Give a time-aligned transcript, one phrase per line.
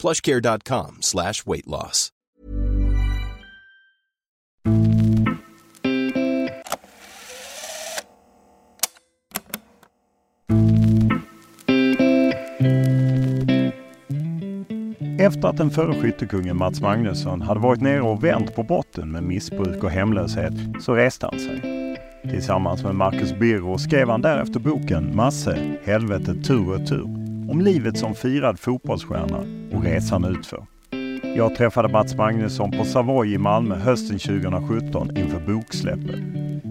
[0.00, 2.08] plushcare.com slash weight loss.
[15.18, 19.22] Efter att den förre skyttekungen Mats Magnusson hade varit nere och vänt på botten med
[19.22, 21.60] missbruk och hemlöshet så reste han sig.
[22.22, 27.19] Tillsammans med Marcus Birro skrev han därefter boken Masse, helvetet tur och tur
[27.50, 29.38] om livet som firad fotbollsstjärna
[29.72, 30.66] och resan utför.
[31.36, 36.20] Jag träffade Mats Magnusson på Savoy i Malmö hösten 2017 inför boksläppet.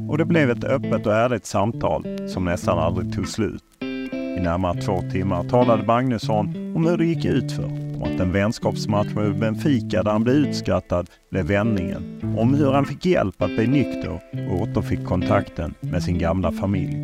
[0.09, 3.63] Och det blev ett öppet och ärligt samtal som nästan aldrig tog slut.
[3.81, 7.88] I närmare två timmar talade Magnusson om hur det gick utför.
[7.99, 12.21] Om att en vänskapsmatch med Benfica där han blev utskrattad blev vändningen.
[12.37, 16.95] Om hur han fick hjälp att bli nykter och återfick kontakten med sin gamla familj.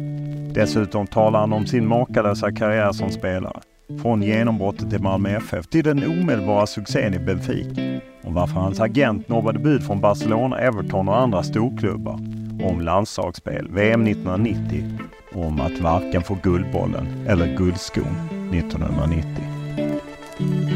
[0.53, 3.59] Dessutom talar han om sin makalösa karriär som spelare.
[4.01, 8.01] Från genombrottet i Malmö FF till den omedelbara succén i Benfica.
[8.23, 12.19] Om varför hans agent nobbade bud från Barcelona, Everton och andra storklubbar.
[12.63, 14.99] Om landslagsspel, VM 1990
[15.33, 18.15] och om att varken få Guldbollen eller Guldskon
[18.53, 20.74] 1990.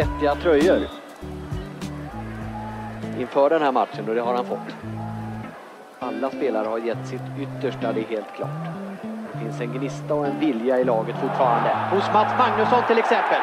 [0.00, 0.80] Vettiga tröjor
[3.20, 4.68] inför den här matchen och det har han fått.
[5.98, 8.64] Alla spelare har gett sitt yttersta, det är helt klart.
[9.32, 11.70] Det finns en gnista och en vilja i laget fortfarande.
[11.90, 13.40] Hos Mats Magnusson till exempel.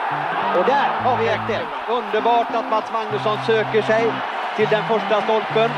[0.58, 1.60] Och där har vi 1-1.
[2.00, 4.04] Underbart att Mats Magnusson söker sig
[4.58, 5.72] till den första stolpen.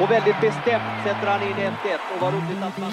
[0.00, 1.72] Och väldigt bestämt sätter han in 1-1.
[2.14, 2.92] Och vad roligt att man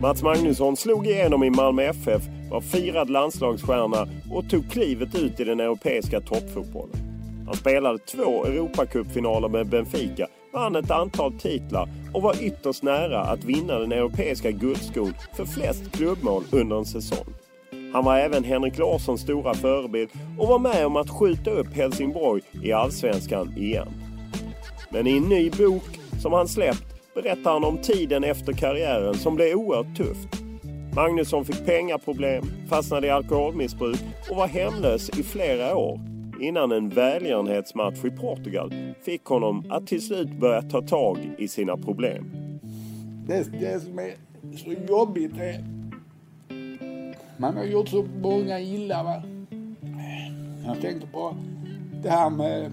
[0.00, 5.44] Mats Magnusson slog igenom i Malmö FF, var firad landslagsstjärna och tog klivet ut i
[5.44, 6.96] den europeiska toppfotbollen.
[7.46, 13.44] Han spelade två Europacupfinaler med Benfica, vann ett antal titlar och var ytterst nära att
[13.44, 17.34] vinna den europeiska guldskon för flest klubbmål under en säsong.
[17.92, 22.42] Han var även Henrik Larssons stora förebild och var med om att skjuta upp Helsingborg
[22.62, 23.88] i Allsvenskan igen.
[24.90, 29.34] Men i en ny bok som han släppt berättar han om tiden efter karriären som
[29.34, 30.41] blev oerhört tufft.
[30.96, 33.98] Magnusson fick pengaproblem, fastnade i alkoholmissbruk
[34.30, 36.00] och var hemlös i flera år
[36.40, 41.76] innan en välgörenhetsmatch i Portugal fick honom att till slut börja ta tag i sina
[41.76, 42.30] problem.
[43.26, 44.14] Det, det som är
[44.56, 45.64] så jobbigt är...
[47.36, 49.22] Man har gjort så många illa va.
[50.66, 51.36] Jag tänkte på
[52.02, 52.70] det här med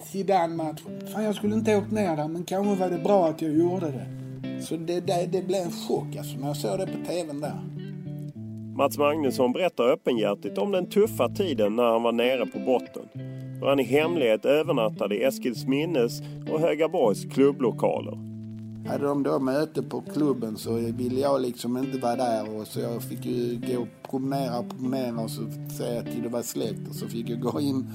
[0.00, 1.00] Zidane-matchen.
[1.12, 3.86] Fan jag skulle inte åkt ner där men kanske var det bra att jag gjorde
[3.86, 4.25] det.
[4.60, 7.60] Så det, det, det blev en chock alltså när jag såg det på tvn där.
[8.76, 13.08] Mats Magnusson berättar öppenhjärtigt om den tuffa tiden när han var nere på botten.
[13.60, 16.20] Hur han i hemlighet övernattade i Eskilsminnes
[16.50, 18.18] och Högaborgs klubblokaler.
[18.88, 22.80] Hade de då möte på klubben så ville jag liksom inte vara där och så
[22.80, 25.42] jag fick ju gå och promenera och promenera och så
[25.76, 27.86] säga till det var släkt och så fick jag gå in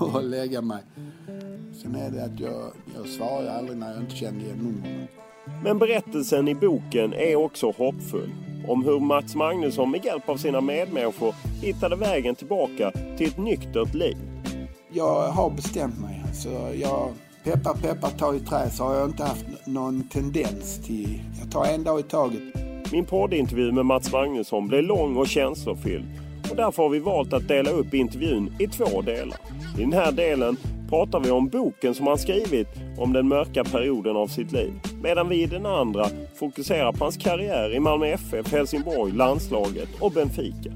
[0.00, 0.82] och lägga mig.
[1.82, 5.08] Sen är det att jag, jag svarar aldrig när jag inte kände igen numren.
[5.64, 8.30] Men berättelsen i boken är också hoppfull.
[8.68, 13.94] Om hur Mats Magnusson med hjälp av sina medmänniskor hittade vägen tillbaka till ett nyktert
[13.94, 14.16] liv.
[14.92, 16.22] Jag har bestämt mig.
[16.26, 17.08] Alltså, jag
[17.44, 21.22] peppar peppar ta i trä så har jag inte haft någon tendens till...
[21.40, 22.42] Jag tar en dag i taget.
[22.92, 26.06] Min poddintervju med Mats Magnusson blev lång och känslofylld
[26.50, 29.38] och därför har vi valt att dela upp intervjun i två delar.
[29.78, 30.56] I den här delen
[30.88, 32.68] pratar vi om boken som han skrivit
[32.98, 34.72] om den mörka perioden av sitt liv.
[35.02, 40.12] Medan vi i den andra fokuserar på hans karriär i Malmö FF, Helsingborg, landslaget och
[40.12, 40.72] Benfica.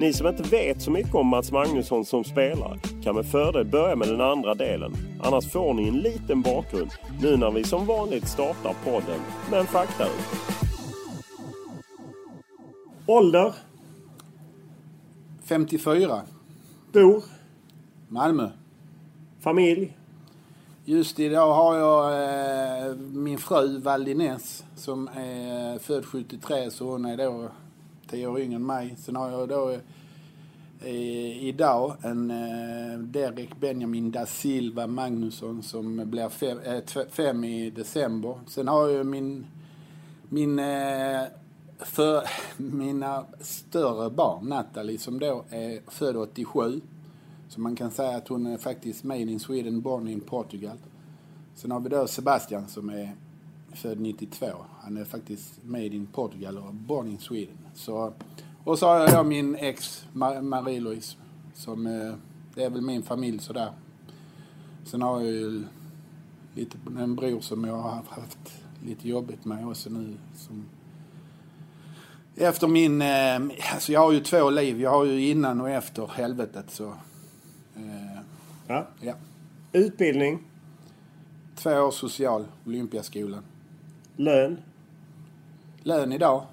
[0.00, 3.96] Ni som inte vet så mycket om Mats Magnusson som spelare kan med fördel börja
[3.96, 4.92] med den andra delen.
[5.22, 6.90] Annars får ni en liten bakgrund
[7.22, 9.20] nu när vi som vanligt startar podden
[9.50, 10.04] med en fakta
[13.06, 13.54] Ålder?
[15.44, 16.22] 54.
[16.92, 17.24] Bor?
[18.08, 18.50] Malmö.
[19.40, 19.96] Familj?
[20.84, 22.12] Just idag har jag
[22.88, 27.48] eh, min fru Valdines som är eh, född 73 så hon är då
[28.10, 28.96] 10 år yngre än mig.
[28.98, 29.70] Sen har jag då
[30.84, 37.70] eh, idag en eh, Derek Benjamin da Silva Magnusson som blir fem, eh, fem i
[37.70, 38.40] december.
[38.46, 39.46] Sen har jag min,
[40.28, 41.22] min eh,
[41.78, 42.22] för
[42.56, 46.80] mina större barn, Natalie, som då är född 87.
[47.48, 50.76] Så man kan säga att hon är faktiskt made in Sweden, born in Portugal.
[51.54, 53.14] Sen har vi då Sebastian som är
[53.72, 54.46] född 92.
[54.80, 57.56] Han är faktiskt made in Portugal och born in Sweden.
[57.74, 58.12] Så,
[58.64, 61.16] och så har jag min ex Marie-Louise
[61.54, 62.14] som eh,
[62.54, 63.72] det är väl min familj sådär.
[64.84, 65.64] Sen har jag ju
[66.54, 70.64] lite, en bror som jag har haft lite jobbigt med också nu som
[72.38, 73.02] efter min...
[73.02, 74.80] Eh, alltså jag har ju två liv.
[74.80, 76.94] Jag har ju innan och efter helvetet så...
[78.68, 78.86] Ja.
[79.00, 79.14] ja.
[79.72, 80.38] Utbildning?
[81.56, 83.42] Två år social, Olympiaskolan.
[84.16, 84.58] Lön?
[85.82, 86.46] Lön idag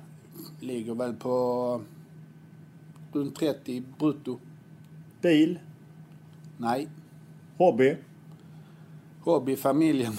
[0.59, 1.81] ligger väl på
[3.13, 4.39] runt 30 brutto.
[5.21, 5.59] Bil?
[6.57, 6.87] Nej.
[7.57, 7.97] Hobby?
[9.23, 10.13] Hobby, familjen.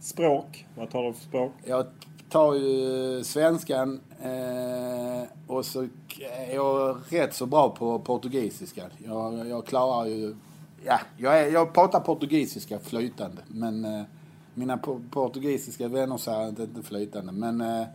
[0.00, 0.66] Språk?
[0.76, 1.52] Vad tar du för språk?
[1.64, 1.86] Jag
[2.28, 5.88] tar ju svenskan eh, och så
[6.20, 8.82] är jag rätt så bra på portugisiska.
[9.04, 10.34] Jag, jag klarar ju...
[10.84, 14.02] Ja, jag, är, jag pratar portugisiska flytande men eh,
[14.54, 14.78] mina
[15.10, 17.32] portugisiska vänner säger inte är flytande.
[17.32, 17.86] Men eh,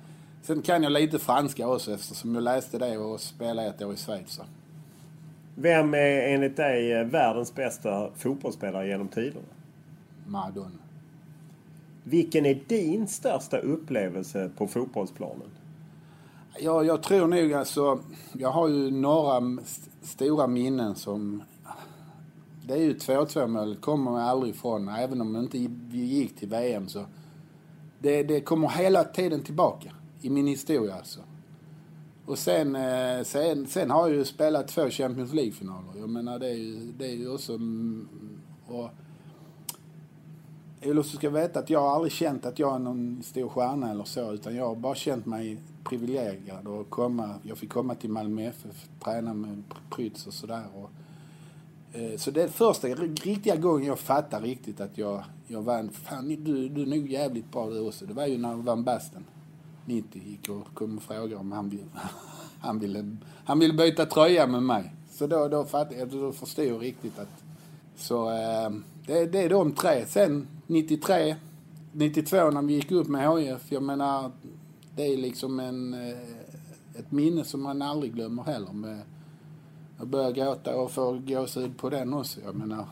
[0.42, 3.98] sen kan jag lite franska också eftersom jag läste det och spelade ett år i
[3.98, 4.32] Schweiz.
[4.32, 4.44] Så.
[5.56, 9.46] Vem är enligt dig världens bästa fotbollsspelare genom tiderna?
[10.26, 10.70] Maradona.
[12.04, 15.50] Vilken är din största upplevelse på fotbollsplanen?
[16.60, 18.00] Ja, jag tror nog alltså...
[18.34, 19.58] Jag har ju några
[20.02, 21.44] stora minnen som...
[22.68, 24.90] Det är ju 2-2 målet kommer man aldrig ifrån.
[24.90, 25.58] Även om inte
[25.92, 27.06] gick till VM så...
[28.00, 29.92] Det, det kommer hela tiden tillbaka
[30.22, 31.20] i min historia alltså.
[32.26, 36.00] Och sen, eh, sen, sen har jag ju spelat två Champions League-finaler.
[36.00, 37.60] Jag menar det är ju, det är ju också...
[38.68, 38.90] Och,
[40.82, 43.92] eller så ska veta att jag har aldrig känt att jag är någon stor stjärna
[43.92, 48.10] eller så utan jag har bara känt mig privilegierad och komma, jag fick komma till
[48.10, 50.66] Malmö FF, träna med Prytz och sådär.
[51.96, 55.90] Eh, så det är första riktiga gången jag fattar riktigt att jag, jag vann.
[55.90, 58.06] Fan, du, du är nog jävligt bra du också.
[58.06, 59.26] Det var ju när jag vann Basten
[59.86, 61.86] 90 gick och kom och frågade om han, vill,
[62.60, 64.94] han, ville, han ville byta tröja med mig.
[65.12, 67.44] Så då, då, fattade jag, då förstod jag riktigt att
[67.96, 68.70] så eh,
[69.08, 70.06] det, det är de tre.
[70.06, 71.36] Sen 93,
[71.92, 73.72] 92 när vi gick upp med HIF.
[73.72, 74.32] Jag menar,
[74.96, 78.74] det är liksom en, eh, ett minne som man aldrig glömmer heller.
[78.74, 79.02] Med,
[79.98, 82.42] jag börjar gråta och får gåshud på den också.
[82.46, 82.86] Jag menar,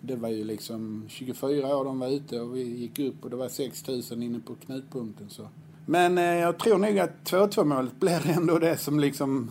[0.00, 3.36] det var ju liksom 24 år de var ute och vi gick upp och det
[3.36, 5.30] var 6 000 inne på knutpunkten.
[5.30, 5.48] Så.
[5.86, 9.50] Men eh, jag tror nog att 2-2 målet blir ändå det som liksom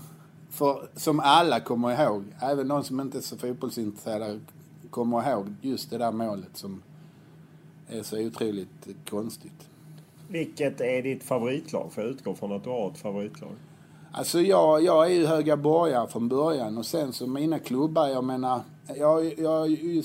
[0.49, 2.23] för, som alla kommer ihåg.
[2.41, 4.39] Även de som inte är så fotbollsintresserade
[4.89, 6.81] kommer ihåg just det där målet som
[7.87, 9.67] är så otroligt konstigt.
[10.27, 11.93] Vilket är ditt favoritlag?
[11.93, 13.51] För jag utgår från att du har ett favoritlag.
[14.11, 18.23] Alltså jag, jag är ju Höga Borgare från början och sen så mina klubbar, jag
[18.23, 18.61] menar,
[18.95, 20.03] jag, jag har ju,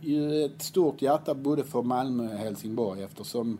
[0.00, 3.58] ju ett stort hjärta både för Malmö och Helsingborg eftersom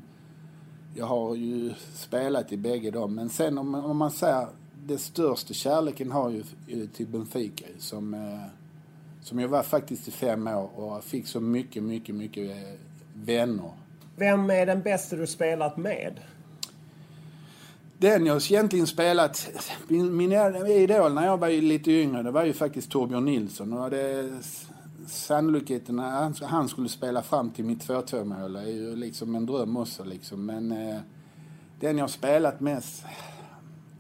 [0.95, 3.15] jag har ju spelat i bägge dem.
[3.15, 4.47] Men sen om, om man säger
[4.87, 6.43] den största kärleken har ju
[6.87, 8.41] till Benfica som, eh,
[9.23, 12.73] som jag var faktiskt i fem år och fick så mycket, mycket, mycket eh,
[13.15, 13.71] vänner.
[14.17, 16.21] Vem är den bästa du spelat med?
[17.99, 19.51] Den jag egentligen spelat,
[19.89, 20.33] min, min
[20.67, 23.73] idol när jag var lite yngre, det var ju faktiskt Torbjörn Nilsson.
[23.73, 24.31] Och det,
[25.07, 29.77] sannolikheten att han skulle spela fram till mitt 2-2 mål är ju liksom en dröm
[29.77, 30.47] också liksom.
[30.47, 30.99] Men eh,
[31.81, 33.05] den jag spelat mest,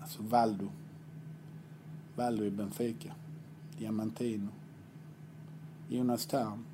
[0.02, 0.68] alltså Valdo.
[2.16, 3.12] Valdo i Benfica.
[3.78, 4.48] Diamantino.
[5.88, 6.64] Jonas Tarm.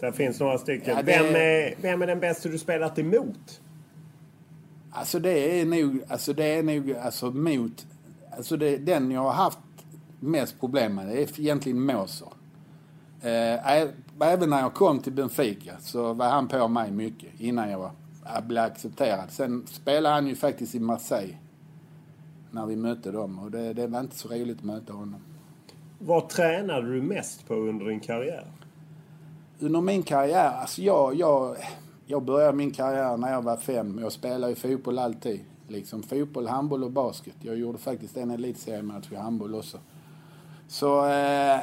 [0.00, 0.96] Det finns några stycken.
[0.96, 3.60] Ja, det- vem, är, vem är den bästa du spelat emot?
[4.90, 7.86] Alltså det är nog, alltså det är nog, alltså mot,
[8.36, 9.58] alltså det, den jag har haft
[10.20, 12.28] mest problem med det är egentligen Moser.
[13.20, 13.82] Eh,
[14.20, 17.90] även när jag kom till Benfica så var han på mig mycket innan jag var,
[18.34, 19.30] jag blev accepterad.
[19.30, 21.36] Sen spelade han ju faktiskt i Marseille
[22.50, 25.20] när vi mötte dem och det, det var inte så roligt att möta honom.
[25.98, 28.46] Vad tränade du mest på under din karriär?
[29.58, 31.56] Under min karriär, alltså jag, jag,
[32.10, 33.98] jag började min karriär när jag var fem.
[34.02, 35.40] Jag spelade ju fotboll alltid.
[35.68, 37.34] Liksom fotboll, handboll och basket.
[37.40, 39.78] Jag gjorde faktiskt en elitseriematch i handboll också.
[40.68, 41.58] Så eh,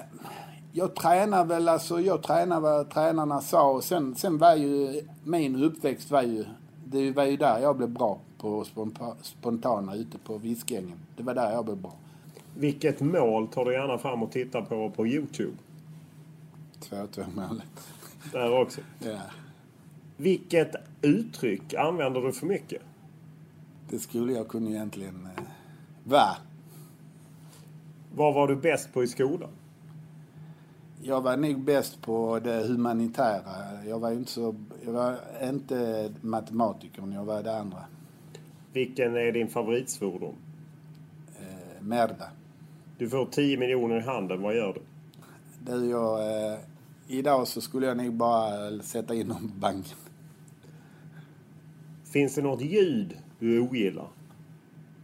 [0.72, 5.64] jag tränar väl, alltså jag tränar vad tränarna sa och sen, sen var ju min
[5.64, 6.46] uppväxt var ju,
[6.86, 11.00] det var ju där jag blev bra på sponta- spontana ute på Viskängen.
[11.18, 11.94] Det var där jag blev bra.
[12.58, 15.58] Vilket mål tar du gärna fram och tittar på på Youtube?
[16.90, 17.64] 2-2 målet.
[18.32, 18.82] Där också.
[19.00, 19.18] Ja.
[20.18, 22.82] Vilket uttryck använder du för mycket?
[23.90, 25.44] Det skulle jag kunna egentligen eh,
[26.04, 26.38] vara.
[28.16, 29.50] Vad var du bäst på i skolan?
[31.02, 33.84] Jag var nog bäst på det humanitära.
[33.88, 34.56] Jag var inte så...
[34.86, 37.86] Jag var inte matematikern, jag var det andra.
[38.74, 40.36] Vilken är din favoritsvordom?
[41.40, 42.30] Eh, merda.
[42.98, 44.42] Du får 10 miljoner i handen.
[44.42, 44.82] Vad gör du?
[45.72, 46.52] Du, jag...
[46.52, 46.60] Eh,
[47.08, 49.98] idag så skulle jag nog bara sätta in dem på banken.
[52.16, 54.08] Finns det något ljud du ogillar?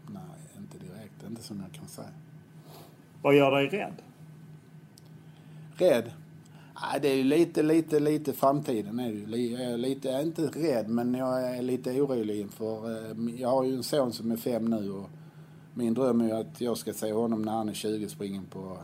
[0.07, 0.21] Nej,
[0.57, 1.23] inte direkt.
[1.29, 2.07] Inte som jag kan säga.
[3.21, 3.93] Vad gör dig rädd?
[5.75, 6.11] Rädd?
[6.81, 9.51] Nej, det är ju lite, lite, lite framtiden är det ju.
[9.51, 13.09] Jag är lite, jag är inte rädd, men jag är lite orolig inför...
[13.11, 15.09] eh, Jag har ju en son som är fem nu och
[15.73, 18.77] min dröm är ju att jag ska se honom när han är 20 springa på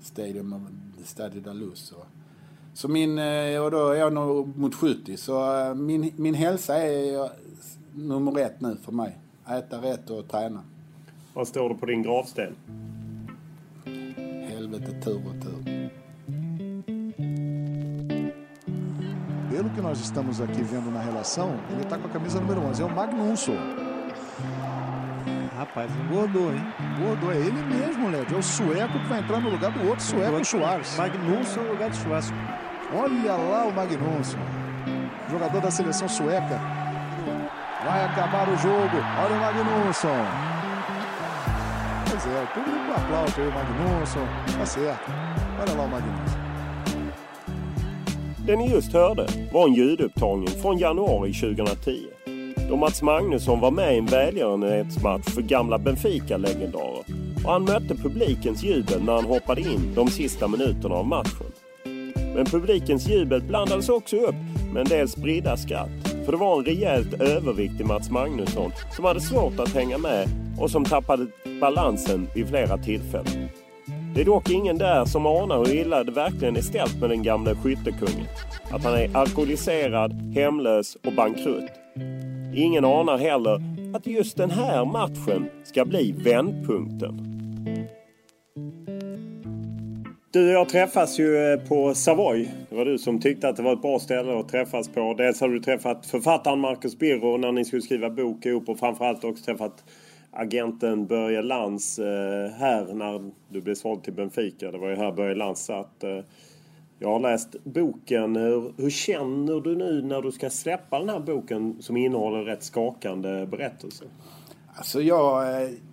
[0.00, 0.66] Stadium
[1.04, 1.78] Stade de Luz.
[1.78, 1.96] Så,
[2.74, 3.18] så min...
[3.18, 7.30] eh, Och då är jag nog mot 70, så eh, min, min hälsa är eh,
[7.94, 9.18] nummer ett nu för mig.
[9.48, 10.60] Äta rätt och träna.
[11.34, 12.54] Vad står det på din gravsten?
[14.48, 15.90] Helvete tur och tur.
[19.50, 22.82] Pelo que nós estamos aqui vendo na relação, ele tá com a camisa número 11,
[22.82, 23.56] é o Magnusson.
[25.56, 26.64] Rapaz, engordou, hein?
[26.98, 28.32] Gordo, é ele mesmo, Led.
[28.32, 30.96] É o sueco que vai entrar no lugar do outro sueco, o Schwarz.
[30.96, 32.32] Magnusson no lugar de Schwarz.
[32.92, 34.38] Olha lá o Magnusson,
[35.30, 36.60] jogador da seleção sueca.
[37.84, 38.96] Vai acabar o jogo.
[39.22, 40.26] Olha o Magnusson.
[42.10, 44.26] Pois é, o público aplaude aí o Magnusson.
[44.58, 45.10] Tá certo.
[45.60, 46.38] Olha lá o Magnusson.
[48.46, 52.08] Det ni just hörde var en ljudupptagning från januari 2010.
[52.68, 57.04] Då Mats Magnusson var med i en välgörenhetsmatch för gamla Benfica-legendarer.
[57.44, 61.49] Och han mötte publikens jubel när han hoppade in de sista minuterna av matchen.
[62.40, 64.34] Men publikens jubel blandades också upp
[64.72, 65.88] med en del spridda skratt.
[66.24, 70.28] För det var en rejält överviktig Mats Magnusson som hade svårt att hänga med
[70.58, 71.26] och som tappade
[71.60, 73.48] balansen vid flera tillfällen.
[74.14, 77.22] Det är dock ingen där som anar hur illa det verkligen är ställt med den
[77.22, 78.26] gamle skyttekungen.
[78.70, 81.70] Att han är alkoholiserad, hemlös och bankrutt.
[82.54, 83.62] Ingen anar heller
[83.96, 87.30] att just den här matchen ska bli vändpunkten.
[90.32, 92.50] Du och jag träffas ju eh, på Savoy.
[92.68, 95.14] Det var du som tyckte att det var ett bra ställe att träffas på.
[95.14, 99.24] Dels har du träffat författaren Marcus Birro när ni skulle skriva bok ihop och framförallt
[99.24, 99.84] också träffat
[100.30, 104.70] agenten Börje Lantz eh, här när du blev såld till Benfica.
[104.70, 106.04] Det var ju här Börje Lantz satt.
[106.04, 106.18] Eh.
[106.98, 108.36] Jag har läst boken.
[108.36, 112.62] Hur, hur känner du nu när du ska släppa den här boken som innehåller rätt
[112.62, 114.08] skakande berättelser?
[114.74, 115.44] Alltså jag,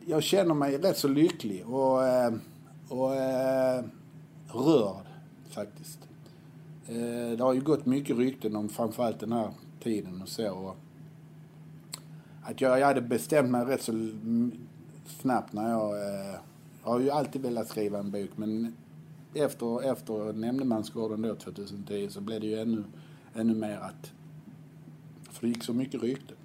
[0.06, 2.00] jag känner mig rätt så lycklig och,
[2.90, 3.14] och
[4.54, 5.06] rörd
[5.50, 6.00] faktiskt.
[6.88, 9.50] Eh, Det har ju gått mycket rykten om framförallt den här
[9.84, 10.52] tiden och så.
[10.52, 10.76] Och
[12.44, 14.10] att jag, jag hade bestämt mig rätt så
[15.22, 15.92] snabbt när jag...
[15.92, 16.36] eh,
[16.84, 18.76] Jag har ju alltid velat skriva en bok men
[19.34, 22.84] efter, efter Nämndemansgården då 2010 så blev det ju ännu,
[23.36, 24.12] ännu mer att...
[25.32, 26.38] För det gick så mycket rykten.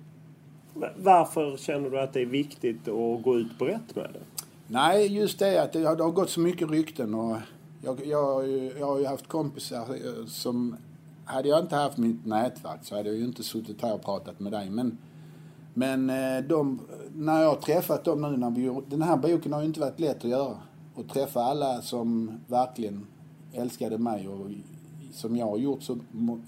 [0.97, 4.44] Varför känner du att det är viktigt att gå ut brett med det?
[4.66, 7.37] Nej, just det att det har, det har gått så mycket rykten och
[7.82, 10.76] jag, jag, har ju- jag har ju haft kompisar eh, som...
[11.24, 14.40] Hade jag inte haft mitt nätverk så hade jag ju inte suttit här och pratat
[14.40, 14.70] med dig.
[14.70, 14.98] Men,
[15.74, 16.80] men eh, de,
[17.14, 19.80] när jag har träffat dem nu när vi gjort- Den här boken har ju inte
[19.80, 20.56] varit lätt att göra.
[20.96, 23.06] Att träffa alla som verkligen
[23.52, 24.46] älskade mig och
[25.12, 25.98] som jag har gjort så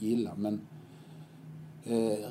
[0.00, 0.30] illa.
[0.36, 0.60] Men
[1.84, 2.28] eh,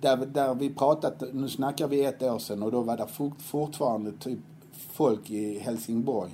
[0.00, 3.42] där, där vi pratat, nu snackar vi ett år sedan och då var det fort,
[3.42, 4.38] fortfarande typ
[4.72, 6.30] folk i Helsingborg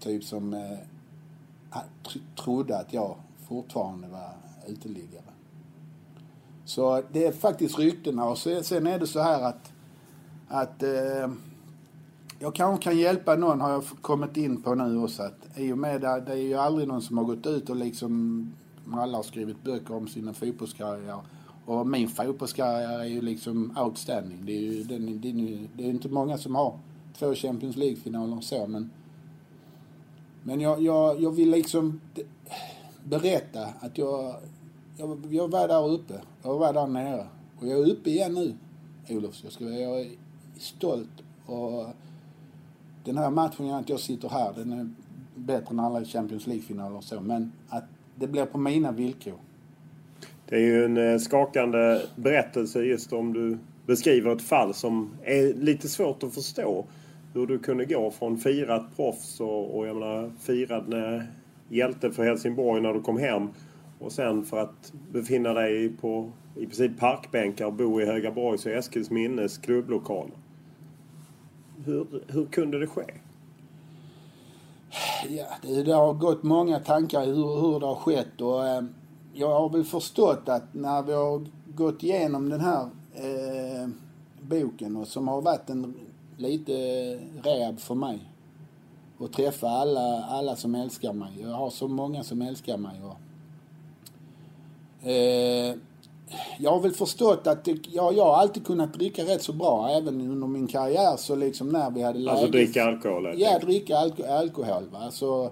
[0.00, 0.78] typ som eh,
[2.44, 3.16] trodde att jag
[3.48, 4.32] fortfarande var
[4.68, 5.22] uteliggare.
[6.64, 9.72] Så det är faktiskt ryktena och sen är det så här att,
[10.48, 11.30] att eh,
[12.38, 15.22] jag kanske kan hjälpa någon har jag kommit in på nu också.
[15.22, 17.76] Att I och med det, det är ju aldrig någon som har gått ut och
[17.76, 18.52] liksom
[18.92, 21.20] alla har skrivit böcker om sina fotbollskarriärer.
[21.66, 24.38] Och min fotbollskarriär är ju liksom outstanding.
[24.46, 26.78] Det är ju den, det är, det är inte många som har
[27.18, 28.90] två Champions League-finaler och så men
[30.42, 32.00] men jag, jag, jag vill liksom
[33.04, 34.34] berätta att jag,
[34.96, 36.14] jag, jag var där uppe.
[36.42, 37.26] Jag var där nere.
[37.60, 38.54] Och jag är uppe igen nu,
[39.16, 39.40] Olof.
[39.42, 40.10] Jag, ska, jag är
[40.58, 41.22] stolt.
[41.46, 41.86] Och
[43.04, 44.90] den här matchen, att jag sitter här, den är
[45.34, 47.20] bättre än alla Champions League-finaler och så.
[47.20, 47.84] Men att
[48.14, 49.34] det blir på mina villkor.
[50.48, 55.54] Det är ju en eh, skakande berättelse just om du beskriver ett fall som är
[55.54, 56.84] lite svårt att förstå.
[57.34, 60.94] Hur du kunde gå från firat proffs och, och jag menar firad
[61.68, 63.48] hjälte för Helsingborg när du kom hem
[63.98, 68.72] och sen för att befinna dig på i princip parkbänkar och bo i Högaborgs och
[68.72, 70.36] Eskilsminnes klubblokaler.
[71.84, 73.04] Hur, hur kunde det ske?
[75.28, 78.82] Ja, det, det har gått många tankar hur, hur det har skett och eh,
[79.34, 82.82] jag har väl förstått att när vi har gått igenom den här
[83.14, 83.88] eh,
[84.40, 85.94] boken och som har varit en
[86.42, 86.72] lite
[87.42, 88.18] rehab för mig
[89.18, 91.32] och träffa alla, alla som älskar mig.
[91.40, 93.00] Jag har så många som älskar mig.
[93.02, 93.16] Och,
[95.08, 95.74] eh,
[96.58, 99.88] jag har väl förstått att det, ja, jag har alltid kunnat dricka rätt så bra
[99.88, 102.30] även under min karriär så liksom när vi hade läge.
[102.30, 103.34] Alltså dricka alkohol?
[103.36, 104.84] Ja, dricka alko alkohol.
[104.92, 105.10] Va?
[105.10, 105.50] Så,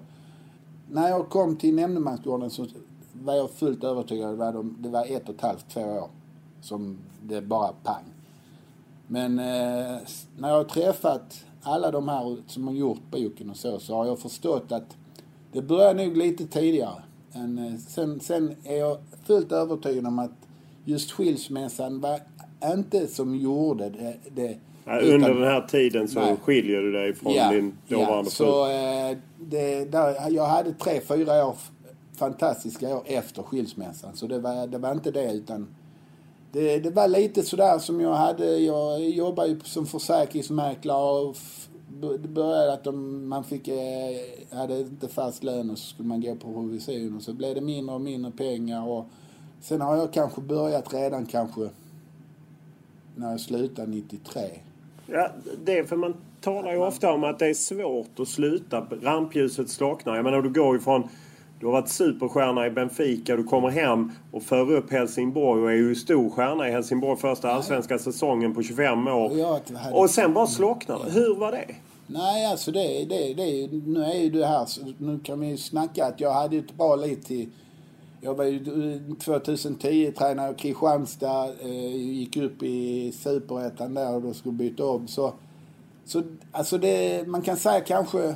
[0.91, 2.67] när jag kom till nämndemansgården så
[3.13, 4.31] var jag fullt övertygad.
[4.31, 6.09] Det var, de, det var ett och ett halvt, två år
[6.61, 8.05] som det bara pang.
[9.13, 9.99] Men eh,
[10.39, 14.07] när jag har träffat alla de här som har gjort boken och så, så har
[14.07, 14.97] jag förstått att
[15.53, 17.03] det börjar nog lite tidigare.
[17.33, 20.31] Än, eh, sen, sen är jag fullt övertygad om att
[20.85, 22.21] just skilsmässan var
[22.65, 24.17] inte som gjorde det.
[24.35, 26.37] det ja, utan, under den här tiden så nej.
[26.43, 28.25] skiljer du dig från ja, din dåvarande ja?
[28.25, 31.57] Så, eh, det, där, jag hade tre, fyra år,
[32.17, 34.17] fantastiska år efter skilsmässan.
[34.17, 35.67] Så det var, det var inte det utan
[36.53, 38.59] det, det var lite sådär som jag hade.
[38.59, 41.37] Jag jobbade ju som försäkringsmäklare och
[42.01, 46.21] det började att de, man fick, eh, hade inte fast lön och så skulle man
[46.21, 49.07] gå på provision och så blev det mindre och mindre pengar och
[49.61, 51.69] sen har jag kanske börjat redan kanske
[53.15, 54.43] när jag slutade 93.
[55.07, 55.31] Ja,
[55.65, 58.87] det är för man talar ju ofta om att det är svårt att sluta.
[59.03, 60.17] Rampljuset slocknar.
[60.17, 61.09] Jag menar du går ju från
[61.61, 65.75] du har varit superstjärna i Benfica, du kommer hem och för upp Helsingborg och är
[65.75, 69.33] ju stor stjärna i Helsingborg första allsvenska säsongen på 25 år.
[69.93, 71.11] Och sen bara slocknar det.
[71.11, 71.75] Hur var det?
[72.07, 74.67] Nej, alltså det, det, det, nu är ju det här,
[74.99, 77.49] nu kan vi ju snacka att jag hade ett bra liv till
[78.21, 78.65] jag var ju
[79.25, 85.09] 2010 tränare i Kristianstad, eh, gick upp i superettan där och då skulle byta om.
[85.09, 85.33] Så,
[86.05, 88.35] så alltså det, man kan säga kanske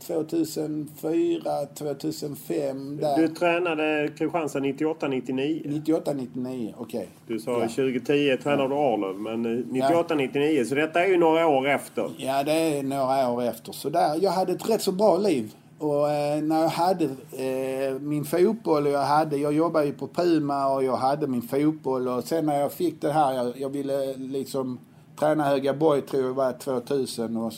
[0.00, 3.16] 2004, 2005 där.
[3.16, 5.62] Du tränade Kristianstad 98, 99?
[5.64, 6.98] 98, 99, okej.
[6.98, 7.08] Okay.
[7.26, 7.68] Du sa ja.
[7.68, 10.14] 2010 tränade du Arlöv, men 98, ja.
[10.14, 10.64] 99.
[10.64, 12.10] Så detta är ju några år efter.
[12.16, 13.72] Ja, det är några år efter.
[13.72, 15.54] Så där, jag hade ett rätt så bra liv.
[15.78, 20.08] Och eh, när jag hade eh, min fotboll och jag hade, jag jobbade ju på
[20.08, 23.68] Puma och jag hade min fotboll och sen när jag fick det här, jag, jag
[23.68, 24.78] ville liksom
[25.18, 27.52] träna Högaborg tror jag var 2000 och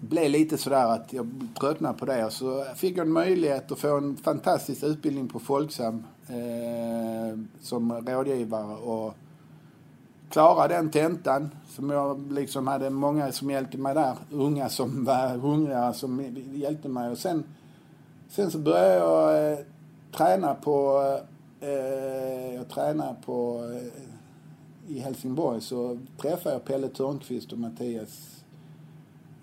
[0.00, 1.30] blev lite sådär att jag
[1.60, 2.24] tröttnade på det.
[2.24, 7.92] Och så fick jag en möjlighet att få en fantastisk utbildning på Folksam eh, som
[7.92, 9.14] rådgivare och
[10.30, 14.16] klara den tentan som jag liksom hade många som hjälpte mig där.
[14.30, 17.10] Unga som var hungriga som hjälpte mig.
[17.10, 17.44] Och sen,
[18.28, 19.58] sen så började jag eh,
[20.16, 21.02] träna på
[21.60, 28.35] eh, jag tränade på eh, i Helsingborg så träffade jag Pelle Törnqvist och Mattias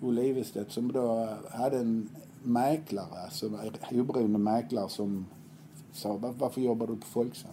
[0.04, 2.08] Olle Ivestedt som då hade en
[2.42, 3.46] mäklare, alltså
[3.90, 5.26] en oberoende mäklare som
[5.92, 7.50] sa varför jobbar du på Folksam?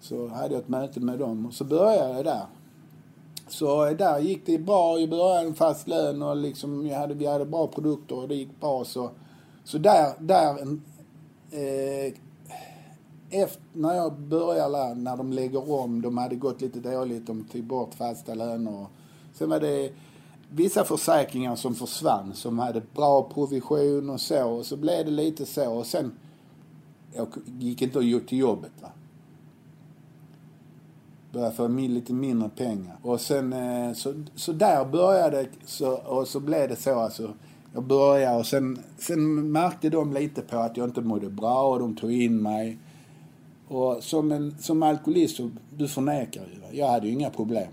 [0.00, 2.46] Så hade jag ett möte med dem och så började jag där.
[3.48, 4.98] Så där gick det bra.
[4.98, 8.34] Jag började en fast lön och liksom jag hade, vi hade bra produkter och det
[8.34, 8.84] gick bra.
[8.84, 9.10] Så,
[9.64, 10.62] så där, där
[11.50, 12.14] eh,
[13.30, 17.64] efter, när jag började när de lägger om, de hade gått lite dåligt, de tog
[17.64, 18.86] bort fasta löner.
[19.32, 19.92] Sen var det
[20.54, 24.50] vissa försäkringar som försvann som hade bra provision och så.
[24.50, 25.72] Och så blev det lite så.
[25.72, 26.12] Och sen
[27.14, 28.72] jag gick inte till jobbet.
[28.80, 28.88] Va?
[31.32, 32.96] Började få lite mindre pengar.
[33.02, 37.32] Och sen eh, så, så där började så, och så blev det så alltså.
[37.74, 41.78] Jag började och sen, sen märkte de lite på att jag inte mådde bra och
[41.78, 42.78] de tog in mig.
[43.68, 46.78] Och som, en, som alkoholist, så, du förnekar ju.
[46.78, 47.72] Jag hade ju inga problem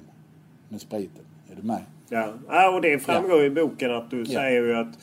[0.70, 1.26] med spriten.
[1.52, 1.82] Är du med?
[2.10, 3.46] Ja, ja och det framgår ja.
[3.46, 4.40] i boken att du ja.
[4.40, 4.98] säger ju att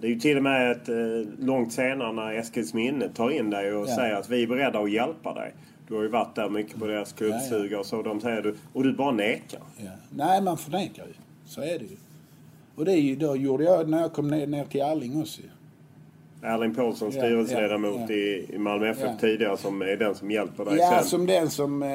[0.00, 3.72] det är ju till och med ett, eh, långt senare när Eskilsminne tar in dig
[3.72, 3.96] och ja.
[3.96, 5.54] säger att vi är beredda att hjälpa dig.
[5.88, 8.02] Du har ju varit där mycket på deras klubbstuga och så.
[8.02, 9.60] De säger du, och du bara nekar.
[9.76, 9.90] Ja.
[10.10, 11.12] Nej, man förnekar ju.
[11.46, 11.96] Så är det ju.
[12.74, 15.42] Och det är ju, då gjorde jag när jag kom ner, ner till Arling också
[16.42, 18.54] Erling Paulsson, styrelseledamot ja, ja, ja.
[18.54, 19.16] i Malmö FF ja.
[19.20, 21.04] tidigare, som är den som hjälper dig Ja, sen.
[21.04, 21.82] som den som...
[21.82, 21.88] Eh,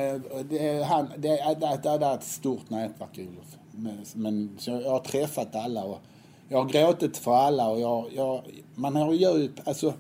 [0.50, 3.58] det, han, det, det, det, det är ett stort nätverk, Olof.
[3.72, 6.02] Men, men så jag har träffat alla och
[6.50, 8.06] jag har gråtit för alla och jag...
[8.16, 8.42] jag
[8.76, 9.50] man har ju...
[9.64, 9.94] Alltså...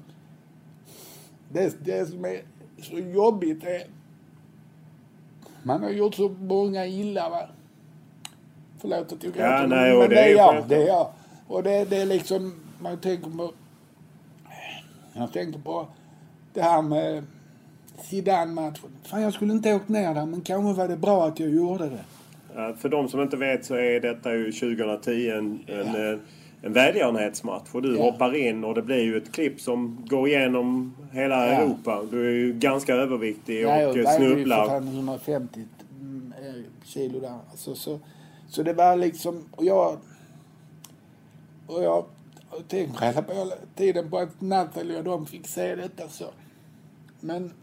[1.51, 2.41] Det, det som är
[2.81, 3.83] så jobbigt är...
[5.63, 7.49] Man har gjort så många illa, va.
[8.79, 10.67] Förlåt att jag gråter, ja, nej, men det, det är jag.
[10.67, 11.11] Det är jag.
[11.47, 12.53] Och det, det är liksom...
[12.79, 13.51] Man tänker på
[15.13, 15.87] jag tänkte på
[16.53, 17.23] det här med
[18.01, 18.89] Zidane-matchen.
[19.03, 21.89] Fan, jag skulle inte åkt ner där, men kanske var det bra att jag gjorde
[21.89, 22.03] det.
[22.55, 26.19] Ja, för de som inte vet så är detta ju 2010 en, en, eh,
[26.61, 27.69] en välgörenhetsmatch.
[27.71, 28.03] Och du ja.
[28.03, 31.51] hoppar in och det blir ju ett klipp som går igenom hela ja.
[31.53, 32.03] Europa.
[32.11, 34.65] Du är ju ganska överviktig och ja, och snubblar.
[34.65, 35.59] Jag är 150
[35.99, 37.37] mm, eh, kilo där.
[37.51, 37.99] Alltså, så,
[38.47, 39.45] så det var liksom...
[39.51, 39.97] Och jag...
[41.67, 42.05] Och jag
[42.49, 46.25] och tänk hela tiden på att Nathalie och de fick se detta så.
[47.19, 47.53] Men...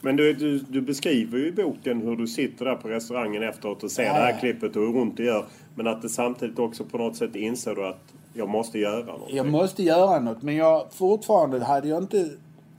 [0.00, 3.82] Men du, du, du, beskriver ju i boken hur du sitter där på restaurangen efteråt
[3.82, 4.12] och ser ja.
[4.12, 5.46] det här klippet och hur ont det gör.
[5.74, 9.32] Men att det samtidigt också på något sätt inser du att jag måste göra något.
[9.32, 10.42] Jag måste göra något.
[10.42, 12.30] Men jag fortfarande hade jag inte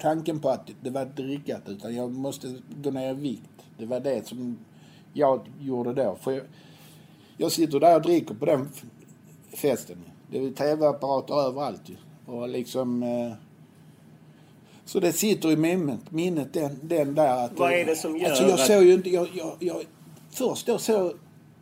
[0.01, 3.49] tanken på att det var drickat utan jag måste gå ner i vikt.
[3.77, 4.57] Det var det som
[5.13, 6.17] jag gjorde då.
[6.21, 6.43] För jag,
[7.37, 8.69] jag sitter där och dricker på den
[9.53, 9.97] festen.
[10.31, 11.95] Det är tv-apparater överallt ju.
[12.25, 13.03] Och liksom...
[13.03, 13.48] Eh,
[14.89, 17.59] så det sitter i minnet, minnet den, den där att...
[17.59, 19.09] Vad är det som gör alltså jag såg ju inte...
[19.09, 19.83] Jag, jag, jag,
[20.31, 21.13] först då så...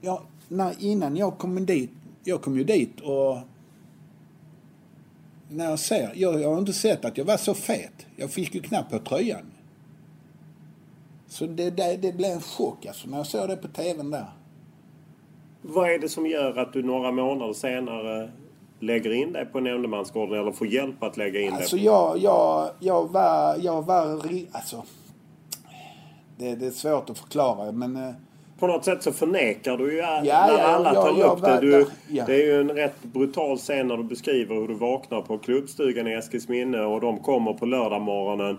[0.01, 1.91] Jag, när, innan jag kom dit...
[2.23, 3.37] Jag kom ju dit och...
[5.49, 6.11] När jag ser...
[6.15, 8.05] Jag, jag har inte sett att jag var så fet.
[8.15, 9.51] Jag fick ju knappt på tröjan.
[11.27, 14.31] Så det, det, det blev en chock alltså när jag såg det på tvn där.
[15.61, 18.31] Vad är det som gör att du några månader senare
[18.79, 21.85] lägger in dig på nämndemansgården eller får hjälp att lägga in alltså dig?
[21.85, 23.55] Jag, jag, jag var...
[23.61, 24.83] Jag var alltså,
[26.37, 27.95] det, det är svårt att förklara men...
[27.95, 28.11] Eh,
[28.59, 31.59] på något sätt så förnekar du ju ja, när alla ja, tar upp det.
[31.61, 32.25] Du, ja.
[32.25, 36.07] Det är ju en rätt brutal scen när du beskriver hur du vaknar på klubbstugan
[36.07, 38.57] i Eskilsminne och de kommer på lördagmorgonen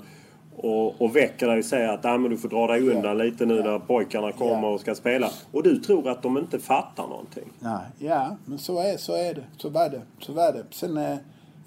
[0.58, 3.16] och, och väcker dig och säger att ah, men du får dra dig undan yeah.
[3.16, 3.66] lite nu yeah.
[3.66, 4.74] när pojkarna kommer yeah.
[4.74, 5.30] och ska spela.
[5.52, 7.52] Och du tror att de inte fattar någonting.
[7.58, 9.44] Nej, ja, men så är, så är det.
[9.56, 10.02] Så var det.
[10.20, 10.64] Så var det.
[10.70, 11.16] Sen, eh,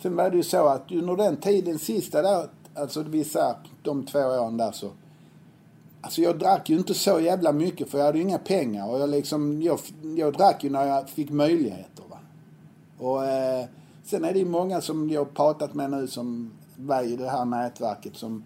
[0.02, 4.20] sen var det ju så att under den tiden, sista där, alltså vissa, de två
[4.20, 4.92] åren där så
[6.04, 9.00] Alltså jag drack ju inte så jävla mycket för jag hade ju inga pengar och
[9.00, 9.80] jag liksom, jag,
[10.18, 12.18] jag drack ju när jag fick möjligheter va.
[12.98, 13.66] Och eh,
[14.04, 17.30] sen är det ju många som jag har pratat med nu som var i det
[17.30, 18.44] här nätverket som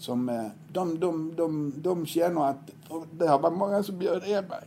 [0.00, 2.70] som eh, de, de, de, de känner att
[3.12, 4.64] det har varit många som bjöd in mig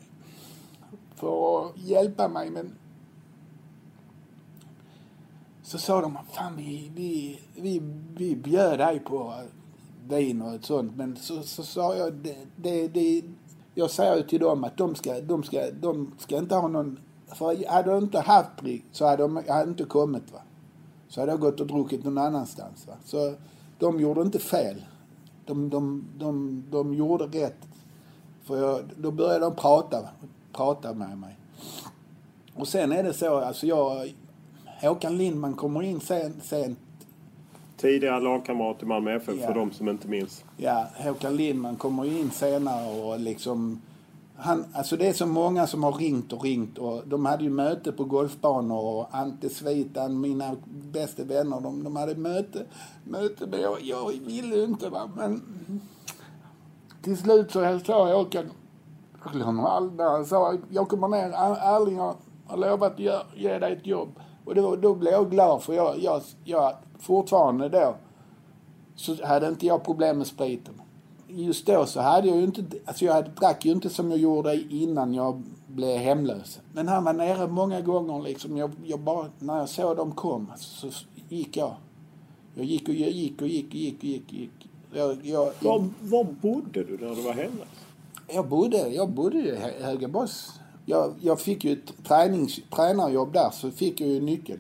[1.15, 2.75] för att hjälpa mig men
[5.63, 7.81] så sa de fan vi, vi, vi,
[8.17, 9.33] vi bjöd dig på
[10.07, 13.21] vin och ett sånt men så, så sa jag det, det, det,
[13.75, 17.69] jag säger till dem att de ska, de ska, de ska inte ha någon för
[17.69, 20.39] hade de inte haft prick så hade de, hade inte kommit va.
[21.07, 22.93] Så hade jag gått och druckit någon annanstans va.
[23.05, 23.35] Så
[23.79, 24.83] de gjorde inte fel
[25.45, 27.67] de, de, de, de gjorde rätt.
[28.43, 30.09] För jag, då började de prata,
[30.51, 31.35] prata med mig.
[32.55, 34.13] Och sen är det så, alltså jag...
[34.81, 36.43] Håkan Lindman kommer in sent.
[36.43, 36.79] sent.
[37.77, 39.47] Tidigare lagkamrat i Malmö FF ja.
[39.47, 40.43] för de som inte minns.
[40.57, 43.81] Ja, Håkan Lindman kommer in senare och liksom
[44.35, 47.49] han, alltså det är så många som har ringt och ringt och de hade ju
[47.49, 52.65] möte på golfbanor och Ante Svitan, mina bästa vänner, de, de hade möte,
[53.03, 55.09] möte men jag, jag ville inte va.
[55.15, 55.41] Men
[57.01, 58.51] till slut så sa jag Håkan,
[59.23, 61.29] jag glömmer aldrig han sa jag kommer ner,
[61.75, 62.15] Erling har,
[62.47, 64.19] har lovat att ge, ge dig ett jobb.
[64.45, 67.95] Och då, då blev jag glad för jag, jag, jag fortfarande då
[68.95, 70.81] så hade inte jag problem med spriten
[71.35, 74.55] just då så hade jag ju inte, alltså jag drack ju inte som jag gjorde
[74.69, 76.59] innan jag blev hemlös.
[76.73, 78.57] Men han var nere många gånger liksom.
[78.57, 80.87] Jag, jag bara, när jag såg dem kom så
[81.29, 81.75] gick jag.
[82.55, 84.27] Jag gick och jag gick och gick och gick och gick.
[84.27, 84.69] Och gick.
[84.93, 87.67] Jag, jag, var, var bodde du när du var hemlös?
[88.27, 90.59] Jag bodde, jag bodde i Högaboss.
[90.85, 94.59] Jag, jag fick ju ett tränings, tränarjobb där så fick jag ju nyckel.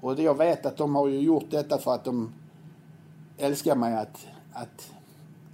[0.00, 2.32] Och jag vet att de har ju gjort detta för att de
[3.38, 4.90] älskar mig att, att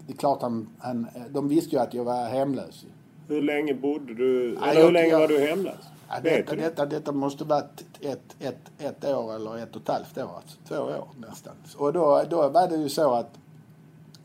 [0.06, 2.86] det är klart han, han, de visste ju att jag var hemlös.
[3.28, 5.74] Hur länge bodde du, Ja, eller hur länge jag- var du hemlös?
[6.08, 10.18] Ja, detta, detta, detta måste varit ett, ett, ett år eller ett och ett halvt
[10.18, 11.52] år, alltså två år nästan.
[11.76, 13.38] Och då, då var det ju så att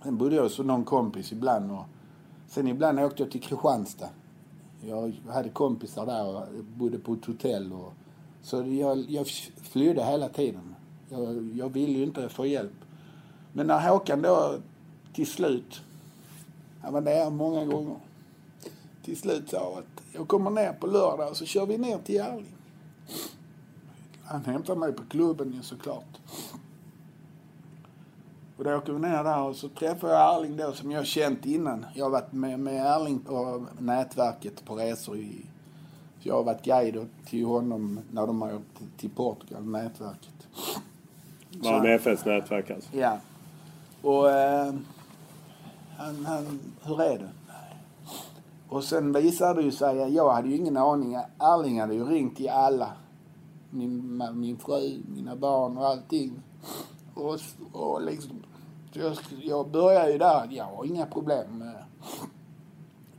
[0.03, 1.83] sen bodde jag hos någon kompis ibland och
[2.47, 4.09] sen ibland åkte jag till Kristianstad.
[4.81, 6.43] Jag hade kompisar där och
[6.77, 7.93] bodde på ett hotell och
[8.41, 9.27] så jag, jag
[9.61, 10.75] flydde hela tiden.
[11.09, 12.71] Jag, jag ville ju inte få hjälp.
[13.53, 14.55] Men när Håkan då
[15.13, 15.81] till slut,
[16.81, 17.97] han var där många gånger,
[19.03, 22.15] till slut sa att jag kommer ner på lördag och så kör vi ner till
[22.15, 22.55] Järling.
[24.23, 26.19] Han hämtar mig på klubben ju såklart.
[28.57, 31.45] Och då åker vi ner där och så träffar jag Erling då som jag känt
[31.45, 31.85] innan.
[31.95, 35.45] Jag har varit med, med Erling på nätverket på resor i...
[36.19, 40.47] Jag har varit guide till honom när de har åkt till Portugal, nätverket.
[41.49, 42.97] Malmö FFs nätverk alltså.
[42.97, 43.17] Ja.
[44.01, 44.73] Och eh,
[46.01, 47.29] han, han, hur är det?
[48.69, 51.13] Och sen visade det ju sig, att jag hade ju ingen aning.
[51.39, 52.91] Erling hade ju ringt till alla.
[53.69, 56.41] Min, min fru, mina barn och allting.
[57.13, 57.39] Och,
[57.73, 58.43] och liksom,
[58.93, 61.83] jag, jag började ju där, jag har inga problem med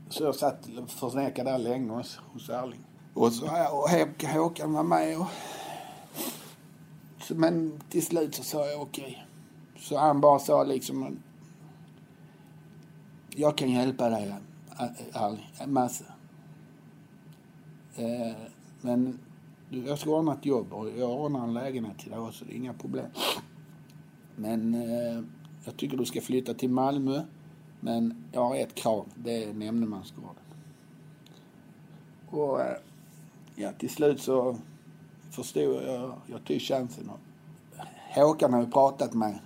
[0.09, 2.85] Så jag satt och förnekade där länge hos, hos Erling.
[3.15, 5.27] Och så och Håkan- Håkan var med och
[7.23, 9.27] så, men till slut så sa jag okej.
[9.79, 11.19] Så han bara sa liksom
[13.37, 14.35] jag kan hjälpa dig
[14.81, 16.05] eh, Ali, en massa.
[17.97, 18.37] Eh,
[18.81, 19.19] men
[19.69, 22.57] jag ska ordna ett jobb och jag ordnar en lägenhet till dig också, det är
[22.57, 23.07] inga problem.
[24.37, 25.23] Men eh,
[25.65, 27.23] jag tycker du ska flytta till Malmö.
[27.81, 30.43] Men jag har ett krav, det är nämndemansgården.
[32.31, 32.77] Och eh,
[33.55, 34.57] ja, till slut så
[35.31, 37.11] förstod jag, jag tog chansen.
[37.11, 37.21] Och
[38.15, 39.39] Håkan har ju pratat med.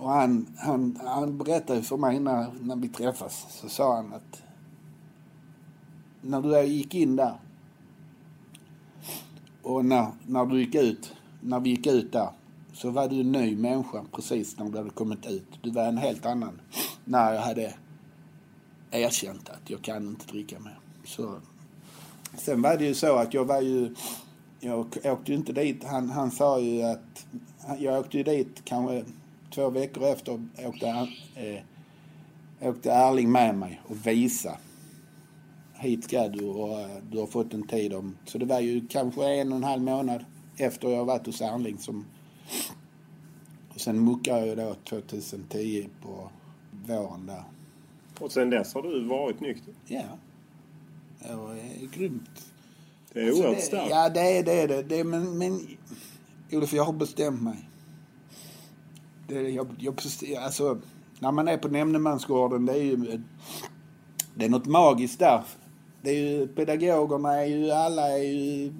[0.00, 4.42] Och han, han, han berättade för mig när, när vi träffas, så sa han att
[6.20, 7.34] när du gick in där
[9.62, 12.28] och när, när du gick ut, när vi gick ut där,
[12.72, 15.48] så var du en ny människa precis när du hade kommit ut.
[15.62, 16.60] Du var en helt annan
[17.04, 17.74] när jag hade
[18.90, 20.78] erkänt att jag kan inte dricka mer.
[21.04, 21.34] Så,
[22.34, 23.94] sen var det ju så att jag var ju,
[24.60, 27.26] jag åkte ju inte dit, han, han sa ju att,
[27.78, 29.04] jag åkte ju dit kanske
[29.54, 30.86] två veckor efter åkte,
[31.34, 31.62] eh,
[32.68, 34.58] åkte Erling med mig och visa
[35.74, 38.16] hit ska du och eh, du har fått en tid om...
[38.24, 40.24] Så det var ju kanske en och en halv månad
[40.56, 42.04] efter jag varit hos Erling som...
[43.74, 46.30] Och sen muckade jag då 2010 på
[46.86, 47.44] våren där.
[48.20, 49.74] Och sen dess har du varit nykter.
[49.86, 50.02] Ja.
[51.18, 52.52] Det var eh, grymt.
[53.12, 53.90] Det är Alltså, oerhört det- starkt.
[53.90, 54.66] Ja, det är det.
[54.66, 55.66] det, det men, men
[56.52, 57.56] Olof, jag har bestämt mig.
[59.30, 59.94] Det, jag, jag,
[60.38, 60.78] alltså,
[61.18, 63.20] när man är på nämndemansgården, det är ju...
[64.34, 65.42] Det är något magiskt där.
[66.02, 68.72] Det är ju, pedagogerna är ju, alla är ju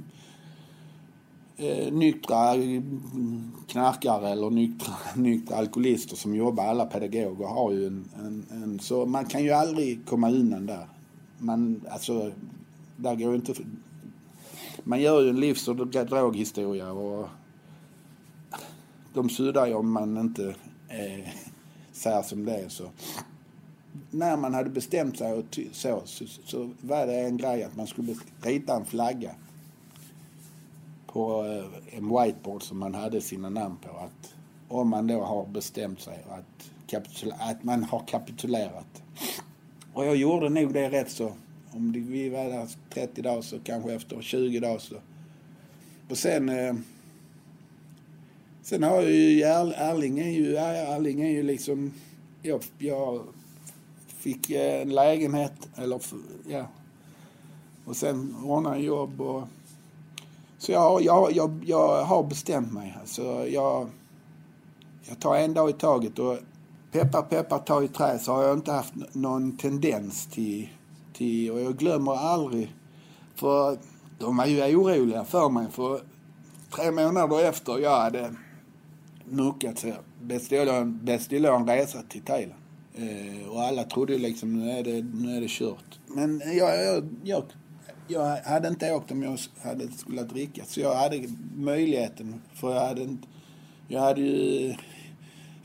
[1.56, 2.54] eh, nyktra
[3.68, 6.64] knarkare eller nyktra, nyktra alkoholister som jobbar.
[6.64, 8.78] Alla pedagoger har ju en, en, en...
[8.78, 10.88] Så man kan ju aldrig komma undan där.
[11.38, 12.32] Man, alltså,
[12.96, 13.54] där går inte...
[14.84, 17.28] Man gör ju en livs och droghistoria och
[19.14, 20.54] de suddar ju om man inte
[20.88, 21.28] eh,
[21.92, 22.68] säger som det är.
[22.68, 22.90] Så.
[24.10, 27.76] När man hade bestämt sig och ty- så, så, så var det en grej att
[27.76, 29.30] man skulle rita en flagga
[31.06, 33.88] på eh, en whiteboard som man hade sina namn på.
[33.98, 34.34] Att
[34.68, 39.02] om man då har bestämt sig att, kapitula- att man har kapitulerat.
[39.92, 41.32] Och jag gjorde nog det rätt så.
[41.72, 44.96] Om det, vi var där 30 dagar så kanske efter 20 dagar så.
[46.10, 46.48] Och sen...
[46.48, 46.74] Eh,
[48.62, 51.92] sen har jag ju Erling är ju, Erling är ju liksom...
[52.42, 53.22] Jag, jag
[54.06, 56.00] fick eh, en lägenhet, eller
[56.48, 56.66] ja.
[57.84, 59.42] Och sen ordnade jag jobb och...
[60.58, 62.96] Så jag, jag, jag, jag har bestämt mig.
[63.00, 63.88] Alltså jag,
[65.08, 66.38] jag tar en dag i taget och
[66.92, 70.68] peppar peppar tar i trä så har jag inte haft någon tendens till,
[71.12, 72.74] till och jag glömmer aldrig
[73.34, 73.78] för
[74.18, 76.00] de var ju oroliga för mig för
[76.70, 78.34] tre månader efter jag hade
[79.30, 82.60] muckat så beställde jag, beställde jag en resa till Thailand.
[82.94, 85.98] Eh, och alla trodde ju liksom nu är det, nu är det kört.
[86.06, 87.42] Men jag, jag, jag,
[88.08, 90.64] jag hade inte åkt om jag hade skulle dricka.
[90.66, 92.40] Så jag hade möjligheten.
[92.54, 93.28] För jag hade inte,
[93.88, 94.74] jag hade ju,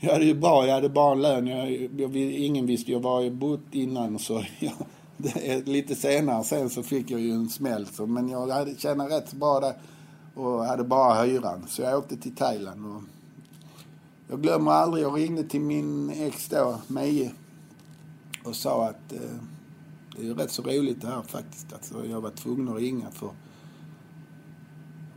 [0.00, 1.46] jag hade ju bra, jag hade bara en lön.
[1.46, 4.18] Jag, jag, ingen visste ju var jag bott innan.
[4.18, 4.72] Så jag,
[5.16, 7.86] det, lite senare sen så fick jag ju en smäll.
[7.86, 9.74] Så, men jag hade tjänade rätt så bra där.
[10.34, 11.64] och hade bara hyran.
[11.68, 12.86] Så jag åkte till Thailand.
[12.86, 13.02] Och
[14.28, 17.32] jag glömmer aldrig, jag ringde till min ex då, Meje,
[18.44, 19.20] och sa att eh,
[20.16, 21.72] det är rätt så roligt det här faktiskt.
[21.72, 23.30] Alltså, jag var tvungen att ringa för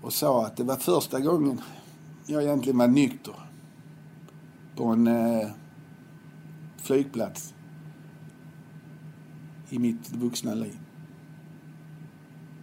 [0.01, 1.61] och sa att det var första gången
[2.25, 3.33] jag egentligen var nykter
[4.75, 5.49] på en eh,
[6.77, 7.53] flygplats
[9.69, 10.79] i mitt vuxna liv.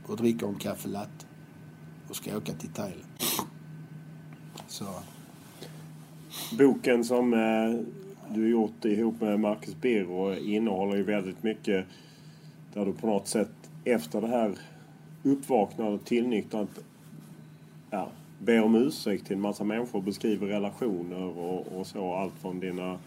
[0.06, 1.26] Och dricker en kaffe latte
[2.08, 3.10] och ska åka till Thailand.
[4.68, 4.84] Så.
[6.58, 7.80] Boken som eh,
[8.34, 11.86] du har gjort ihop med Marcus Birro innehåller ju väldigt mycket
[12.74, 13.52] där du på något sätt
[13.84, 14.58] efter det här
[15.22, 16.84] uppvaknandet och tillnyktrandet
[17.90, 22.14] ja, ber om ursäkt till en massa människor, beskriver relationer och, och så.
[22.14, 22.98] Allt från dina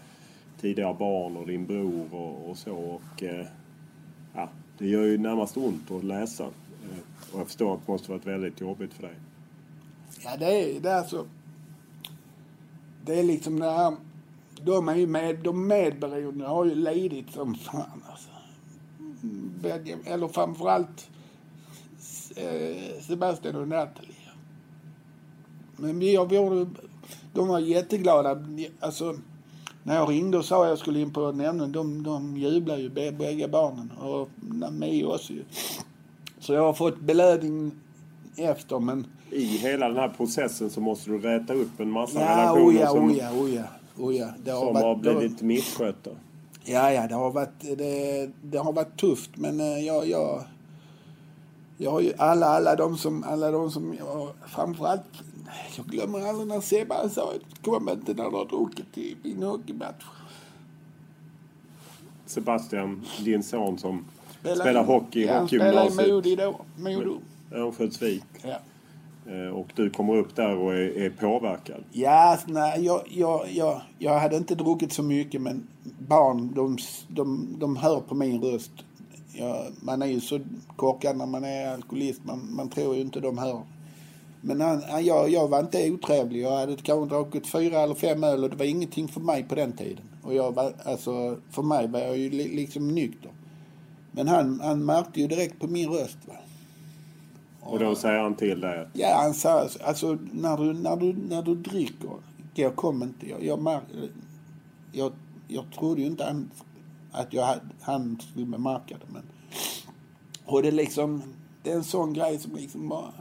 [0.61, 2.75] tidigare barn och din bror och, och så.
[2.75, 3.45] Och, eh,
[4.35, 6.43] ja, det gör ju närmast ont att läsa.
[6.43, 9.15] Eh, och jag förstår att det måste varit väldigt jobbigt för dig.
[10.23, 11.25] Ja, det är, det är alltså...
[13.09, 13.95] Det är liksom det här...
[14.63, 18.29] De är ju med, de medberoende har ju lidit som fan alltså.
[20.05, 21.09] Eller framförallt
[22.35, 24.15] eh, Sebastian och Nathalie.
[25.75, 26.65] Men vi, vi,
[27.33, 28.43] de var jätteglada.
[28.79, 29.17] Alltså,
[29.83, 32.89] när jag ringde och sa att jag skulle in på nämnden, de, de jublade ju
[32.89, 33.91] bägge barnen.
[33.91, 34.29] Och
[34.71, 35.43] mig också ju.
[36.39, 37.71] Så jag har fått belöning
[38.35, 39.05] efter men...
[39.31, 42.87] I hela den här processen så måste du räta upp en massa ja, relationer oja,
[42.87, 44.33] som, oja, oja, oja.
[44.43, 46.09] Det har som varit, har blivit misskötta.
[46.63, 50.43] Ja, ja, det har varit, det, det har varit tufft men eh, jag, jag,
[51.77, 55.03] jag har ju alla, alla de som, alla de som jag, framförallt
[55.77, 60.05] jag glömmer aldrig när Sebbe sa kom inte när du har druckit i min hockeymatch.
[62.25, 64.05] Sebastian, din son som
[64.39, 65.93] spelar, spelar hockey i ja, hockeygymnasiet.
[65.93, 66.59] spelar i Modi då.
[66.77, 67.19] Modo.
[67.51, 68.23] Örnsköldsvik.
[68.41, 68.59] Ja.
[69.29, 71.83] Eh, och du kommer upp där och är, är påverkad?
[71.91, 75.67] Ja, nej, jag, jag, jag, jag hade inte druckit så mycket men
[75.99, 78.71] barn de, de, de hör på min röst.
[79.33, 80.39] Jag, man är ju så
[80.75, 82.21] korkad när man är alkoholist.
[82.23, 83.61] Man, man tror ju inte de hör
[84.41, 86.41] men han, han, jag, jag var inte otrevlig.
[86.41, 89.55] Jag hade kanske druckit fyra eller fem öl och det var ingenting för mig på
[89.55, 90.03] den tiden.
[90.23, 93.31] Och jag var, alltså, för mig var jag ju li, liksom nykter.
[94.11, 96.17] Men han, han märkte ju direkt på min röst.
[96.27, 96.33] Va?
[97.71, 98.87] Och, då säger han till dig?
[98.93, 102.09] Ja, han sa alltså när du, när du, när du dricker,
[102.53, 103.79] jag kom inte, jag, jag,
[104.91, 105.11] jag,
[105.47, 106.51] jag trodde ju inte han,
[107.11, 109.13] att jag, han skulle märka det.
[109.13, 109.23] Men,
[110.45, 111.23] och det liksom,
[111.63, 113.11] det är en sån grej som liksom bara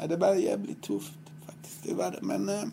[0.00, 1.82] Ja, det var jävligt tufft faktiskt.
[1.82, 2.18] Det var det.
[2.22, 2.64] Men eh,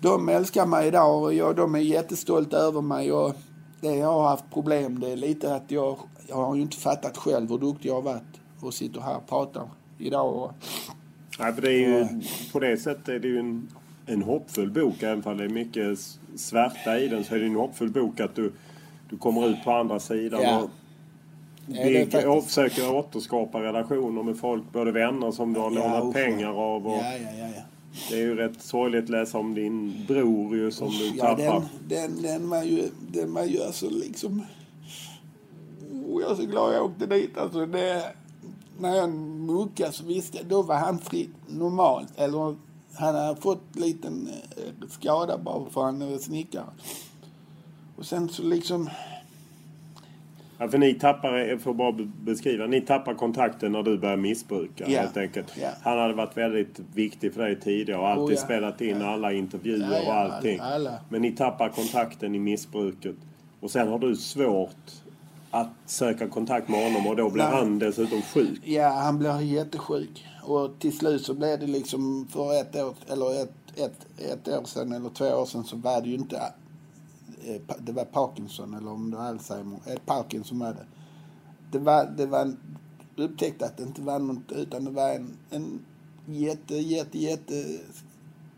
[0.00, 3.12] de älskar mig idag och jag, de är jättestolta över mig.
[3.12, 3.34] Och
[3.80, 7.16] det jag har haft problem det är lite att jag, jag har ju inte fattat
[7.16, 8.27] själv hur duktig jag har varit
[8.60, 9.68] och sitter här och pratar
[9.98, 10.36] idag.
[10.36, 10.52] Och,
[11.38, 12.06] Nej, för det är ju,
[12.52, 13.68] på det sättet är det ju en,
[14.06, 15.02] en hoppfull bok.
[15.02, 15.98] Även om det är mycket
[16.36, 18.52] svärta i den så är det en hoppfull bok att du,
[19.10, 20.42] du kommer ut på andra sidan.
[20.42, 20.62] Ja.
[20.62, 20.70] Och,
[21.66, 22.46] vi faktiskt...
[22.46, 26.86] försöker återskapa relationer med folk, både vänner som du har ja, lånat pengar av.
[26.86, 27.62] Och ja, ja, ja,
[28.10, 31.62] Det är ju rätt sorgligt att läsa om din bror ju som du ja, tappar.
[31.88, 34.42] Den, den, den, var ju, den var ju alltså liksom...
[36.06, 37.38] Oh, jag är så glad jag åkte dit.
[37.38, 38.02] Alltså det,
[38.78, 42.08] när jag muckade så visste jag, då var han fritt normalt.
[42.16, 42.56] Eller
[42.94, 46.64] han hade fått en liten eh, skada bara för han är snickare.
[47.96, 48.90] Och sen så liksom
[50.60, 54.88] Ja, för ni tappar, för att bara beskriva, ni tappar kontakten när du börjar missbruka
[54.88, 55.02] yeah.
[55.02, 55.58] helt enkelt.
[55.58, 55.74] Yeah.
[55.82, 58.44] Han hade varit väldigt viktig för dig tidigare och alltid oh, ja.
[58.44, 59.06] spelat in ja.
[59.06, 60.60] alla intervjuer ja, ja, och allting.
[60.60, 61.00] Alla, alla.
[61.08, 63.16] Men ni tappar kontakten i missbruket.
[63.60, 64.92] Och sen har du svårt
[65.50, 67.52] att söka kontakt med honom och då blir Nej.
[67.52, 68.60] han dessutom sjuk.
[68.64, 70.26] Ja, han blir jättesjuk.
[70.42, 74.64] Och till slut så blev det liksom för ett år, eller ett, ett, ett år
[74.64, 76.52] sedan eller två år sedan så var det ju inte
[77.44, 79.78] Eh, det var Parkinson eller om det var Alzheimer.
[79.86, 80.86] Eh, Parkinson var det.
[81.70, 82.54] Det var, det var
[83.16, 85.80] upptäckte att det inte var något utan det var en, en
[86.26, 87.78] jätte, jätte, jätte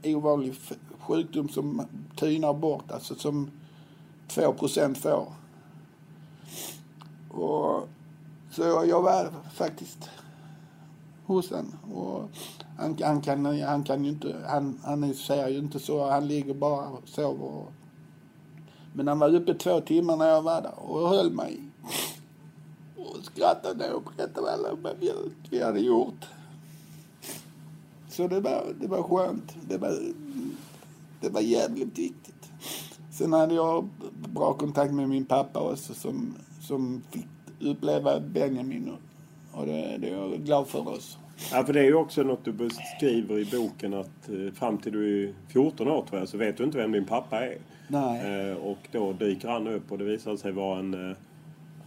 [0.05, 0.55] ovanlig
[0.99, 1.82] sjukdom som
[2.16, 3.51] tynar bort, alltså som
[4.28, 5.32] 2 procent får.
[7.31, 7.89] Och,
[8.51, 10.11] så jag var faktiskt
[11.26, 11.95] hos honom.
[11.95, 12.28] Och
[12.78, 16.55] han, han, kan, han kan ju inte, han, han ser ju inte så, han ligger
[16.55, 17.45] bara och sover.
[17.45, 17.72] Och,
[18.93, 21.61] men han var uppe två timmar när jag var där och höll mig.
[22.97, 24.97] Och skrattade och berättade alla vad
[25.51, 26.26] vi hade gjort.
[28.09, 29.57] Så det var, det var skönt.
[29.68, 29.99] Det var,
[31.20, 32.51] det var jävligt viktigt.
[33.12, 33.89] Sen hade jag
[34.35, 36.35] bra kontakt med min pappa också som,
[36.70, 37.26] som fick
[37.60, 38.92] uppleva Benjamin.
[39.52, 41.18] Och det, det är jag glad för oss.
[41.52, 44.92] Ja, för det är ju också något du beskriver i boken att eh, fram till
[44.92, 47.58] du är 14 år tror jag så vet du inte vem din pappa är.
[47.88, 48.50] Nej.
[48.50, 51.16] Eh, och då dyker han upp och det visar sig vara en, eh,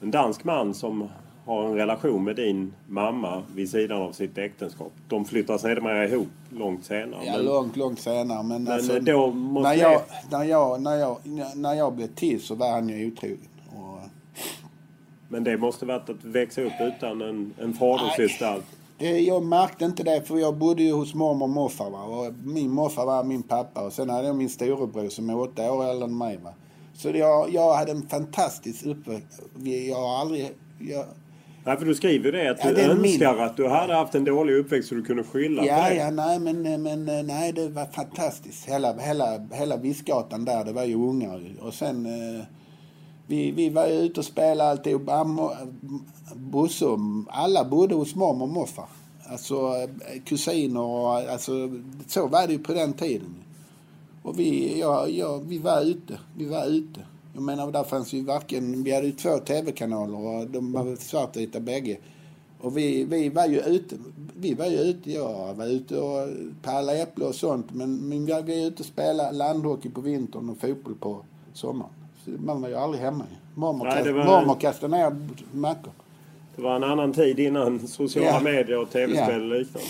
[0.02, 1.10] en dansk man som
[1.46, 4.92] har en relation med din mamma vid sidan av sitt äktenskap.
[5.08, 7.26] De flyttar sedermera ihop långt senare.
[7.26, 8.44] Ja, men, långt, långt senare.
[8.44, 11.18] Men, men alltså, då måste när, jag, när, jag, när, jag,
[11.56, 13.48] när jag blev till så var han ju otrogen.
[15.34, 18.66] Men det måste varit att växa upp utan en, en fadersgestalt.
[19.28, 21.90] Jag märkte inte det för jag bodde ju hos mormor och morfar.
[21.90, 22.04] Va?
[22.04, 25.72] Och min morfar var min pappa och sen hade jag min storebror som är åtta
[25.72, 26.40] år äldre än mig.
[26.44, 26.54] Va?
[26.96, 29.42] Så jag, jag hade en fantastisk uppväxt.
[29.90, 30.52] Jag har aldrig...
[30.80, 31.06] Jag,
[31.66, 33.68] Nej, för du skriver ju det att Ja, du det är min- önskar att du
[33.68, 35.96] hade haft en dålig uppväxt så du kunde skylla ja, på det.
[35.96, 38.70] ja, nej men, men nej det var fantastiskt.
[38.70, 41.42] Hela, hela, hela Viskgatan där, det var ju ungar.
[41.62, 42.06] Och sen...
[42.06, 42.46] Eh,
[43.28, 45.10] vi, vi var ju ute och spelade alltihop.
[46.36, 48.86] Bosse och alla bodde hos mormor och morfar.
[49.28, 51.52] Alltså eh, kusiner och alltså
[52.08, 53.36] så var det ju på den tiden.
[54.24, 56.20] Och vi, ja, ja, vi var ute.
[56.38, 57.00] Vi var ute.
[57.34, 58.84] Jag menar, där fanns ju varken...
[58.84, 61.98] Vi hade ju två tv-kanaler och de var svartvita bägge.
[62.60, 63.96] Och vi, vi var ju ute.
[64.36, 65.12] Vi var ju ute.
[65.12, 66.30] Jag var ute och
[66.62, 67.74] pallade äpple och sånt.
[67.74, 72.03] Men, men vi var ju ute och spelade landhockey på vintern och fotboll på sommaren.
[72.26, 73.24] Man var ju aldrig hemma.
[73.56, 75.16] Mormor, Nej, det kast, var- mormor kastade ner
[75.54, 75.92] mackor.
[76.56, 78.40] Det var en annan tid innan sociala Ja.
[78.44, 79.54] medier och tv-spel Ja.
[79.54, 79.88] och liknande.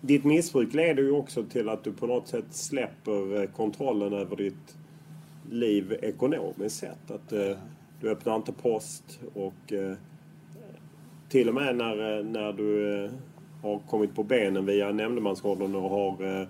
[0.00, 4.36] Ditt missbruk leder ju också till att du på något sätt släpper eh, kontrollen över
[4.36, 4.76] ditt
[5.50, 7.10] liv ekonomiskt sett.
[7.10, 7.56] Att eh,
[8.00, 9.92] du öppnar inte post och eh,
[11.28, 13.10] till och med när, eh, när du eh,
[13.62, 16.48] har kommit på benen via nämndemansrollen och har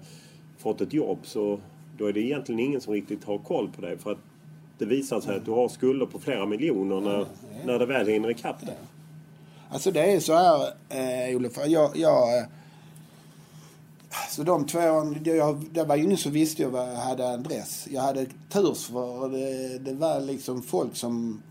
[0.58, 1.60] fått ett jobb så
[1.98, 3.98] då är det egentligen ingen som riktigt har koll på dig.
[3.98, 4.18] För att
[4.78, 7.26] det visar sig att du har skulder på flera miljoner när,
[7.64, 8.76] när det väl hinner ikapp dig.
[9.70, 11.58] Alltså det är så här, eh, Olof.
[11.66, 12.44] Jag, jag, eh,
[14.30, 17.88] så de två åren, det, jag, var ju ingen som visste jag hade adress.
[17.90, 21.42] Jag hade tur för det, det var liksom folk som,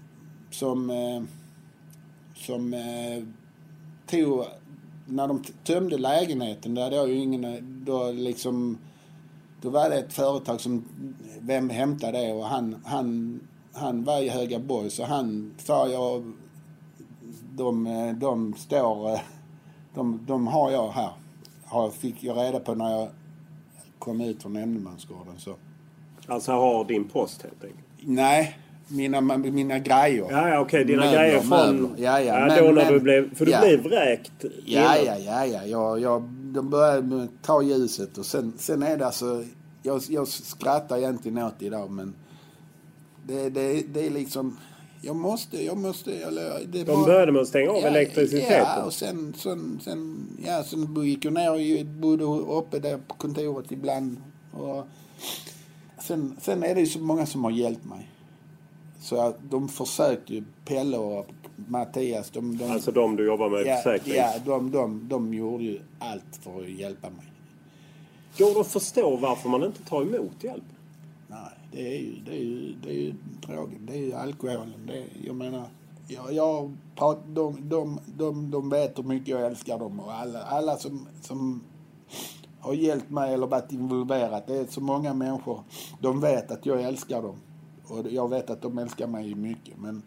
[0.51, 1.23] som, eh,
[2.35, 3.23] som eh,
[4.07, 4.45] tog,
[5.05, 8.77] när de tömde lägenheten, då hade jag ju ingen, eh, då liksom,
[9.65, 10.85] då var det ett företag som,
[11.39, 13.39] vem hämtade det och han, han,
[13.73, 16.33] han var i Höga Borg så han sa jag
[17.55, 17.85] de,
[18.19, 19.19] de står...
[19.93, 21.11] De, de har jag här.
[21.65, 23.09] Har, fick jag reda på när jag
[23.99, 25.33] kom ut från nämndemansgården.
[25.37, 25.55] Så.
[26.27, 27.85] Alltså har din post helt enkelt.
[28.01, 30.27] Nej, mina, mina grejer.
[30.31, 30.85] Ja, ja okej.
[30.85, 31.49] Dina Möbler, grejer från...
[31.75, 31.89] möbler.
[32.03, 32.39] Ja, ja.
[32.39, 33.35] ja men- då när men- du blev...
[33.35, 33.59] För du ja.
[33.61, 35.65] blev vräkt Ja, ja, ja, ja.
[35.65, 36.21] Jag, jag,
[36.53, 39.43] de började ta ljuset och sen, sen är det alltså...
[39.83, 42.13] Jag, jag skrattar egentligen åt det idag men
[43.27, 44.57] det, det, det är liksom...
[45.01, 46.13] Jag måste, jag måste...
[46.13, 48.57] Eller, det De var- började med att stänga av elektriciteten.
[48.57, 52.23] Ja, och sen, sen, sen, ja, sen gick jag ner och bodde
[52.53, 54.17] uppe där på kontoret ibland.
[54.51, 54.87] Och
[56.01, 58.09] sen, sen är det ju så många som har hjälpt mig.
[59.05, 61.25] Så att de försökte ju, Pelle och
[61.67, 64.15] Mattias, de, de, Alltså de du jobbar med ja, försäkring.
[64.15, 67.25] ja de, de, de gjorde ju allt för att hjälpa mig.
[68.37, 70.63] Går det att förstå varför man inte tar emot hjälp?
[71.27, 71.39] Nej,
[71.71, 73.13] det är ju, det är ju, det är ju
[73.47, 74.87] drogen, det är ju alkoholen.
[74.87, 75.63] Det är, jag menar,
[76.07, 76.71] jag, jag
[77.27, 81.63] de, de, de, de vet hur mycket jag älskar dem och alla, alla som, som
[82.59, 84.47] har hjälpt mig eller varit involverat.
[84.47, 85.63] Det är så många människor.
[86.01, 87.35] De vet att jag älskar dem.
[87.87, 89.77] Och jag vet att de älskar mig mycket.
[89.77, 90.01] Men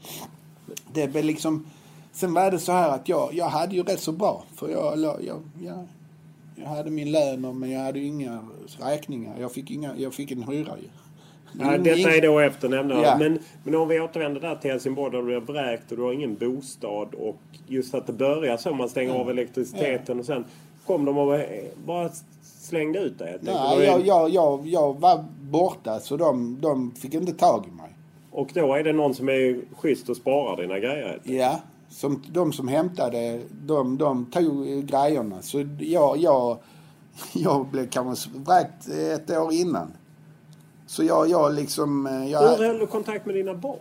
[0.92, 1.66] det är väl liksom...
[2.12, 4.44] Sen var det så här att jag, jag hade ju rätt så bra.
[4.54, 5.16] För jag, jag,
[5.60, 5.86] jag,
[6.56, 8.44] jag, hade min lön men jag hade inga
[8.78, 9.34] räkningar.
[9.40, 10.88] Jag fick, inga, jag fick en hyra ju.
[11.52, 13.02] Ja, Ingen- detta är då efter nämnderna.
[13.02, 13.16] Ja.
[13.18, 16.12] Men, men om vi återvänder där till Helsingborg där du är vräkt och du har
[16.12, 20.44] ingen bostad och just att det börjar så man stänger av elektriciteten och sen
[20.86, 21.40] kom de och
[21.86, 22.10] bara
[22.68, 23.38] slängde ut dig.
[23.40, 27.96] Nej, jag, jag, jag, jag var borta så de, de fick inte tag i mig.
[28.30, 31.20] Och då är det någon som är schysst och sparar dina grejer.
[31.24, 35.42] Ja, som, de som hämtade, de, de tog grejerna.
[35.42, 36.58] Så jag, jag,
[37.32, 39.92] jag blev kanske vräkt ett år innan.
[40.86, 42.06] Så jag, jag liksom...
[42.06, 43.78] eh, Hur Jag, höll du kontakt med dina barn?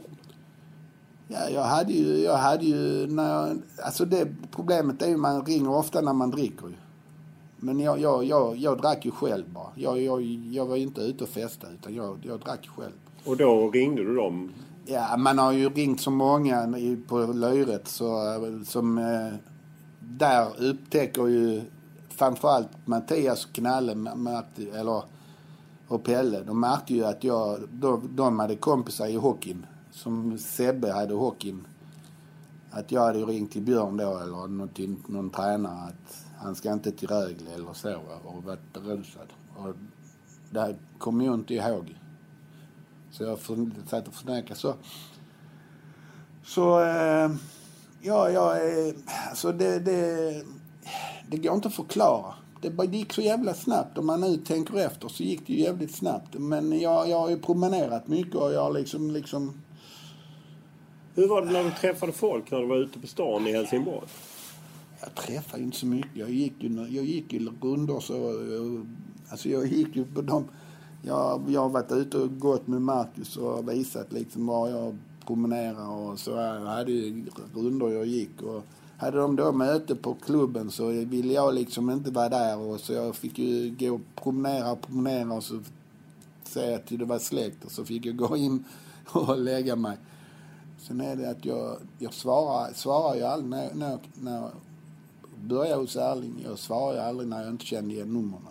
[1.28, 5.46] ja, jag hade ju, jag hade ju när jag, Alltså det problemet är ju man
[5.46, 6.74] ringer ofta när man dricker ju.
[7.58, 9.72] Men jag, jag, jag, jag drack ju själv bara.
[9.76, 12.94] Jag, jag, jag var ju inte ute och festade utan jag, jag drack ju själv.
[13.26, 14.52] Och då ringde du dem?
[14.86, 16.74] Ja, man har ju ringt så många
[17.08, 18.24] på Löjret så,
[18.66, 19.34] som eh,
[20.00, 21.62] där upptäcker ju
[22.10, 25.02] framförallt Mattias och Knalle märkte, eller,
[25.88, 26.42] och Pelle.
[26.44, 29.66] De märkte ju att jag, de, de hade kompisar i hockeyn.
[29.92, 31.68] Som Sebbe hade hockeyn.
[32.72, 36.92] att jag hade ringt till Björn då eller någon, någon tränare att han ska inte
[36.92, 39.34] till Rögle eller så och varit berusad.
[39.56, 39.76] Och
[40.50, 41.96] det kommer jag inte ihåg.
[43.12, 43.40] Så jag
[43.88, 44.60] satt och förnekade.
[44.60, 44.76] Så,
[46.44, 47.32] så eh,
[48.02, 48.94] ja, ja, eh,
[49.30, 50.44] alltså det, det,
[51.28, 52.34] det går inte att förklara.
[52.62, 53.98] Det gick så jävla snabbt.
[53.98, 56.34] Om man nu tänker efter så gick det ju jävligt snabbt.
[56.34, 59.62] Men jag, jag har ju promenerat mycket och jag har liksom, liksom...
[61.16, 64.08] Hur var det när du träffade folk när du var ute på stan i Helsingborg?
[65.00, 66.16] Jag träffade inte så mycket.
[66.16, 68.30] Jag gick ju, jag gick ju rundor så...
[68.30, 68.82] Eh,
[69.30, 70.46] alltså jag gick ju på de...
[71.02, 75.90] Jag, jag har varit ute och gått med Marcus och visat liksom var jag promenerar
[75.90, 76.32] och så.
[76.32, 78.42] Jag hade ju rundor jag gick.
[78.42, 78.64] Och
[78.98, 82.94] hade de då möte på klubben så ville jag liksom inte vara där och så
[82.94, 85.60] jag fick ju gå och promenera och promenera och så
[86.44, 88.64] säga till det var släkt och så fick jag gå in
[89.12, 89.98] och lägga mig.
[90.80, 94.50] Sen är det att jag, jag svarar, svarar ju aldrig när, när, när
[95.38, 96.46] börjar hos Erling.
[96.50, 98.42] Jag svarar ju aldrig när jag inte kände igen numren.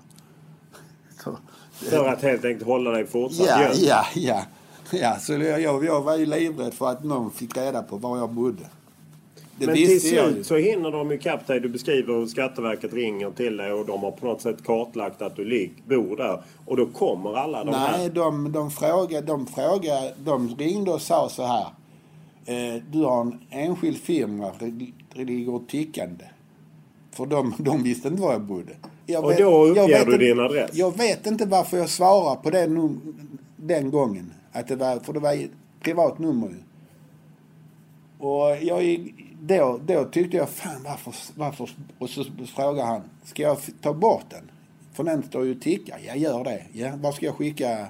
[1.72, 4.42] För att helt enkelt hålla dig fortsatt Ja, ja, ja.
[4.90, 8.30] Ja, så jag, jag var ju livrädd för att någon fick reda på var jag
[8.30, 8.62] bodde.
[9.58, 11.60] Det Men till slut så hinner de ikapp dig.
[11.60, 15.36] Du beskriver hur Skatteverket ringer till dig och de har på något sätt kartlagt att
[15.36, 16.42] du bor där.
[16.66, 17.98] Och då kommer alla de Nej, här?
[17.98, 21.66] Nej, de, de, frågade, de frågade, de ringde och sa så här.
[22.46, 24.50] Eh, du har en enskild firma,
[25.14, 26.24] det ligger tickande.
[27.16, 28.72] För de, de visste inte var jag bodde.
[29.06, 30.70] Jag och då uppger du din adress?
[30.72, 32.66] Jag vet inte varför jag svarar på det
[33.56, 34.32] den gången.
[34.52, 35.50] Att det var, för det var ett
[35.80, 36.62] privat nummer ju.
[38.18, 41.70] Och jag, då, då tyckte jag, fan varför, varför?
[41.98, 44.50] Och så frågade han, ska jag ta bort den?
[44.92, 45.98] För den står ju och tickar.
[46.06, 46.66] Jag gör det.
[46.72, 47.86] Ja, var ska jag skicka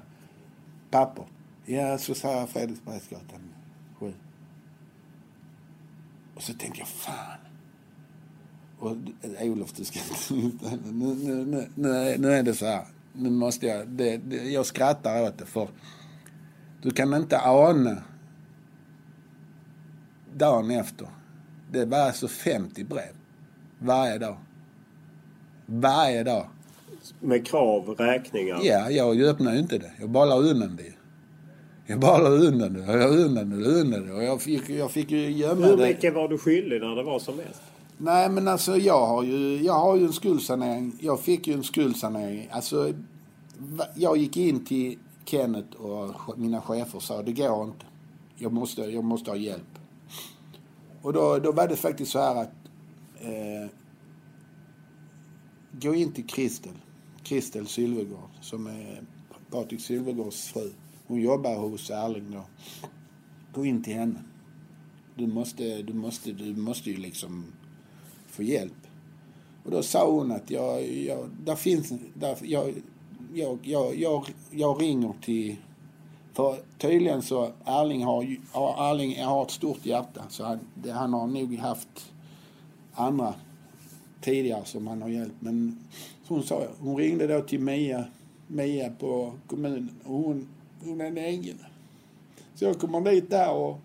[0.90, 1.24] papper?
[1.64, 3.40] Ja, så sa jag Fredriksbergsgatan
[3.98, 4.12] 7.
[6.34, 7.45] Och så tänkte jag, fan.
[8.86, 8.96] Och
[9.40, 9.98] Olof, du ska
[10.30, 10.78] inte...
[10.92, 12.84] Nu, nu, nu, nu, är det så här.
[13.12, 13.88] Nu måste jag...
[13.88, 15.68] Det, det, jag skrattar åt det för
[16.82, 17.96] du kan inte ana
[20.36, 21.08] dagen efter.
[21.72, 23.02] Det var alltså 50 brev.
[23.78, 24.36] Varje dag.
[25.66, 26.48] Varje dag.
[27.20, 28.60] Med krav, räkningar?
[28.62, 29.92] Ja, jag öppnade ju inte det.
[30.00, 30.92] Jag bara la undan det.
[31.86, 34.12] Jag bara la undan det jag undan det och undan det.
[34.12, 35.66] Och jag fick, jag fick ju gömma det.
[35.66, 37.62] Hur mycket var du skyldig när det var som mest?
[37.98, 40.92] Nej men alltså jag har ju, jag har ju en skuldsanering.
[41.00, 42.48] Jag fick ju en skuldsanering.
[42.52, 42.92] Alltså
[43.94, 47.86] jag gick in till Kenneth och mina chefer sa det går inte.
[48.36, 49.78] Jag måste, jag måste ha hjälp.
[51.02, 52.52] Och då, då var det faktiskt så här att
[53.20, 53.70] eh,
[55.72, 56.74] gå in till Kristel,
[57.22, 59.02] Kristel Sylvegård som är
[59.50, 60.72] Patrik Sylvegårds fru.
[61.06, 62.42] Hon jobbar hos Erling då.
[63.54, 64.22] Gå in till henne.
[65.14, 67.44] Du måste, du måste, du måste ju liksom
[68.36, 68.86] få hjälp.
[69.64, 72.74] Och då sa hon att jag, jag, där finns, där, jag,
[73.34, 75.56] jag, jag, jag, jag ringer till...
[76.32, 78.22] För tydligen så Erling har,
[78.90, 82.12] Erling har ett stort hjärta så han, det, han har nog haft
[82.92, 83.34] andra
[84.20, 85.36] tidigare som han har hjälpt.
[85.40, 85.78] Men
[86.28, 88.04] hon sa, hon ringde då till Mia,
[88.46, 90.48] Mia på kommunen och hon,
[90.84, 91.56] hon är en ängel.
[92.54, 93.80] Så jag kommer dit där och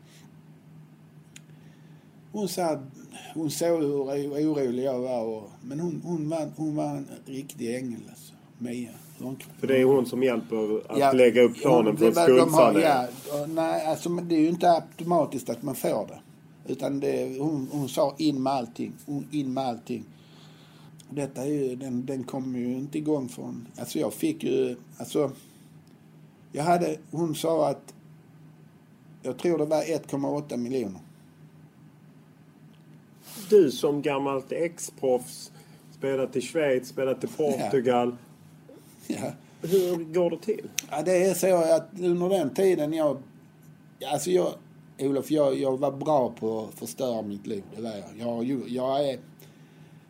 [2.31, 2.83] hon sa,
[3.33, 4.01] hon såg hur
[4.51, 8.89] orolig jag var och, men hon, hon, var, hon var en riktig ängel alltså, Mia.
[9.59, 12.85] För det är hon som hjälper att ja, lägga upp planen för skuldsanering?
[12.85, 13.07] Ja,
[13.47, 16.19] nej, alltså det är ju inte automatiskt att man får det.
[16.71, 18.93] Utan det, hon, hon sa in med allting.
[19.31, 20.03] In med allting.
[21.09, 23.67] Detta är ju, den, den kom ju inte igång från...
[23.79, 24.75] Alltså jag fick ju...
[24.97, 25.31] Alltså,
[26.51, 26.97] jag hade...
[27.11, 27.93] Hon sa att...
[29.21, 31.01] Jag tror det var 1,8 miljoner.
[33.51, 35.51] Du som gammalt ex-proffs,
[35.97, 38.09] spelat i Schweiz, spelat i Portugal.
[38.09, 38.17] Ja
[39.07, 39.31] Ja.
[39.61, 40.69] Hur går det till?
[40.91, 43.17] Ja, det är så att under den tiden jag...
[44.11, 44.53] Alltså jag...
[44.99, 47.63] Olof, jag, jag var bra på att förstöra mitt liv.
[47.75, 48.43] Det var jag.
[48.43, 49.19] Jag, jag är...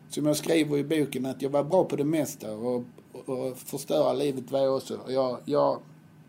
[0.08, 2.52] Som jag skriver i boken, att jag var bra på det mesta.
[2.52, 4.98] Och, och, och förstöra livet var jag också.
[5.08, 5.78] Jag, jag,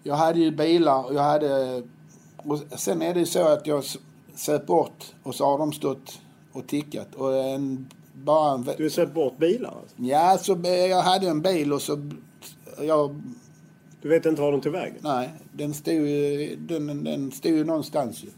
[0.03, 1.83] jag hade ju bilar och jag hade...
[2.37, 3.83] Och sen är det så att jag
[4.35, 6.19] söp bort och så har de stått
[6.53, 7.15] och tickat.
[7.15, 8.63] Och en, bara en...
[8.77, 9.73] Du har söpt bort bilar?
[9.81, 9.95] Alltså.
[9.97, 12.11] Ja, så jag hade en bil och så
[12.81, 13.21] jag...
[14.01, 14.97] Du vet inte var den tog vägen?
[15.01, 18.29] Nej, den stod ju, den, den stod ju någonstans ju.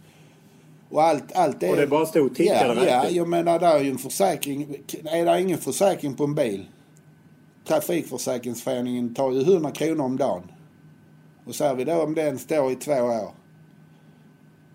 [0.89, 1.69] Och allt, allt det...
[1.69, 4.75] Och det bara stod och tickade Ja, ja jag menar där är ju en försäkring.
[5.03, 6.65] Är det ingen försäkring på en bil?
[7.67, 10.51] Trafikförsäkringsföreningen tar ju 100 kronor om dagen.
[11.45, 13.44] Och säger vi då om den står i två år.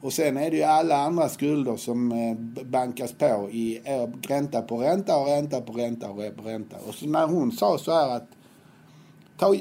[0.00, 4.62] Och sen är det ju alla andra skulder som eh, bankas på i eh, ränta
[4.62, 6.76] på ränta och ränta på ränta och på ränta.
[6.88, 8.28] Och så när hon sa så här att
[9.38, 9.56] ta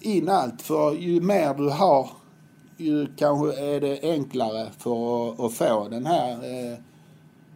[0.00, 2.10] in allt för ju mer du har
[2.76, 6.32] ju kanske är det enklare för att, att få den här.
[6.32, 6.78] Eh,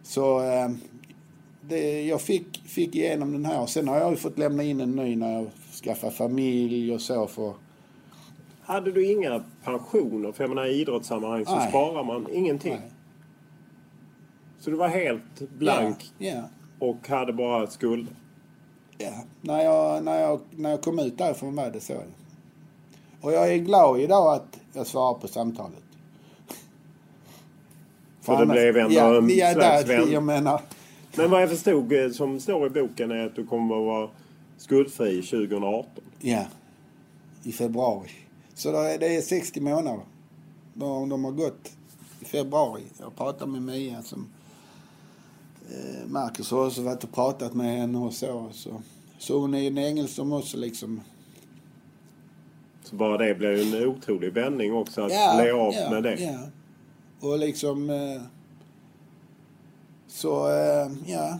[0.03, 0.41] så
[1.61, 4.81] det, jag fick, fick igenom den här och sen har jag ju fått lämna in
[4.81, 5.47] en ny när jag
[5.83, 7.53] skaffade familj och så för
[8.69, 10.31] hade du inga pensioner?
[10.31, 11.69] För jag menar i idrottssammanhang så Nej.
[11.69, 12.73] sparar man ingenting.
[12.73, 12.91] Nej.
[14.59, 16.43] Så du var helt blank ja, ja.
[16.79, 18.13] och hade bara skulder?
[18.97, 19.11] Ja,
[19.41, 21.93] när jag, när, jag, när jag kom ut därifrån var det så.
[23.21, 25.83] Och jag är glad idag att jag svarar på samtalet.
[28.21, 30.11] För, För det blev ändå ja, en ja, slags där, vän.
[30.11, 30.61] Jag menar.
[31.15, 34.09] Men vad jag förstod eh, som står i boken är att du kommer att vara
[34.57, 36.03] skuldfri 2018.
[36.19, 36.45] Ja,
[37.43, 38.28] i februari.
[38.59, 40.03] Så det är 60 månader.
[40.73, 41.71] De, de har gått
[42.19, 42.83] i februari.
[42.99, 44.27] Jag pratade med Mia som
[45.69, 48.49] eh, Marcus har också varit och pratat med henne och så.
[48.51, 48.81] Så,
[49.17, 51.01] så hon är en ängel som också liksom...
[52.83, 56.03] Så bara det blir ju en otrolig vändning också att ja, bli av ja, med
[56.03, 56.15] det.
[56.15, 56.39] Ja.
[57.19, 57.89] Och liksom...
[57.89, 58.21] Eh,
[60.07, 61.39] så, eh, ja.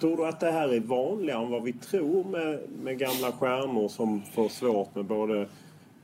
[0.00, 3.88] Tror du att det här är vanligare än vad vi tror med, med gamla stjärnor
[3.88, 5.48] som får svårt med både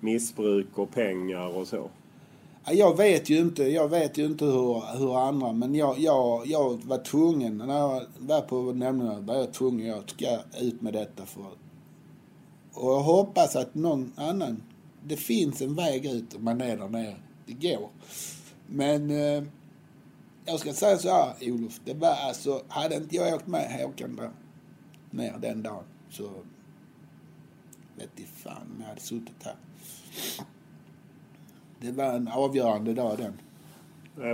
[0.01, 1.91] missbruk och pengar och så?
[2.71, 6.85] Jag vet ju inte, jag vet ju inte hur, hur andra, men jag, jag, jag
[6.85, 11.27] var tvungen, när jag var på nämnden var jag tvungen, jag ska ut med detta
[11.27, 11.47] för
[12.73, 14.63] Och jag hoppas att någon annan,
[15.05, 17.17] det finns en väg ut om man är där nere.
[17.47, 17.89] Det går.
[18.67, 19.43] Men eh,
[20.45, 24.17] jag ska säga så här, Olof, det var alltså, hade inte jag åkt med Håkan
[24.17, 24.31] där
[25.11, 26.31] ner den dagen så
[27.97, 29.57] vet i fan om jag hade suttit här.
[31.81, 33.33] Det var en avgörande dag den.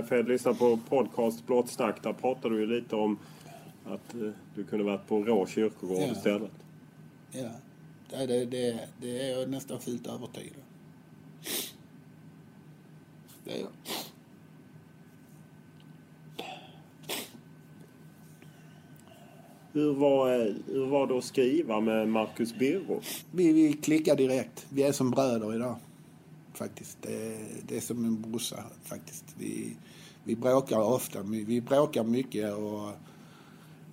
[0.05, 2.03] För jag lyssnade på podcast Blått snack.
[2.03, 3.17] Där pratade du ju lite om
[3.85, 6.11] att eh, du kunde varit på Rå kyrkogård ja.
[6.11, 6.51] istället.
[7.31, 10.63] Ja, det, det, det är jag nästan fullt övertygad
[13.43, 13.69] Det är jag.
[19.75, 23.01] Hur var, hur var det att skriva med Marcus Birro?
[23.31, 24.65] Vi, vi klickar direkt.
[24.69, 25.75] Vi är som bröder idag.
[26.53, 26.97] Faktiskt.
[27.01, 29.25] Det, det är som en brorsa faktiskt.
[29.37, 29.77] Vi,
[30.23, 31.21] vi bråkar ofta.
[31.21, 32.87] Vi bråkar mycket och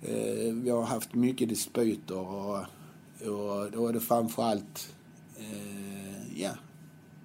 [0.09, 2.57] eh, vi har haft mycket dispyter och,
[3.19, 4.95] och då är det framförallt
[5.37, 6.51] eh, ja,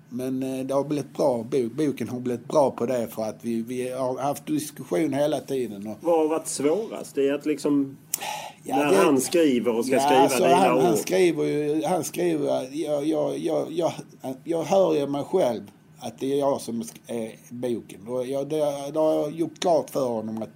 [0.08, 1.46] men eh, det har blivit bra.
[1.76, 5.86] Boken har blivit bra på det för att vi, vi har haft diskussion hela tiden.
[5.86, 5.96] Och...
[6.00, 7.14] Vad har varit svårast?
[7.14, 7.96] Det är att liksom
[8.68, 10.80] Ja, när det, han skriver och ska ja, skriva alltså, dina han?
[10.80, 13.92] Han skriver ju, han skriver, jag, jag, jag, jag,
[14.44, 18.08] jag hör ju mig själv att det är jag som är boken.
[18.08, 18.56] Och jag, det,
[18.92, 20.50] det har jag gjort klart för honom att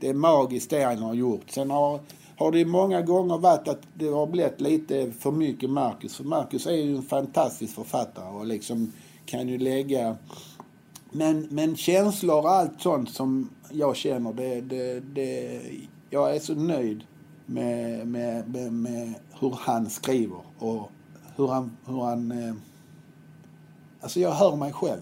[0.00, 1.50] det är magiskt det han har gjort.
[1.50, 2.00] Sen har,
[2.36, 6.16] har det många gånger varit att det har blivit lite för mycket Marcus.
[6.16, 8.92] För Marcus är ju en fantastisk författare och liksom
[9.26, 10.16] kan ju lägga...
[11.10, 15.60] Men, men känslor och allt sånt som jag känner, det, det, det,
[16.10, 17.04] jag är så nöjd
[17.46, 20.90] med, med, med, med hur han skriver och
[21.36, 21.76] hur han...
[21.86, 22.54] Hur han eh,
[24.00, 25.00] alltså jag hör mig själv.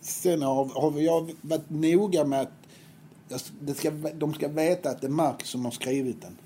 [0.00, 2.52] Sen har, har jag varit noga med att
[3.60, 6.36] det ska, de ska veta att det är Marcus som har skrivit den.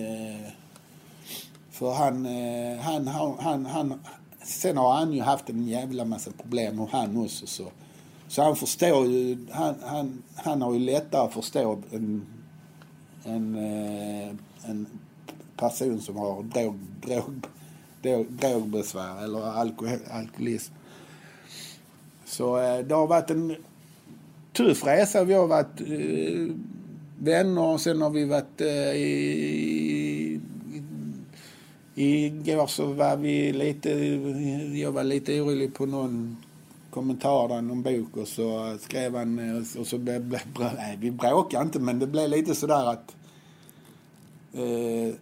[0.00, 0.50] Eh,
[1.70, 4.00] för han, eh, han, han, han, han,
[4.44, 7.64] sen har han ju haft en jävla massa problem och han också så.
[8.28, 12.26] Så han förstår ju, han, han, han har ju lättare att förstå än
[13.24, 14.34] en, eh,
[14.70, 14.86] en
[15.56, 17.46] person som har drog, drog,
[18.02, 20.74] drog, drogbesvär eller alkohol, alkoholism.
[22.24, 23.56] Så eh, det har varit en
[24.52, 25.24] tuff resa.
[25.24, 26.54] Vi har varit eh,
[27.18, 30.40] vänner och sen har vi varit eh, i,
[31.94, 33.90] Igår så var vi lite,
[34.74, 36.36] jag var lite orolig på någon
[36.92, 40.40] kommentar i någon bok och så skrev han eh, och så blev, blev
[40.76, 43.16] nej, vi bråkade inte men det blev lite sådär att
[44.52, 45.14] eh,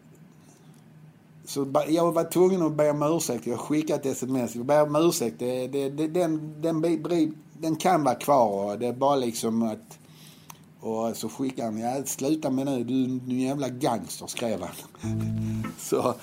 [1.44, 3.46] så jag var tvungen att be om ursäkt.
[3.46, 4.56] Jag skickade ett sms.
[4.56, 5.38] Jag ber om ursäkt.
[5.38, 6.82] Det, det, det, den, den,
[7.58, 8.76] den kan vara kvar.
[8.76, 9.98] Det är bara liksom att
[10.80, 14.74] och så skickade han, ja sluta med nu, du är en jävla gangster skrev han.
[15.78, 16.14] så,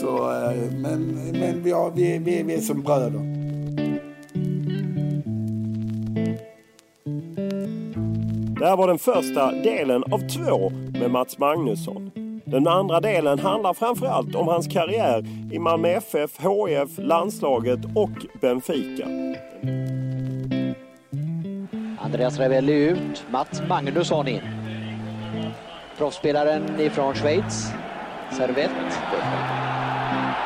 [0.00, 3.51] så, eh, men, men vi, har, vi, vi, vi är som bröder.
[8.58, 12.10] Det här var den första delen av två med Mats Magnusson.
[12.44, 19.06] Den andra delen handlar framförallt om hans karriär i Malmö FF, HIF, landslaget och Benfica
[22.00, 24.40] Andreas Ravelli ut, Mats Magnusson in.
[25.98, 27.72] Proffsspelaren ifrån Schweiz,
[28.30, 28.70] Servett.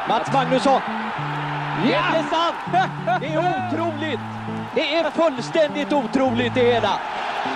[0.09, 0.81] Mats Magnusson!
[1.91, 2.03] Ja!
[2.13, 2.57] Det är sant!
[3.21, 4.21] Det är otroligt!
[4.75, 7.01] Det är fullständigt otroligt det hela.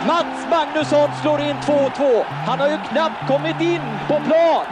[0.07, 2.25] Mats Magnusson slår in 2-2.
[2.47, 4.65] Han har ju knappt kommit in på plan.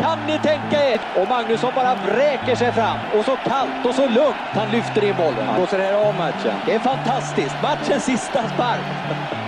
[0.00, 1.00] Kan ni tänka er?
[1.16, 2.98] Och Magnusson bara vräker sig fram.
[3.18, 5.54] Och så kallt och så lugnt han lyfter in bollen.
[5.56, 6.54] Blåser det här av matchen?
[6.66, 7.56] Det är fantastiskt.
[7.62, 8.80] Matchens sista spark.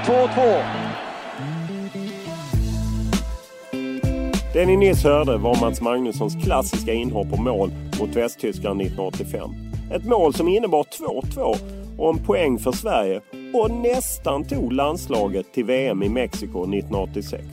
[0.07, 0.63] 2-2.
[4.53, 9.51] Det ni nyss hörde var Mats Magnussons klassiska inhopp och mål mot Västtyskland 1985.
[9.93, 13.21] Ett mål som innebar 2-2 och en poäng för Sverige
[13.55, 17.45] och nästan tog landslaget till VM i Mexiko 1986.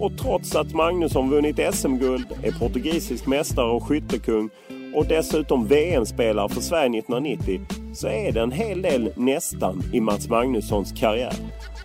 [0.00, 4.50] Och trots att Magnusson vunnit SM-guld, är portugisisk mästare och skyttekung
[4.94, 7.60] och dessutom VM-spelare för Sverige 1990
[7.94, 11.34] så är det en hel del nästan i Mats Magnussons karriär.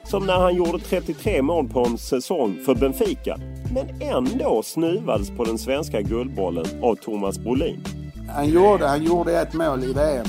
[0.03, 3.37] Som när han gjorde 33 mål på en säsong för Benfica
[3.73, 7.83] men ändå snuvades på den svenska guldbollen av Thomas Brolin.
[8.29, 10.25] Han gjorde, han gjorde ett mål i VM.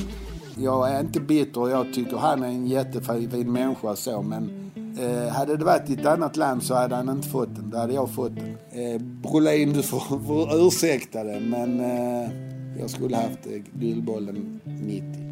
[0.59, 5.56] Jag är inte bitter jag tycker han är en jättefin människa så men eh, hade
[5.56, 7.70] det varit i ett annat land så hade han inte fått den.
[7.70, 8.56] Då hade jag fått den.
[8.70, 12.30] Eh, Brolin, du får, får ursäkta det men eh,
[12.80, 15.28] jag skulle haft eh, guldbollen 90.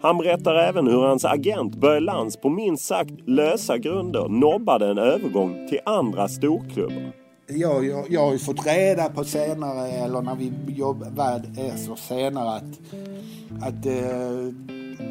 [0.00, 4.98] Han berättar även hur hans agent Börje Lantz på minst sagt lösa grunder nobbade en
[4.98, 7.23] övergång till andra storklubbar.
[7.46, 11.42] Jag, jag, jag har ju fått reda på senare, eller när vi jobbade
[11.76, 12.80] så senare att,
[13.62, 14.54] att eh,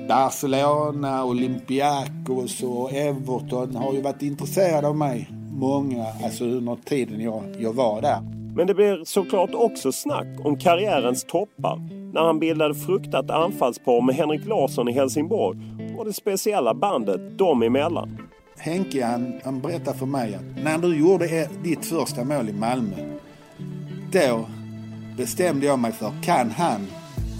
[0.07, 5.29] Barcelona, Olympiakos och Everton har ju varit intresserade av mig.
[5.51, 8.21] Många, alltså under tiden jag, jag var där.
[8.55, 11.79] Men det blir såklart också snack om karriärens toppar
[12.13, 15.59] när han bildade fruktat anfallspar med Henrik Larsson i Helsingborg
[15.97, 18.17] och det speciella bandet dem emellan.
[18.63, 22.95] Henke han, han berättade för mig att när du gjorde ditt första mål i Malmö,
[24.11, 24.45] då
[25.17, 26.87] bestämde jag mig för, kan han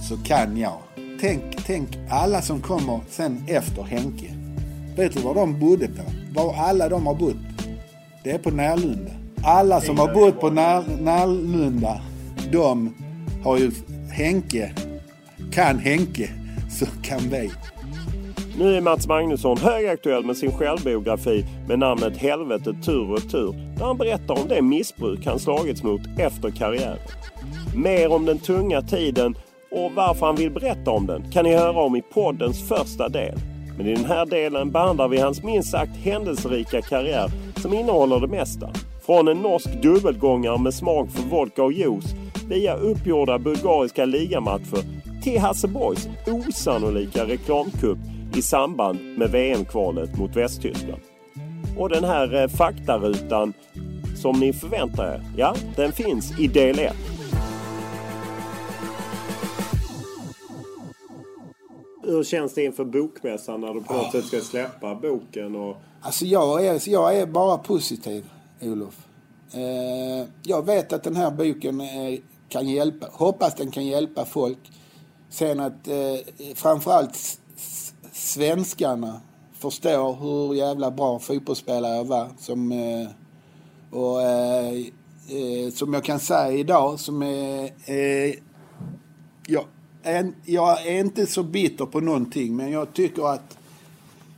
[0.10, 0.78] så kan jag.
[1.22, 4.34] Tänk, tänk alla som kommer sen efter Henke.
[4.98, 6.04] Vet du var de bodde på?
[6.34, 7.36] Var alla de har bott?
[8.24, 9.12] Det är på Närlunda.
[9.44, 12.02] Alla som har bott på När, Närlunda,
[12.52, 12.96] de
[13.44, 13.72] har ju
[14.12, 14.74] Henke.
[15.52, 16.30] Kan Henke
[16.70, 17.52] så kan vi.
[18.58, 23.86] Nu är Mats Magnusson högaktuell med sin självbiografi med namnet Helvetet tur och tur där
[23.86, 26.98] han berättar om det missbruk han slagits mot efter karriären.
[27.76, 29.36] Mer om den tunga tiden
[29.72, 33.36] och varför han vill berätta om den kan ni höra om i poddens första del.
[33.78, 38.28] Men i den här delen behandlar vi hans minst sagt händelserika karriär som innehåller det
[38.28, 38.70] mesta.
[39.06, 42.16] Från en norsk dubbelgångare med smak för vodka och juice
[42.50, 47.98] via uppgjorda bulgariska ligamatcher till Hasse Boys osannolika reklamkupp
[48.36, 51.02] i samband med VM-kvalet mot Västtyskland.
[51.78, 53.54] Och den här eh, faktarutan
[54.22, 56.96] som ni förväntar er, ja, den finns i del 1.
[62.04, 65.56] Hur känns det inför bokmässan när du på något sätt ska släppa boken?
[65.56, 65.78] Och...
[66.02, 68.26] Alltså jag är, jag är bara positiv,
[68.62, 69.08] Olof.
[69.52, 72.20] Eh, jag vet att den här boken eh,
[72.50, 74.72] kan hjälpa, hoppas den kan hjälpa folk.
[75.30, 77.40] Sen att eh, framförallt
[78.14, 79.22] svenskarna
[79.54, 82.30] förstår hur jävla bra fotbollsspelare jag var.
[82.38, 83.08] Som, eh,
[83.92, 84.74] och, eh,
[85.30, 87.64] eh, som jag kan säga idag, som är...
[87.86, 88.36] Eh,
[89.48, 89.66] jag,
[90.04, 93.58] är, jag är inte så bitter på någonting, men jag tycker att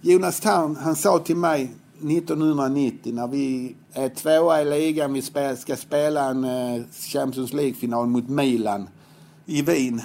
[0.01, 5.21] Jonas Tarn, han sa till mig 1990 när vi är tvåa i ligan, vi
[5.57, 8.89] ska spela en eh, Champions League-final mot Milan
[9.45, 10.01] i Wien.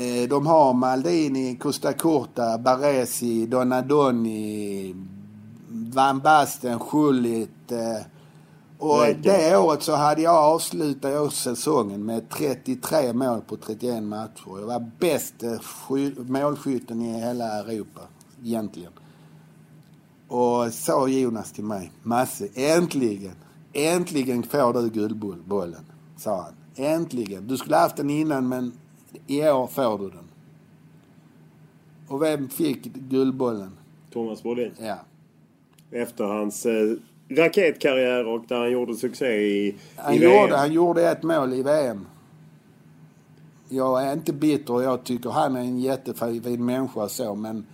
[0.00, 4.94] Eh, de har Maldini, Costa Corta, Baresi, Donadoni,
[5.68, 7.72] Van Basten, Schullit.
[7.72, 8.06] Eh,
[8.78, 14.58] och det året så hade jag avslutat säsongen med 33 mål på 31 matcher.
[14.58, 15.34] Jag var bäst
[16.28, 18.00] målskytten i hela Europa,
[18.44, 18.92] egentligen.
[20.28, 23.34] Och sa Jonas till mig, Masse, äntligen,
[23.72, 25.84] äntligen får du guldbollen,
[26.16, 26.54] sa han.
[26.74, 27.46] Äntligen.
[27.46, 28.72] Du skulle haft den innan men
[29.26, 30.28] i år får du den.
[32.08, 33.72] Och vem fick Guldbollen?
[34.12, 34.72] Thomas Brolin.
[34.78, 34.98] Ja.
[35.90, 36.96] Efter hans eh,
[37.28, 40.50] raketkarriär och där han gjorde succé i, han i gjorde, VM.
[40.58, 42.06] Han gjorde ett mål i VM.
[43.68, 44.82] Jag är inte bitter.
[44.82, 47.66] Jag tycker han är en jättefin människa så men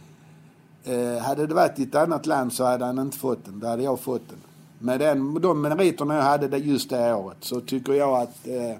[0.85, 3.61] eh, hade det varit i ett annat land så hade han inte fått den.
[3.61, 4.39] Då hade jag fått den.
[4.79, 8.77] Med den, de meriterna jag hade just det året så tycker jag att eh,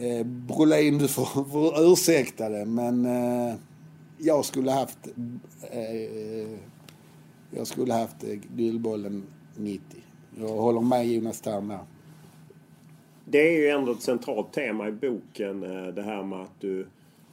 [0.00, 3.54] Eh, Brolin, du får, får ursäkta det, men eh,
[4.18, 4.98] jag skulle haft
[5.70, 6.58] eh,
[7.50, 9.22] jag skulle haft eh, Guldbollen
[9.56, 9.82] 90.
[10.38, 11.78] Jag håller med Jonas Thern där.
[13.24, 16.86] Det är ju ändå ett centralt tema i boken eh, det här med att du,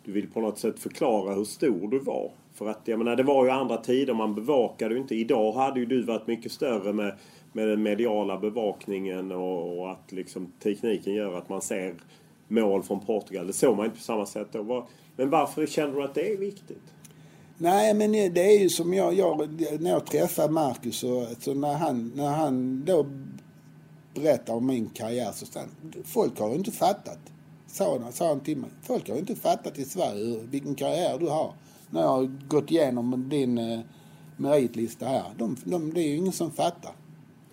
[0.06, 2.32] du vill på något sätt förklara hur stor du var.
[2.54, 5.16] För att jag menar det var ju andra tider, man bevakade ju inte.
[5.16, 7.16] Idag hade ju du varit mycket större med,
[7.54, 11.96] med den mediala bevakningen och, och att liksom tekniken gör att man ser
[12.48, 13.48] mål från Portugal.
[13.48, 14.88] Det såg man inte på samma sätt då.
[15.16, 16.84] Men varför känner du att det är viktigt?
[17.58, 21.74] Nej, men det är ju som jag, jag när jag träffade Marcus så, så när,
[21.74, 23.06] han, när han då
[24.14, 27.20] berättar om min karriär så sa han, folk har inte fattat,
[27.68, 31.28] sa han, sa han till mig, folk har inte fattat i Sverige vilken karriär du
[31.30, 31.54] har.
[31.90, 33.80] När jag har gått igenom din eh,
[34.38, 35.24] meritlista här.
[35.38, 36.92] De, de, det är ju ingen som fattar.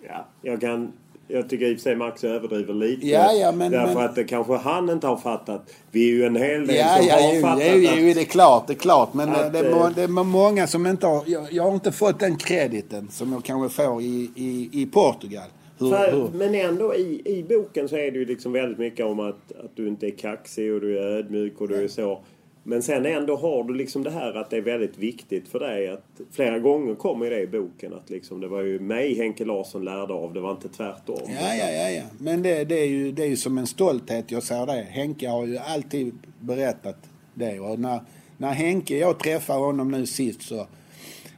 [0.07, 0.93] Ja, jag kan
[1.27, 3.07] jag tycker i och för sig Max överdriver lite.
[3.07, 4.05] Ja, ja, men, därför men...
[4.05, 5.73] att det kanske han inte har fattat.
[5.91, 7.99] Vi är ju en hel del ja, som ja, har ju, fattat ju, att...
[7.99, 9.13] ju, det är klart, det är klart.
[9.13, 11.23] Men att, det, är, det är många som inte har...
[11.25, 15.49] Jag, jag har inte fått den krediten som jag kanske får i, i, i Portugal.
[15.79, 16.29] Hur, För, hur?
[16.33, 19.75] Men ändå i, i boken så är det ju liksom väldigt mycket om att, att
[19.75, 22.23] du inte är kaxig och du är ödmjuk och du är så.
[22.67, 25.87] Men sen ändå har du liksom det här att det är väldigt viktigt för dig
[25.87, 29.85] att flera gånger kommer det i boken att liksom det var ju mig Henke Larsson
[29.85, 31.19] lärde av, det var inte tvärtom.
[31.27, 32.03] Ja, ja, ja, ja.
[32.19, 34.87] Men det, det, är ju, det är ju som en stolthet jag säger det.
[34.89, 36.97] Henke har ju alltid berättat
[37.33, 37.59] det.
[37.59, 37.99] Och när,
[38.37, 40.67] när Henke, jag träffade honom nu sist så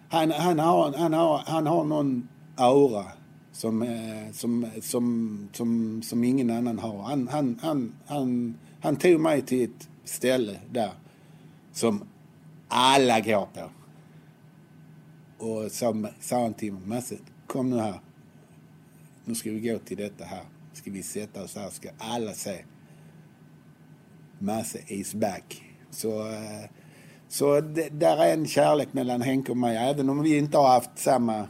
[0.10, 3.06] han, han, har, han, har, han har någon aura
[3.52, 7.02] som, eh, som, som, som, som ingen annan har.
[7.04, 10.92] Han, han, han, han, han tog mig till ett ställe där
[11.78, 12.08] som
[12.68, 13.70] alla går på.
[15.46, 17.02] Och sa, sa han till mig,
[17.48, 18.00] kom nu här.
[19.26, 20.44] Nu ska vi gå till detta här.
[20.74, 22.66] Ska vi sätta oss här, ska alla se.
[24.40, 25.64] Masse is back.
[25.90, 26.70] Så, eh,
[27.28, 30.68] så det, där är en kärlek mellan Henke och mig, även om vi inte har
[30.68, 31.48] haft samma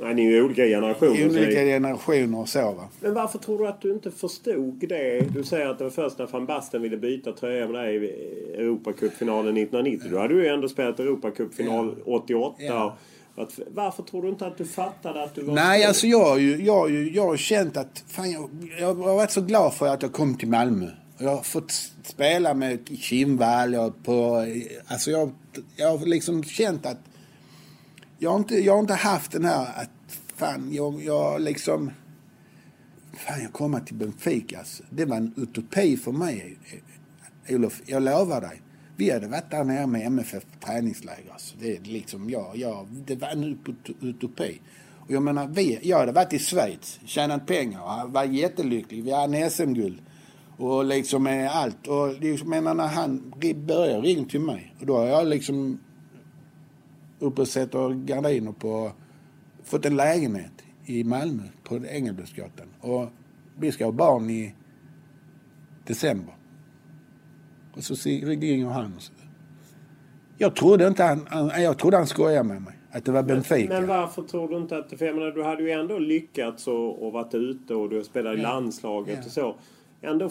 [0.00, 1.26] Nej, ni är ju olika generationer.
[1.26, 2.88] Olika generationer och så va.
[3.00, 5.20] Men varför tror du att du inte förstod det?
[5.34, 8.08] Du säger att det var först när van Basten ville byta tröja med dig i
[8.54, 10.00] Europacupfinalen 1990.
[10.04, 10.10] Ja.
[10.10, 12.12] Du hade ju ändå spelat Europacupfinal ja.
[12.14, 12.56] 88.
[12.58, 12.96] Ja.
[13.36, 15.88] Att, varför tror du inte att du fattade att du var Nej, stor?
[15.88, 18.04] alltså jag har ju, jag, jag, jag har känt att...
[18.08, 20.86] Fan, jag, jag har varit så glad för att jag kom till Malmö.
[21.18, 21.72] Jag har fått
[22.02, 24.46] spela med Kinnvall och på...
[24.86, 25.30] Alltså jag,
[25.76, 26.98] jag har liksom känt att
[28.22, 29.90] jag har inte, jag har inte haft den här att
[30.36, 31.90] fan, jag, jag liksom...
[33.12, 34.58] Fan, jag kommer till Benfica.
[34.58, 34.82] Alltså.
[34.90, 36.58] Det var en utopi för mig,
[37.46, 37.82] eh, Olof.
[37.86, 38.62] Jag lovar dig.
[38.96, 41.32] Vi hade varit där nere med MFF träningsläger.
[41.32, 41.56] Alltså.
[41.60, 43.58] Det, är liksom, ja, ja, det var en
[44.00, 44.60] utopi.
[44.98, 49.04] Och jag menar, vi, jag hade varit i Schweiz, tjänat pengar, och var jättelycklig.
[49.04, 50.02] Vi hade SM-guld.
[50.56, 51.86] Och liksom allt.
[51.86, 53.34] Och liksom, menar, när han
[53.66, 54.74] började ringa till mig.
[54.80, 55.78] Och då har jag liksom
[57.20, 58.92] uppe och sätter gardiner på...
[59.64, 60.52] Fått en lägenhet
[60.84, 62.66] i Malmö på Engelbrektsgatan.
[62.80, 63.08] Och
[63.58, 64.54] vi ska ha barn i
[65.86, 66.34] december.
[67.76, 68.94] Och så ringer han.
[68.96, 69.12] Och så.
[70.38, 72.74] Jag trodde inte han, han, jag trodde han skojade med mig.
[72.92, 73.68] Att det var Benfica.
[73.68, 74.98] Men, men varför tror du inte att...
[74.98, 78.36] För jag menar, du hade ju ändå lyckats och, och varit ute och du spelade
[78.38, 78.48] i ja.
[78.48, 79.26] landslaget ja.
[79.26, 79.56] och så.
[80.02, 80.30] Ändå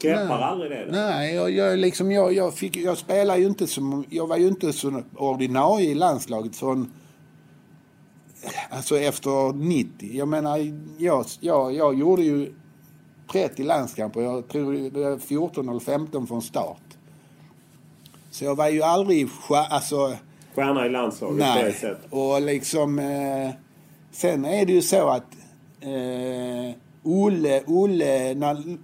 [0.00, 0.84] Greppar aldrig det?
[0.84, 0.92] Då?
[0.92, 4.04] Nej, jag, jag, liksom, jag, jag, fick, jag spelar ju inte som...
[4.10, 6.92] Jag var ju inte så ordinarie i landslaget från...
[8.70, 10.10] Alltså efter 90.
[10.12, 10.58] Jag menar,
[10.98, 12.54] jag, jag, jag gjorde ju
[13.32, 14.20] 30 landskamper.
[14.20, 16.82] Jag tror det var 14 eller 15 från start.
[18.30, 19.28] Så jag var ju aldrig...
[19.48, 20.16] Alltså,
[20.54, 21.62] Stjärna i landslaget nej.
[21.62, 22.06] på det sättet?
[22.10, 22.98] och liksom...
[22.98, 23.50] Eh,
[24.12, 25.36] sen är det ju så att...
[25.80, 28.78] Eh, Olle, Olle, när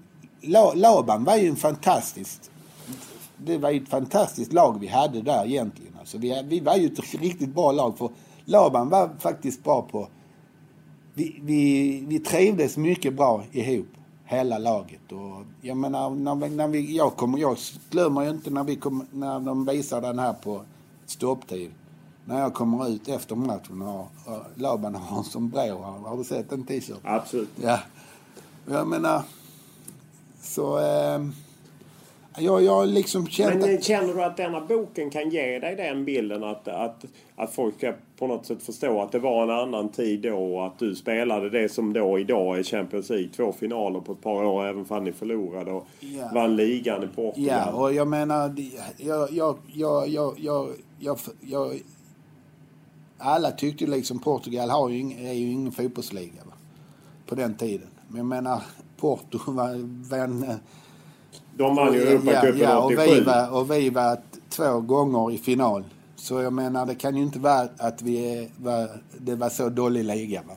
[0.74, 2.40] Laban var ju en fantastisk...
[3.38, 5.92] Det var ju ett fantastiskt lag vi hade där egentligen.
[5.98, 7.98] Alltså vi, vi var ju ett riktigt bra lag.
[7.98, 8.10] För
[8.44, 10.08] Laban var faktiskt bra på...
[11.14, 13.86] Vi, vi, vi trivdes mycket bra ihop,
[14.24, 15.12] hela laget.
[15.12, 17.56] Och jag menar, när, när vi, jag, kommer, jag
[17.90, 20.62] glömmer ju inte när, vi kom, när de visar den här på
[21.06, 21.70] stopptid.
[22.24, 25.82] När jag kommer ut efter matchen och, och Laban har en sombrero.
[26.04, 27.00] Har du sett den t-shirten?
[27.04, 27.50] Absolut.
[27.62, 27.78] Ja.
[28.70, 29.22] Jag menar...
[30.46, 30.78] Så...
[30.78, 31.20] Eh,
[32.38, 36.44] jag, jag liksom känt Men känner du att denna boken kan ge dig den bilden
[36.44, 37.04] att, att,
[37.36, 40.66] att folk ska på något sätt förstå att det var en annan tid då och
[40.66, 43.28] att du spelade det som då idag är Champions League.
[43.36, 46.30] Två finaler på ett par år även om ni förlorade och ja.
[46.34, 47.62] vann ligan i Portugal.
[47.66, 48.54] Ja, och jag menar...
[48.96, 50.68] Jag, jag, jag, jag, jag,
[50.98, 51.80] jag, jag
[53.18, 56.52] alla tyckte liksom Portugal har ju är ju ingen fotbollsliga va?
[57.26, 57.88] på den tiden.
[58.08, 58.62] Men jag menar,
[58.96, 60.44] Porto var en...
[61.56, 64.18] De vann ju Europacupen ja, ja, och vi, var, och vi var
[64.48, 65.84] två gånger i final
[66.16, 68.88] Så jag menar, det kan ju inte vara att vi är, var,
[69.18, 70.42] det var så dålig liga.
[70.48, 70.54] Va?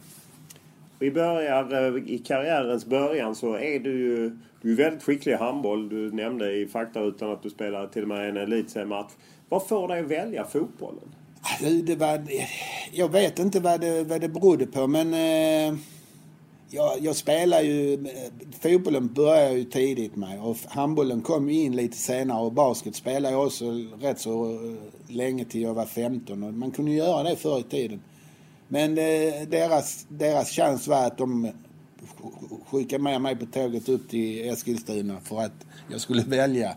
[0.99, 5.35] Vi börjar eh, i karriärens början så är du ju du är väldigt skicklig i
[5.35, 5.89] handboll.
[5.89, 9.11] Du nämnde i faktarutan att du spelar till och med en elitseriematch.
[9.49, 11.15] Vad får dig att välja fotbollen?
[11.83, 12.21] Det var,
[12.91, 15.79] jag vet inte vad det, vad det berodde på men eh,
[16.69, 18.05] jag, jag spelar ju...
[18.61, 23.45] Fotbollen började ju tidigt med och handbollen kom in lite senare och basket spelade jag
[23.45, 23.65] också
[24.01, 27.63] rätt så eh, länge till jag var 15 och man kunde göra det förr i
[27.63, 28.01] tiden.
[28.67, 31.51] Men eh, deras, deras chans var att de
[32.69, 36.75] skickade med mig på tåget upp till Eskilstuna för att jag skulle välja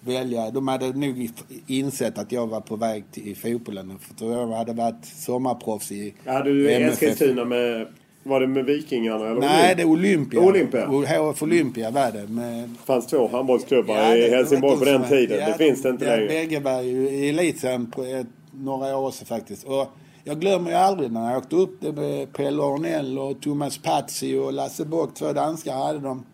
[0.00, 0.50] välja.
[0.50, 1.30] De hade nog
[1.66, 3.98] insett att jag var på väg till fotbollen.
[3.98, 7.86] För jag hade varit sommarproffs i Hade du i Eskilstuna med...
[8.28, 9.26] Var det med Vikingarna?
[9.26, 10.40] Eller Nej, det är Olympia.
[10.40, 10.86] Olympia?
[10.86, 12.26] HF Olympia var det.
[12.26, 12.68] Med...
[12.68, 15.38] Det fanns två handbollsklubbar ja, i Helsingborg på den tiden.
[15.40, 16.28] Ja, det finns det inte ja, längre.
[16.28, 17.92] Bägge var ju i elitserien
[18.52, 19.64] några år sedan faktiskt.
[19.64, 19.86] Och
[20.24, 24.38] jag glömmer ju aldrig när jag åkte upp det med Pelle Ornell och Thomas Pazzi
[24.38, 25.14] och Lasse Bock.
[25.14, 26.24] Två danskar hade de.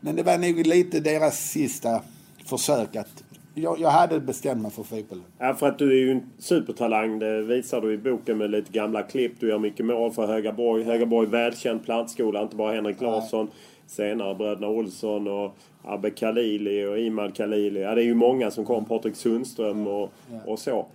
[0.00, 2.00] Men det var nog lite deras sista
[2.44, 3.22] försök att
[3.58, 5.24] jag, jag hade bestämt mig för fotbollen.
[5.38, 7.18] Ja, för att du är ju en supertalang.
[7.18, 9.32] Det visar du i boken med lite gamla klipp.
[9.40, 10.84] Du gör mycket mål för Högaborg.
[10.84, 12.42] Högaborg välkänd plantskola.
[12.42, 13.50] Inte bara Henrik Larsson.
[13.86, 17.80] Senare bröderna Olsson och Abbe Khalili och Imad Khalili.
[17.80, 18.84] Ja, det är ju många som kom.
[18.84, 20.38] Patrik Sundström och, ja.
[20.46, 20.86] och så.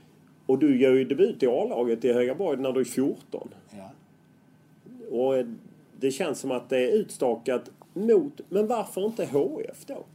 [0.46, 3.50] Och du gör ju debut i A-laget i Högaborg när du är 14.
[3.70, 3.92] Ja.
[5.18, 5.46] Och
[6.00, 8.42] det känns som att det är utstakat mot...
[8.50, 10.06] Men varför inte HF då?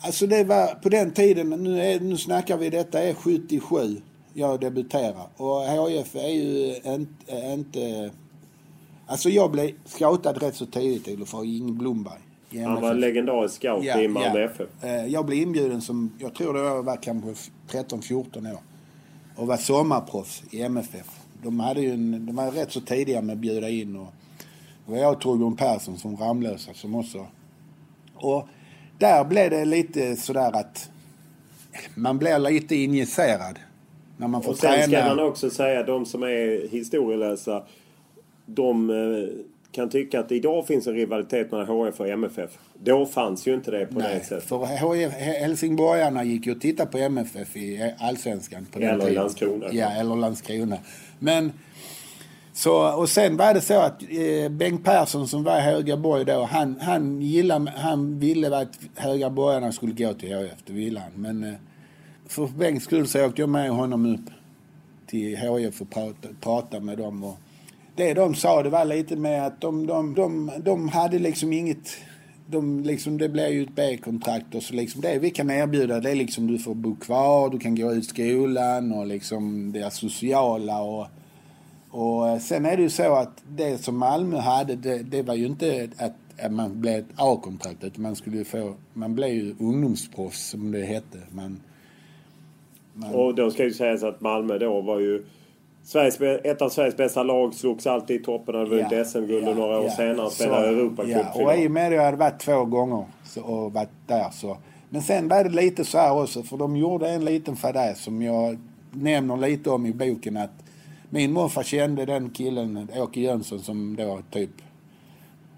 [0.00, 4.00] Alltså det var på den tiden, nu, är, nu snackar vi detta är 77
[4.38, 5.26] jag debuterar.
[5.36, 8.10] Och HF är ju inte, inte...
[9.06, 12.20] Alltså jag blev scoutad rätt så tidigt för Ing Blomberg.
[12.64, 14.44] Han var legendarisk scout ja, i Malmö ja.
[14.44, 14.84] FF.
[14.84, 18.60] Eh, jag blev inbjuden som, jag tror det var kanske 13-14 år.
[19.36, 21.20] Och var sommarproffs i MFF.
[21.42, 23.96] De, hade ju en, de var rätt så tidiga med att bjuda in.
[23.96, 24.08] Och,
[24.86, 27.26] det var jag och Torbjörn Persson som Ramlösa som också...
[28.14, 28.48] Och
[28.98, 30.90] där blev det lite sådär att
[31.94, 33.58] man blir lite injicerad.
[34.16, 35.06] När man får och sen träna.
[35.06, 37.62] ska man också säga, de som är historielösa,
[38.46, 42.50] de eh, kan tycka att idag finns en rivalitet mellan HF och MFF.
[42.74, 44.44] Då fanns ju inte det på Nej, det sättet.
[44.44, 49.14] för HF, Helsingborgarna gick ju och tittade på MFF i Allsvenskan på den eller tiden.
[49.14, 49.66] Landskrona.
[49.72, 50.78] Ja, eller Landskrona.
[51.18, 51.52] Men
[52.58, 56.44] så, och sen var det så att eh, Bengt Persson som var i Högaborg då,
[56.44, 60.54] han, han, gillade, han ville att Högaborgarna skulle gå till HIF.
[60.66, 61.10] det ville han.
[61.14, 61.54] Men eh,
[62.26, 64.30] för Bengts skull så åkte jag med honom upp
[65.06, 67.24] till HIF och pratade, prata med dem.
[67.24, 67.38] Och
[67.96, 71.96] det de sa det var lite med att de, de, de, de hade liksom inget
[72.46, 76.10] de liksom, det blir ju ett B-kontrakt och så liksom det vi kan erbjuda det
[76.10, 80.80] är liksom du får bo kvar, du kan gå ut skolan och liksom det sociala
[80.80, 81.06] och
[81.90, 85.34] och eh, sen är det ju så att det som Malmö hade, det, det var
[85.34, 89.54] ju inte att, att man blev ett A-kontrakt utan man skulle få, man blev ju
[89.60, 91.18] ungdomsproffs som det hette.
[91.30, 91.60] Man,
[92.94, 93.14] man...
[93.14, 95.24] Och då ska ju sägas att Malmö då var ju
[95.88, 98.54] Sveriges, ett av Sveriges bästa lag slogs alltid i toppen.
[98.54, 99.90] Hade vunnit ja, SM-guld ja, några år ja.
[99.90, 100.30] senare.
[100.30, 101.12] Spelade Europacup.
[101.12, 104.30] Ja, och i och med att jag hade varit två gånger så, och varit där
[104.32, 104.58] så.
[104.88, 108.22] Men sen var det lite så här också för de gjorde en liten fadäs som
[108.22, 108.58] jag
[108.92, 110.64] nämner lite om i boken att
[111.10, 114.50] min morfar kände den killen, Åke Jönsson, som då typ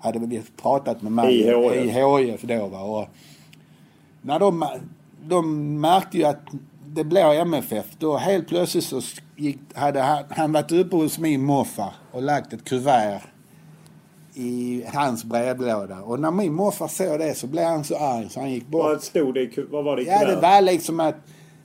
[0.01, 2.67] hade pratat med mig i HIF då.
[2.67, 2.81] Va?
[2.81, 3.09] Och
[4.23, 4.67] när de,
[5.25, 6.41] de märkte ju att
[6.87, 9.01] det blev MFF, då helt plötsligt så
[9.37, 13.21] gick, hade han, han varit uppe hos min morfar och lagt ett kuvert
[14.35, 16.01] i hans brevlåda.
[16.01, 18.83] Och när min morfar såg det så blev han så arg så han gick bort.
[18.83, 20.29] Vad stod det Vad var det i kuvertet?
[20.29, 21.17] Ja, det var liksom att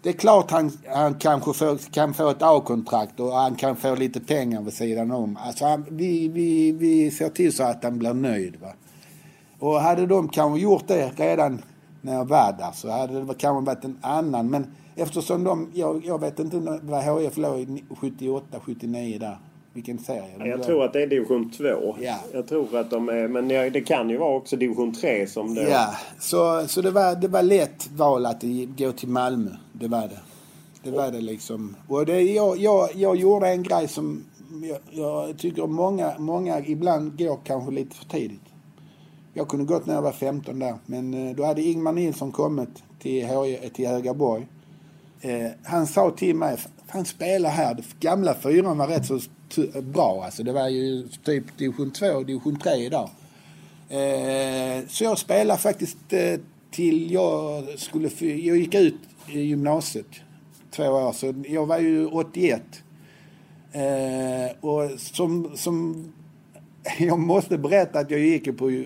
[0.06, 3.96] det är klart han, han kanske får, kan få ett A-kontrakt och han kan få
[3.96, 5.38] lite pengar vid sidan om.
[5.38, 8.56] Alltså han, vi, vi, vi ser till så att han blir nöjd.
[8.62, 8.74] Va?
[9.60, 11.62] Och hade de kanske gjort det redan
[12.02, 14.50] när jag var där så hade det kanske varit en annan.
[14.50, 19.38] Men eftersom de, jag, jag vet inte vad HIF låg 78, 79 där.
[19.76, 20.48] Vilken serie?
[20.48, 21.96] Jag tror att det är division 2.
[22.02, 22.16] Ja.
[22.34, 25.70] Jag tror att de är, men det kan ju vara också division 3 som det...
[25.70, 28.44] Ja, så, så det, var, det var lätt val att
[28.78, 29.52] gå till Malmö.
[29.74, 30.20] Det var det.
[30.84, 31.76] Det var det liksom.
[31.88, 34.24] Och det, jag, jag, jag gjorde en grej som
[34.64, 38.46] jag, jag tycker många, många ibland går kanske lite för tidigt.
[39.34, 40.76] Jag kunde gått när jag var 15 där.
[40.86, 43.28] Men eh, då hade Ingmar Nilsson kommit till,
[43.74, 44.48] till Högaborg.
[45.22, 46.58] Eh, han sa till mig,
[46.88, 47.84] han spelar här.
[48.00, 49.20] Gamla fyran var rätt så
[49.82, 50.44] bra alltså.
[50.44, 53.10] Det var ju typ division 2 och division 3 idag.
[53.90, 56.40] Eh, så jag spelade faktiskt eh,
[56.72, 58.10] till jag skulle...
[58.20, 58.96] Jag gick ut
[59.28, 60.08] i gymnasiet
[60.72, 61.12] två år.
[61.12, 62.62] Så jag var ju 81.
[63.72, 63.82] Eh,
[64.62, 66.06] och som, som...
[67.00, 68.86] Jag måste berätta att jag gick på...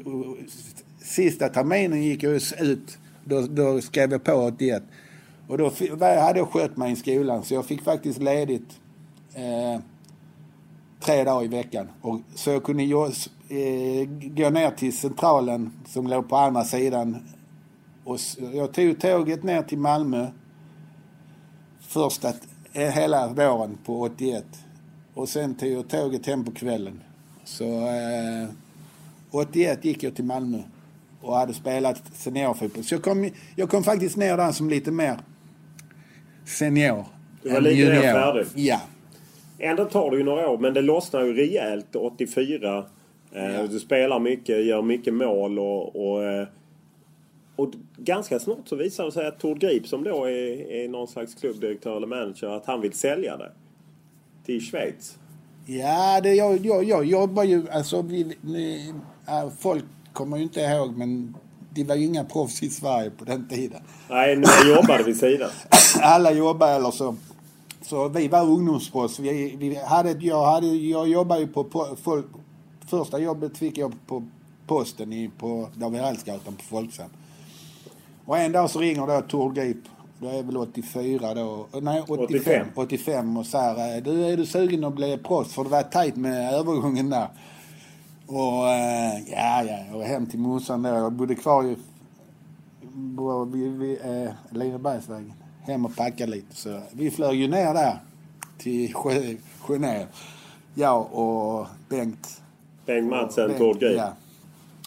[1.02, 2.98] Sista terminen gick jag ut.
[3.24, 4.84] Då, då skrev jag på 81.
[5.48, 8.80] Och då hade jag skött mig i skolan så jag fick faktiskt ledigt
[9.34, 9.82] eh,
[11.00, 11.88] tre dagar i veckan.
[12.02, 13.08] Och, så jag kunde jag,
[13.50, 17.18] eh, gå ner till centralen som låg på andra sidan.
[18.04, 18.20] Och
[18.54, 20.28] jag tog tåget ner till Malmö
[21.80, 22.34] första
[22.74, 24.46] eh, hela våren på 81.
[25.14, 27.04] Och sen tog jag tåget hem på kvällen.
[27.44, 28.50] Så eh,
[29.32, 30.62] 81 gick jag till Malmö
[31.22, 32.84] och hade spelat seniorfotboll.
[32.84, 35.18] Så jag kom, jag kom faktiskt ner där som lite mer
[36.46, 37.06] senior.
[37.44, 38.46] Du var lite mer färdig?
[38.56, 38.82] Ja.
[39.60, 42.86] Ändå tar det ju några år, men det lossnar ju rejält 84.
[43.32, 43.68] Eh, ja.
[43.68, 46.48] Du spelar mycket, gör mycket mål och, och, eh,
[47.56, 51.08] och ganska snart så visar det sig att Tord Grip som då är, är någon
[51.08, 53.52] slags klubbdirektör eller manager att han vill sälja det
[54.46, 55.18] till Schweiz.
[55.66, 57.70] Ja, det, jag, jag, jag jobbar ju...
[57.70, 58.94] Alltså, vi, ni,
[59.60, 59.84] folk
[60.14, 61.36] kommer ju inte ihåg men
[61.74, 63.82] det var ju inga proffs i Sverige på den tiden.
[64.10, 65.50] Nej, ni jobbade vid sidan.
[66.02, 67.16] Alla jobbade eller så.
[67.82, 69.20] Så vi var ungdomsproffs.
[69.20, 72.24] Vi, vi hade, jag, hade, jag jobbade ju på, på, på...
[72.88, 74.24] Första jobbet fick jag på
[74.68, 77.10] posten i, på David Hallsgatan på Folksam.
[78.26, 79.78] Och en dag så ringer då Tord Grip.
[80.20, 81.68] Det är väl 84 då.
[81.82, 82.22] Nej, 85.
[82.26, 85.54] 85, 85 och säger du är du sugen att bli proffs?
[85.54, 87.28] För det var tajt med övergången där.
[88.28, 90.96] Och äh, ja, ja, var hem till morsan där.
[90.96, 91.76] Jag bodde kvar ju
[93.78, 95.34] vid äh, Linebergsvägen.
[95.70, 96.56] Hem och packa lite.
[96.56, 98.00] Så vi flög ju ner där
[98.58, 98.94] till
[99.68, 100.08] Genève.
[100.74, 102.42] Jag och Bengt.
[102.86, 103.78] Bengt Madsen, Tord.
[103.82, 104.14] Ja.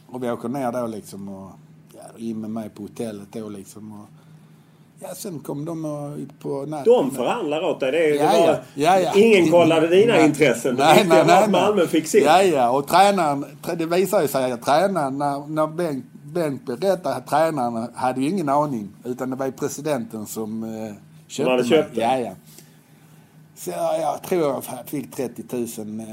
[0.06, 1.50] Och vi åker ner då liksom och
[1.92, 3.92] ja, in med mig på hotellet då liksom.
[4.00, 4.06] Och,
[5.04, 5.82] Ja, sen kom de
[6.38, 6.92] på natten.
[6.92, 7.92] De förhandlar åt dig?
[7.92, 10.74] Det, är, ja, det ja, ja, Ingen kollade dina nej, intressen?
[10.74, 12.24] Nej, nej, nej, Malmö fick sitt?
[12.24, 12.70] Ja, ja.
[12.70, 13.44] Och tränaren,
[13.76, 18.48] det visade sig att tränaren, när, när Bengt, Bengt berättade att tränaren hade ju ingen
[18.48, 18.88] aning.
[19.04, 20.94] Utan det var ju presidenten som eh,
[21.26, 22.34] köpte hade köpt Ja, ja.
[23.54, 25.44] Så jag tror jag fick 30
[25.84, 26.06] 000 eh,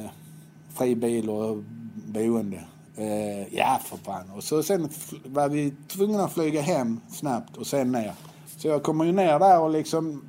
[0.74, 1.58] fri bil och
[2.06, 2.64] boende.
[2.96, 4.32] Eh, ja, för fan.
[4.36, 4.90] Och så sen
[5.26, 8.14] var vi tvungna att flyga hem snabbt och sen ner.
[8.58, 10.22] Så jag kommer ju ner där och liksom...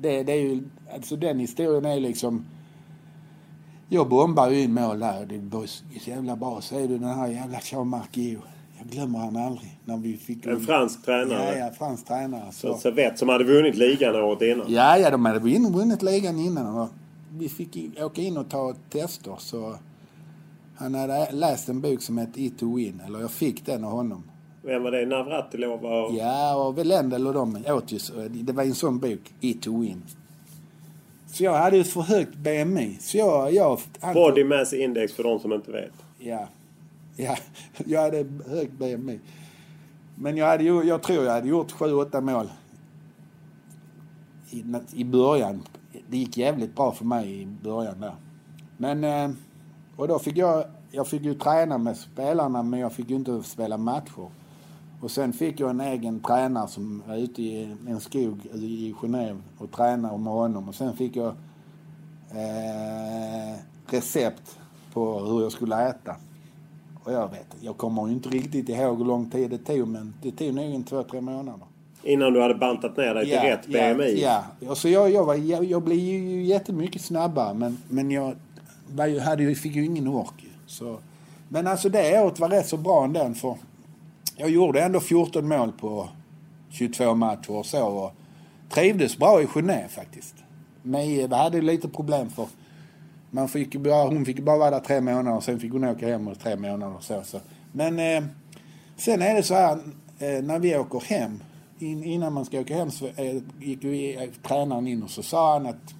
[0.00, 0.68] Det, det är ju...
[0.94, 2.44] Alltså den historien är liksom...
[3.88, 5.26] Jag bombar ju in mål där.
[5.26, 5.68] Det
[6.00, 6.60] så jävla bra.
[6.60, 8.38] Så är du den här jävla Jean-Marc
[8.90, 9.80] glömmer han aldrig.
[9.84, 11.58] När vi fick en fransk tränare?
[11.58, 12.52] Ja, ja, fransk tränare.
[12.52, 12.72] Så.
[12.72, 14.66] Så Servette som hade vunnit ligan året innan?
[14.72, 15.38] Ja, ja, de hade
[15.70, 16.78] vunnit ligan innan.
[16.78, 16.88] Och
[17.38, 19.34] vi fick åka in och ta tester.
[19.38, 19.76] Så
[20.76, 23.02] han hade läst en bok som hette It to Win.
[23.06, 24.22] Eller jag fick den av honom.
[24.62, 25.06] Vem var det?
[25.06, 26.14] Navratilov och...
[26.14, 30.02] Ja, och Velendel och de åt ju Det var en sån bok, Eat to Win.
[31.26, 32.96] Så jag hade ett för högt BMI.
[33.00, 33.54] Så jag...
[33.54, 33.78] jag
[34.14, 35.92] Body Mass Index för de som inte vet.
[36.18, 36.48] Ja.
[37.18, 37.36] Ja,
[37.86, 39.20] jag hade högt BMI.
[40.14, 42.48] Men jag, hade, jag tror jag hade gjort 7-8 mål
[44.50, 45.62] i, i början.
[46.08, 48.14] Det gick jävligt bra för mig i början där.
[48.76, 49.04] Men...
[49.04, 49.36] Eh,
[49.96, 50.64] och då fick jag...
[50.90, 54.30] Jag fick ju träna med spelarna men jag fick ju inte spela matcher.
[55.00, 59.40] Och sen fick jag en egen tränare som var ute i en skog i Genève
[59.58, 60.68] och tränade med honom.
[60.68, 61.34] Och sen fick jag
[62.30, 64.58] eh, recept
[64.92, 66.16] på hur jag skulle äta.
[67.06, 70.30] Och jag vet jag kommer inte riktigt ihåg hur lång tid det tog men det
[70.30, 71.66] tog nog en två, tre månader.
[72.02, 74.20] Innan du hade bantat ner dig till ja, rätt BMI?
[74.22, 74.68] Ja, ja.
[74.68, 78.36] Alltså jag, jag, var, jag, jag blev ju jättemycket snabbare men, men jag
[78.88, 80.44] var ju, hade, fick ju ingen ork.
[80.66, 80.98] Så.
[81.48, 83.56] Men alltså det året var rätt så bra ändå för
[84.36, 86.08] jag gjorde ändå 14 mål på
[86.70, 87.86] 22 matcher och så.
[87.86, 88.12] Och
[88.70, 90.34] trivdes bra i Genève faktiskt.
[90.82, 92.46] Men vi hade lite problem för
[93.30, 96.06] man fick bara, hon fick bara vara där tre månader och sen fick hon åka
[96.06, 97.22] hem och tre månader och så.
[97.24, 97.40] så.
[97.72, 98.24] Men eh,
[98.96, 99.72] sen är det så här
[100.18, 101.42] eh, när vi åker hem.
[101.78, 105.22] In, innan man ska åka hem så eh, gick vi, eh, tränaren in och så
[105.22, 105.94] sa han att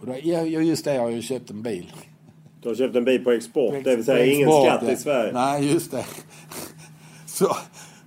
[0.00, 1.92] och då, ja, just det, jag har ju köpt en bil.
[2.60, 4.90] Du har köpt en bil på export, på det vill säga ingen skatt ja.
[4.90, 5.32] i Sverige?
[5.32, 6.04] Nej, just det.
[7.26, 7.56] Så,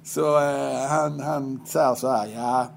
[0.03, 2.68] så eh, han, han säger så här, ja.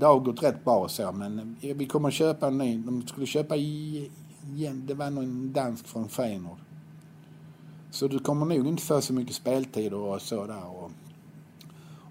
[0.00, 2.78] Det har gått rätt bra och så men eh, vi kommer att köpa en ny.
[2.78, 6.58] De skulle köpa igen, det var någon dansk från Feyenoord.
[7.90, 10.66] Så du kommer nog inte få så mycket speltid och så där.
[10.66, 10.90] Och,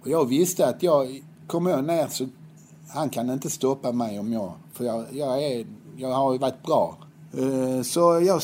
[0.01, 2.27] och jag visste att jag, kommer jag ner så
[2.89, 5.65] han kan inte stoppa mig om jag, för jag, jag, är,
[5.97, 6.97] jag har ju varit bra.
[7.33, 8.41] Eh, så jag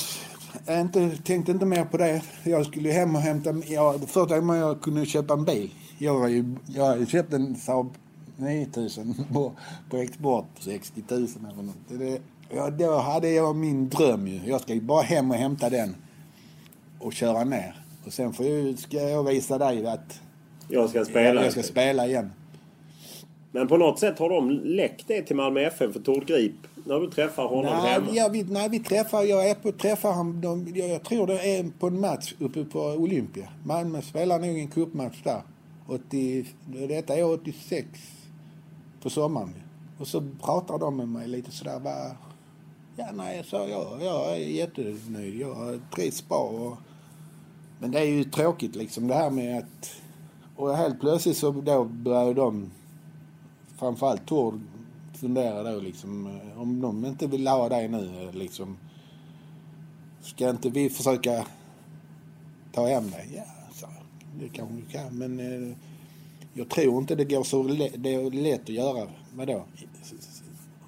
[0.81, 2.21] inte, tänkte inte mer på det.
[2.43, 3.53] Jag skulle hem och hämta...
[3.67, 5.73] jag, första gången jag kunde köpa en bil.
[5.97, 7.93] Jag, var ju, jag köpte en Saab
[8.37, 9.51] 9000 på,
[9.89, 11.75] på export, 60 000 eller något.
[11.87, 12.21] Det,
[12.55, 14.39] ja, då hade jag min dröm ju.
[14.45, 15.95] Jag ska ju bara hem och hämta den
[16.99, 17.75] och köra ner.
[18.05, 20.19] Och sen får jag, ska jag visa dig att
[20.69, 21.43] Jag ska spela.
[21.43, 22.31] jag ska spela igen.
[23.51, 26.53] Men på något sätt har de läckt det till Malmö FF för Tord Grip
[26.85, 28.07] när du träffar honom Nej, hemma.
[28.11, 31.71] ja, vi, nej, vi träffar, jag är på, träffar de, jag, jag tror det är
[31.79, 33.47] på en match uppe på Olympia.
[33.63, 35.41] Malmö spelar nog en cupmatch där.
[35.87, 36.45] 80,
[36.87, 37.87] detta är 86
[39.05, 39.53] på sommaren.
[39.97, 42.17] Och så pratar de med mig lite sådär bara...
[42.95, 45.35] Ja, nej, så jag, jag är jättenöjd.
[45.35, 46.37] Jag trivs bra.
[46.37, 46.77] Och,
[47.79, 49.91] men det är ju tråkigt liksom det här med att...
[50.55, 52.71] Och helt plötsligt så då börjar de,
[53.77, 54.59] framförallt Tord,
[55.13, 58.77] fundera då liksom om de inte vill ha dig nu liksom.
[60.21, 61.45] Ska inte vi försöka
[62.71, 63.31] ta hem dig?
[63.35, 63.87] Ja, så,
[64.39, 65.77] det kanske vi kan men eh,
[66.57, 69.07] jag tror inte det går så lätt, det är lätt att göra.
[69.33, 69.65] Vadå?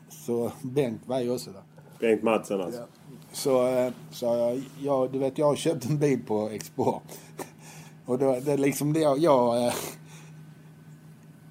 [0.09, 1.61] Så Bengt var ju också där.
[1.99, 2.81] Bengt Madsen alltså.
[3.31, 7.03] Så eh, sa jag, ja, du vet jag har köpt en bil på export.
[8.05, 9.73] Och då, det är liksom det jag, jag eh,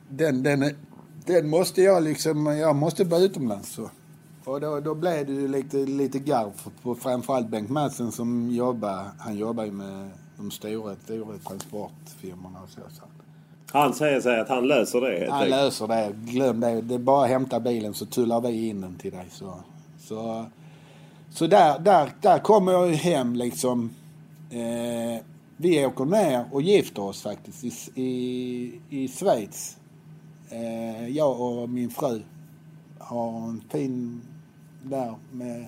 [0.09, 0.77] den, den,
[1.27, 3.73] den måste jag liksom, jag måste vara utomlands.
[3.73, 3.91] Så.
[4.45, 9.05] Och då, då blev det ju lite, lite garv på framförallt Bengt Madsen som jobbar,
[9.19, 12.81] han jobbar ju med de stora, stora transportfirmorna och så.
[12.91, 13.03] så.
[13.73, 15.51] Han säger sig att han löser det helt Han enkelt.
[15.63, 16.13] löser det.
[16.25, 16.81] Glöm det.
[16.81, 19.27] Det är bara att hämta bilen så tullar vi in den till dig.
[19.31, 19.55] Så,
[19.99, 20.45] så,
[21.31, 23.91] så där, där, där kommer jag hem liksom.
[24.51, 25.23] Eh,
[25.57, 29.77] vi åker ner och gifter oss faktiskt i, i, i Schweiz.
[30.51, 32.23] Eh, jag och min fru
[32.99, 34.23] har en fin
[34.83, 35.67] där med,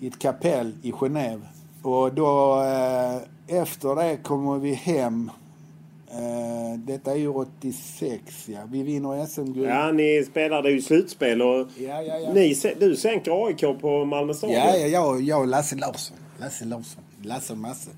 [0.00, 1.40] i ett kapell i Genève.
[1.82, 3.16] Och då eh,
[3.60, 5.30] efter det kommer vi hem
[6.14, 8.58] Eh, detta är ju 86, ja.
[8.70, 9.68] Vi vinner SM-guld.
[9.68, 12.32] Ja, ni spelade ju slutspel och Ja, ja, ja.
[12.32, 14.56] Ni, du sänker AIK på Malmö stadion.
[14.56, 16.16] Ja, ja, jag, jag och Lasse Larsson.
[16.40, 17.02] Lasse Larsson.
[17.22, 17.90] Lasse Masse.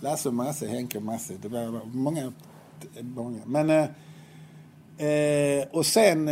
[0.00, 1.34] Lasse och Masse, Henke och Masse.
[1.42, 2.32] Det var många.
[3.00, 3.38] många.
[3.46, 3.70] Men...
[3.70, 6.26] Eh, eh, och sen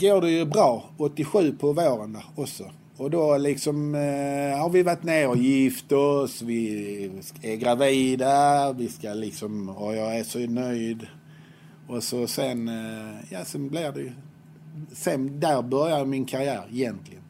[0.00, 2.64] går det ju bra 87 på våren också.
[2.98, 6.42] Och då liksom eh, har vi varit ner och gift oss.
[6.42, 7.10] Vi
[7.42, 8.72] är gravida.
[8.72, 9.68] Vi ska liksom...
[9.68, 11.06] Och jag är så nöjd.
[11.88, 12.68] Och så sen...
[12.68, 14.12] Eh, ja, sen blir det ju...
[14.92, 17.22] Sen där börjar min karriär egentligen.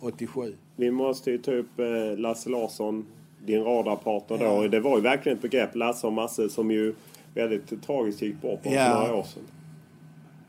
[0.00, 0.54] 87.
[0.76, 3.06] Vi måste ju ta upp eh, Lasse Larsson,
[3.46, 4.44] din radarpartner då.
[4.44, 4.68] Ja.
[4.68, 6.94] Det var ju verkligen ett begrepp, Lasse och Masse, som ju
[7.34, 8.98] väldigt tragiskt gick bort för Ja.
[9.00, 9.42] några år sedan.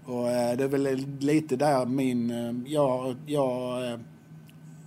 [0.06, 2.32] Och eh, det är väl lite där min...
[2.32, 4.00] Eh, jag, jag, eh,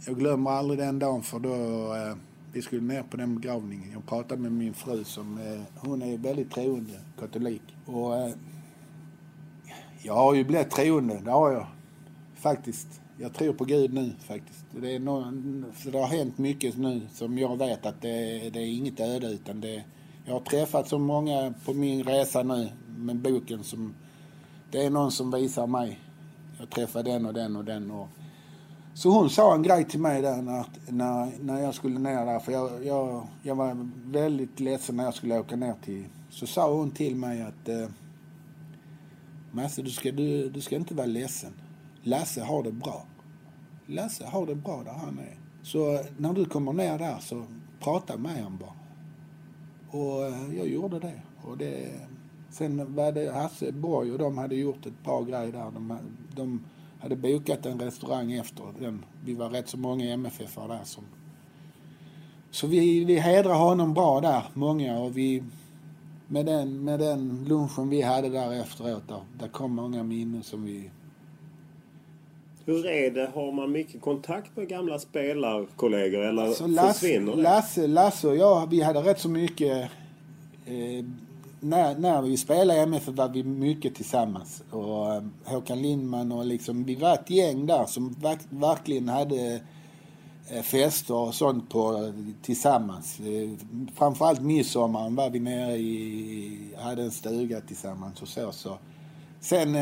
[0.08, 1.54] jag glömmer aldrig den dagen för då...
[1.94, 2.16] Eh,
[2.52, 3.92] vi skulle ner på den begravningen.
[3.92, 5.38] Jag pratade med min fru som...
[5.38, 7.62] Eh, hon är väldigt troende katolik.
[7.86, 8.34] Och eh,
[10.02, 11.66] jag har ju blivit troende, det har jag.
[12.34, 13.00] Faktiskt.
[13.18, 14.64] Jag tror på Gud nu faktiskt.
[14.70, 18.60] Det, är någon, för det har hänt mycket nu som jag vet att det, det
[18.60, 19.84] är inget öde utan det...
[20.24, 23.94] Jag har träffat så många på min resa nu med boken som...
[24.70, 26.00] Det är någon som visar mig.
[26.58, 27.90] Jag träffar den och den och den.
[27.90, 28.08] Och...
[28.98, 32.38] Så hon sa en grej till mig där när, när, när jag skulle ner där.
[32.38, 36.04] För jag, jag, jag var väldigt ledsen när jag skulle åka ner till...
[36.30, 37.68] Så sa hon till mig att...
[37.68, 37.88] Eh,
[39.50, 41.52] Masse, du ska, du, du ska inte vara ledsen.
[42.02, 43.04] Lasse har det bra.
[43.86, 45.38] Lasse har det bra där han är.
[45.62, 47.44] Så eh, när du kommer ner där så
[47.80, 48.74] prata med honom bara.
[50.00, 51.20] Och eh, jag gjorde det.
[51.42, 51.90] Och det
[52.50, 55.70] sen var det Hasse Borg och de hade gjort ett par grejer där.
[55.70, 55.98] De,
[56.36, 56.60] de
[57.00, 59.04] hade bokat en restaurang efter den.
[59.24, 61.04] Vi var rätt så många MFF där som...
[62.50, 64.98] Så vi, vi hedrar honom bra där, många.
[64.98, 65.42] Och vi,
[66.26, 70.64] med, den, med den lunchen vi hade där efteråt, där, där kom många minnen som
[70.64, 70.90] vi...
[72.64, 73.30] Hur är det?
[73.34, 77.42] Har man mycket kontakt med gamla spelarkollegor eller Så Lasse, försvinner det?
[77.42, 79.90] Lasse, Lasse och jag, vi hade rätt så mycket...
[80.66, 81.04] Eh,
[81.60, 84.62] när, när vi spelade i MFF var vi mycket tillsammans.
[84.70, 89.60] Och eh, Håkan Lindman och liksom, vi var ett gäng där som verk, verkligen hade
[90.50, 92.12] eh, fester och sånt på
[92.42, 93.20] tillsammans.
[93.20, 93.50] Eh,
[93.94, 98.52] framförallt midsommaren var vi nere i, hade en stuga tillsammans och så.
[98.52, 98.78] så.
[99.40, 99.76] Sen,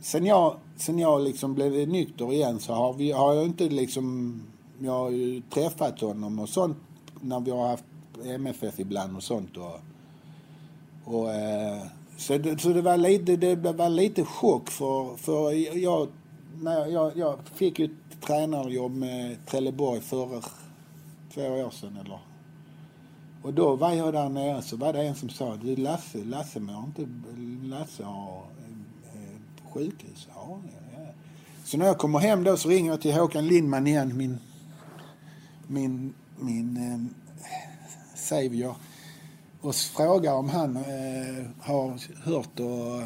[0.00, 4.42] sen jag, sen jag liksom blev nykter igen så har, vi, har jag inte liksom...
[4.82, 6.76] Jag har ju träffat honom och sånt
[7.20, 7.84] när vi har haft
[8.24, 9.56] MFF ibland och sånt.
[9.56, 9.80] Och,
[11.04, 11.82] och, eh,
[12.16, 16.08] så det, så det, var lite, det var lite chock för, för jag,
[16.60, 20.44] när jag, jag fick ju ett tränarjobb med Trelleborg för
[21.34, 22.18] två år sedan eller.
[23.42, 26.60] Och då var jag där nere så var det en som sa du Lasse, Lasse
[26.60, 27.08] mår inte,
[27.66, 28.42] Lasse har
[29.14, 30.28] eh, sjukhus?
[30.34, 30.58] Ja,
[30.92, 31.06] ja.
[31.64, 34.38] Så när jag kommer hem då så ringer jag till Håkan Lindman igen, min,
[35.66, 37.00] min, min eh,
[38.14, 38.74] savior.
[39.60, 43.02] Och frågar om han eh, har hört och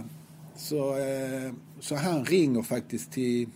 [0.56, 3.48] så, eh, så han ringer faktiskt till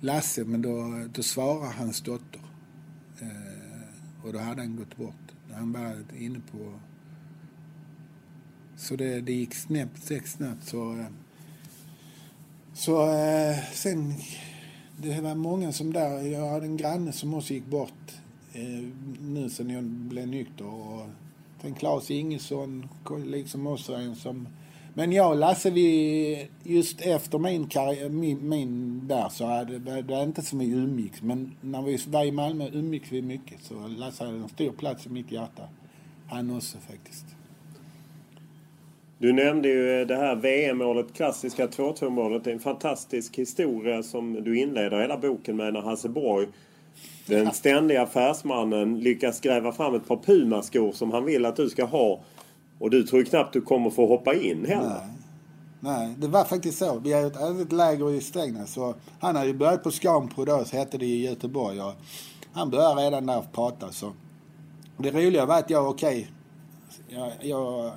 [0.00, 2.40] Lasse men då, då svarar hans dotter.
[3.20, 5.32] Eh, och då hade han gått bort.
[5.52, 6.72] Han var inne på...
[8.76, 10.92] Så det, det gick snabbt, sex snabbt så...
[10.92, 11.06] Eh,
[12.74, 14.14] så eh, sen...
[14.96, 16.20] Det var många som där...
[16.20, 18.12] Jag hade en granne som också gick bort
[18.54, 18.88] Eh,
[19.20, 20.66] nu sen jag blev nykter.
[20.66, 21.06] Och
[21.62, 22.88] sen Claes Ingesson,
[23.26, 24.48] liksom också en som
[24.94, 30.02] men jag och Lasse, vi, just efter min karriär, min, min där så hade det
[30.02, 31.22] var inte som vi umgicks.
[31.22, 33.62] Men när vi var i Malmö umgicks vi mycket.
[33.62, 35.62] Så Lasse hade en stor plats i mitt hjärta.
[36.28, 37.24] Han också faktiskt.
[39.18, 42.44] Du nämnde ju eh, det här VM-målet, klassiska 2-2 målet.
[42.44, 46.48] Det är en fantastisk historia som du inleder hela boken med när Hasse Borg,
[47.26, 51.84] den ständiga affärsmannen, lyckas gräva fram ett par Puma-skor som han vill att du ska
[51.84, 52.20] ha
[52.78, 54.88] och du tror ju knappt du kommer få hoppa in heller.
[54.88, 55.22] Nej.
[55.84, 56.98] Nej, det var faktiskt så.
[56.98, 58.72] Vi hade ett läger i Strängnäs.
[58.72, 61.80] Så han hade ju börjat på Scanpro då, så hette det i Göteborg.
[61.80, 61.92] Och
[62.52, 63.92] han började redan där prata.
[63.92, 64.12] Så.
[64.96, 66.28] Det roliga var att jag, okej,
[67.08, 67.92] okay, jag, jag,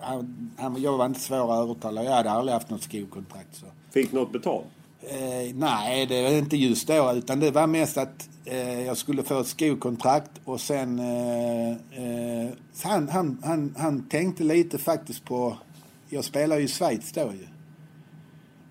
[0.57, 2.03] han, jag var inte svår att övertala.
[2.03, 3.55] Jag hade aldrig haft något skokontrakt.
[3.55, 3.65] Så.
[3.91, 4.65] Fick något betalt?
[5.01, 7.13] Eh, nej, det var inte just då.
[7.15, 10.99] Utan det var mest att Eh, jag skulle få ett skokontrakt och sen...
[10.99, 12.49] Eh, eh,
[12.83, 15.57] han, han, han, han tänkte lite faktiskt på...
[16.09, 17.47] Jag spelar ju i Schweiz då ju.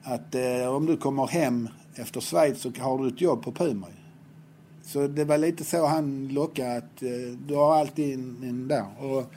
[0.02, 3.86] Att eh, om du kommer hem efter Schweiz så har du ett jobb på Puma
[4.82, 8.86] Så det var lite så han lockade att eh, du har alltid en, en där.
[9.00, 9.32] Och,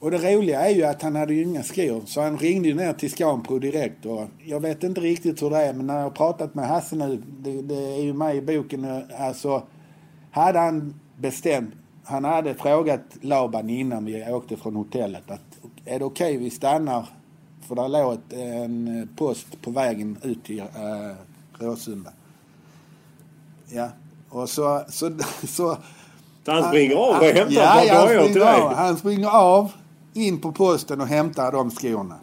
[0.00, 2.02] och det roliga är ju att han hade ju inga skor.
[2.06, 4.06] Så han ringde ju ner till Scanpro direkt.
[4.06, 6.96] Och jag vet inte riktigt hur det är men när jag har pratat med Hasse
[6.96, 9.62] nu, det, det är ju med i boken, alltså
[10.30, 11.74] hade han bestämt,
[12.04, 16.50] han hade frågat Laban innan vi åkte från hotellet att är det okej okay, vi
[16.50, 17.06] stannar
[17.68, 20.64] för där låg ett, en post på vägen ut till äh,
[21.58, 22.12] Råsunda.
[23.68, 23.88] Ja,
[24.28, 24.84] och så...
[24.88, 25.10] så,
[25.46, 25.76] så
[26.46, 28.74] han springer av och hämtar ja, ja, han springer av.
[28.74, 29.72] Han springer av
[30.16, 32.16] in på posten och hämta de skorna.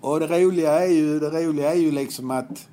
[0.00, 2.68] Och det roliga är ju, det roliga är ju liksom att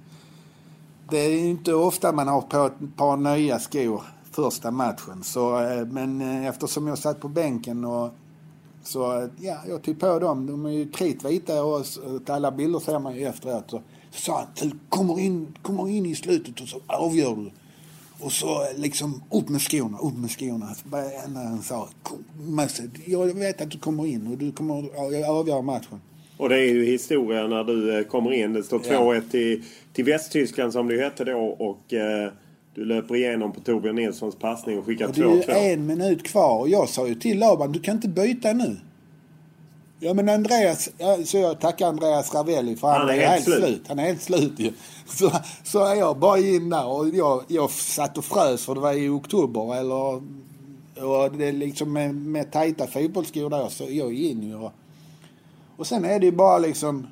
[1.10, 5.23] det är inte ofta man har på ett par nya skor första matchen.
[5.23, 8.10] Så, eh, men eh, eftersom jag satt på bänken och
[8.84, 10.45] så eh, ja, jag tog på dem.
[10.45, 11.85] De är ju kritvita och
[12.27, 13.64] alla bilder ser man ju efteråt.
[13.68, 13.81] Så,
[14.11, 17.51] så sa han, du kommer in, kommer in i slutet och så avgör du.
[18.21, 20.75] Och så liksom upp med skorna, upp med skorna.
[21.27, 21.89] När han sa,
[23.05, 26.01] jag vet att du kommer in och du kommer att avgöra matchen.
[26.37, 28.53] Och det är ju historia när du eh, kommer in.
[28.53, 29.21] Det står 2-1 ja.
[29.31, 29.63] till,
[29.93, 31.39] till Västtyskland som det hette då.
[31.39, 32.31] Och eh,
[32.75, 35.43] du löper igenom på Torbjörn Nilssons passning och skickar 2-2.
[35.45, 38.53] Det är en minut kvar och jag sa ju till Laban, du kan inte byta
[38.53, 38.77] nu.
[40.01, 40.89] Ja men Andreas,
[41.26, 43.57] så jag tackar Andreas Ravelli för han, han är, är helt slut.
[43.57, 43.85] slut.
[43.88, 44.73] Han är helt slut ju.
[45.05, 45.31] Så,
[45.63, 48.93] så är jag bara in där och jag, jag satt och frös för det var
[48.93, 50.21] i oktober eller
[51.03, 54.55] och det liksom med, med tajta fotbollsskor där så jag in ju.
[54.55, 54.71] Och,
[55.77, 57.07] och sen är det ju bara liksom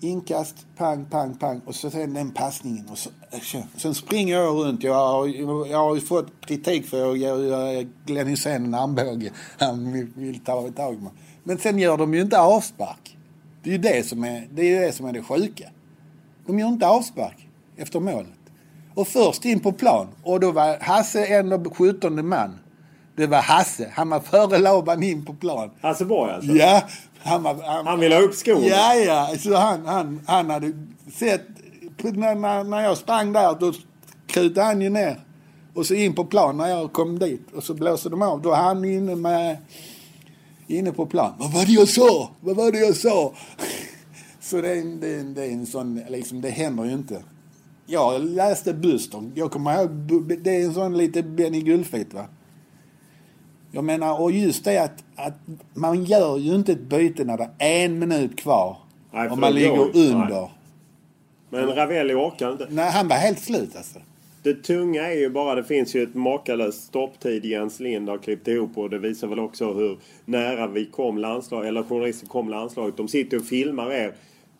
[0.00, 3.10] inkast, pang, pang, pang och så sen den passningen och så,
[3.76, 4.82] sen springer jag runt.
[4.82, 5.26] Jag har,
[5.66, 9.32] jag har ju fått kritik för att jag ger Glenn Hysén en armbåge.
[9.58, 11.12] Han vill, vill ta tag i mig.
[11.44, 13.16] Men sen gör de ju inte avspark.
[13.62, 15.68] Det är ju det som är det, är det, som är det sjuka.
[16.46, 18.28] De gör inte avspark efter målet.
[18.94, 20.06] Och först in på plan.
[20.22, 22.58] Och då var Hasse ändå 17 man.
[23.16, 23.90] Det var Hasse.
[23.94, 25.70] Han var före Laban in på plan.
[25.80, 26.52] Hasse Borg alltså?
[26.52, 26.82] Ja.
[27.18, 28.64] Han, var, han, han ville ha upp skon?
[28.64, 29.34] Ja, ja.
[29.38, 30.72] Så han, han, han hade
[31.12, 31.42] sett...
[32.02, 33.72] När, när jag sprang där då
[34.26, 35.20] krutade han ju ner.
[35.74, 37.46] Och så in på plan när jag kom dit.
[37.54, 38.42] Och så blåste de av.
[38.42, 39.56] Då var han inne med
[40.66, 41.32] inne på plan.
[41.38, 42.30] Vad var det jag sa?
[42.40, 43.32] Vad var det jag sa?
[44.40, 46.92] Så det är, en, det, är en, det är en sån, liksom, det händer ju
[46.92, 47.22] inte.
[47.86, 49.30] Jag läste Buster.
[49.34, 49.90] Jag kommer ihåg,
[50.42, 52.26] det är en sån lite Benny Gullfit va.
[53.70, 55.34] Jag menar, och just det att, att
[55.74, 58.76] man gör ju inte ett byte när det är en minut kvar.
[59.12, 60.40] Nej, och man ligger under.
[60.40, 60.50] Nej.
[61.50, 62.66] Men Ravelli orkar inte.
[62.70, 63.98] Nej, han var helt slut alltså.
[64.44, 68.48] Det tunga är ju bara, det finns ju ett makalöst stopptid Jens Lind har klippt
[68.48, 72.96] ihop och det visar väl också hur nära vi kom landslag, eller journalister kom landslaget.
[72.96, 74.12] De sitter och filmar er.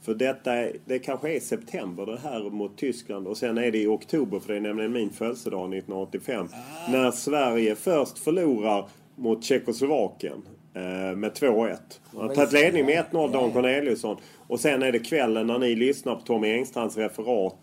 [0.03, 0.51] För detta,
[0.85, 4.53] det kanske är september det här mot Tyskland och sen är det i oktober för
[4.53, 6.49] det är nämligen min födelsedag 1985.
[6.53, 6.93] Ah.
[6.93, 8.85] När Sverige först förlorar
[9.17, 10.43] mot Tjeckoslovakien.
[10.75, 11.77] eh, med 2-1.
[12.13, 14.17] Han har tagit ledning med 1-0 Dan Corneliusson.
[14.47, 17.57] Och sen är det kvällen när ni lyssnar på Tommy Engstrands referat.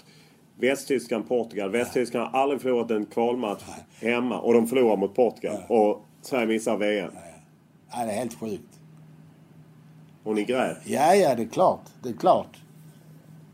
[0.59, 1.69] Västtyskland, Portugal.
[1.71, 3.63] Västtyskland har aldrig förlorat en kvalmatch
[4.01, 5.61] hemma och de förlorar mot Portugal.
[5.67, 7.11] Och Sverige missar VM.
[7.91, 8.79] Ja, det är helt sjukt.
[10.23, 10.77] Och ni grät.
[10.85, 11.81] Ja, ja, det är klart.
[12.03, 12.57] Det är klart.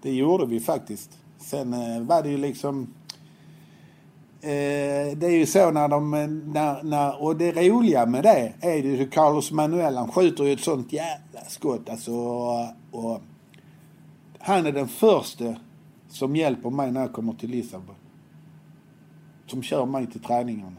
[0.02, 1.18] Det gjorde vi faktiskt.
[1.38, 2.94] Sen eh, var det ju liksom...
[4.41, 6.11] Eh, det är ju så när de...
[6.53, 10.60] När, när, och det roliga med det är ju Carlos Manuel, han skjuter ju ett
[10.60, 12.11] sånt jävla skott alltså.
[12.11, 13.22] Och, och
[14.40, 15.56] han är den första
[16.10, 17.96] som hjälper mig när jag kommer till Lissabon.
[19.46, 20.76] Som kör mig till träningarna.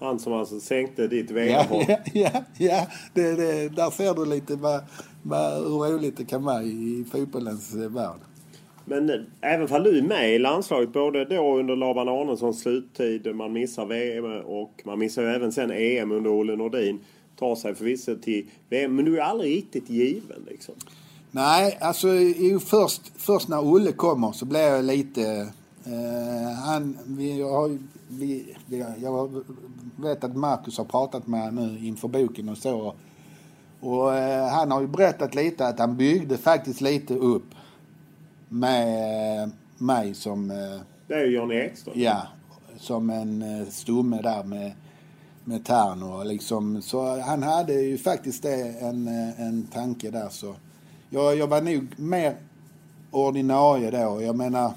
[0.00, 1.82] Han som alltså sänkte ditt Ja, VM-hopp.
[1.88, 2.86] ja, ja, ja.
[3.14, 4.80] Det, det, där ser du lite vad,
[5.22, 8.20] vad, hur roligt det kan vara i fotbollens eh, värld.
[8.84, 13.34] Men eh, även fall du är med i landslaget, både då under Laban Arnessons sluttid,
[13.34, 17.00] man missar VM och man missar ju även sen EM under Olle Nordin.
[17.36, 20.74] Tar sig förvisso till VM, men du är aldrig riktigt given liksom.
[21.30, 22.06] Nej, alltså
[22.66, 25.52] först, först när Olle kommer så blir jag lite...
[25.84, 27.78] Eh, han, vi har, ju-
[28.08, 28.56] vi,
[29.02, 29.42] jag
[29.96, 32.94] vet att Marcus har pratat med honom nu inför boken och så.
[33.80, 37.54] Och eh, han har ju berättat lite att han byggde faktiskt lite upp
[38.48, 39.48] med eh,
[39.78, 40.50] mig som...
[40.50, 41.94] Eh, Det är ju Johnny Ekström.
[42.00, 42.22] Ja,
[42.78, 44.72] som en eh, stomme där med,
[45.44, 46.82] med tärn och liksom.
[46.82, 50.54] Så han hade ju faktiskt det, en, eh, en tanke där så.
[51.10, 52.34] Jag, jag var nog mer
[53.10, 54.22] ordinarie då.
[54.22, 54.72] Jag menar,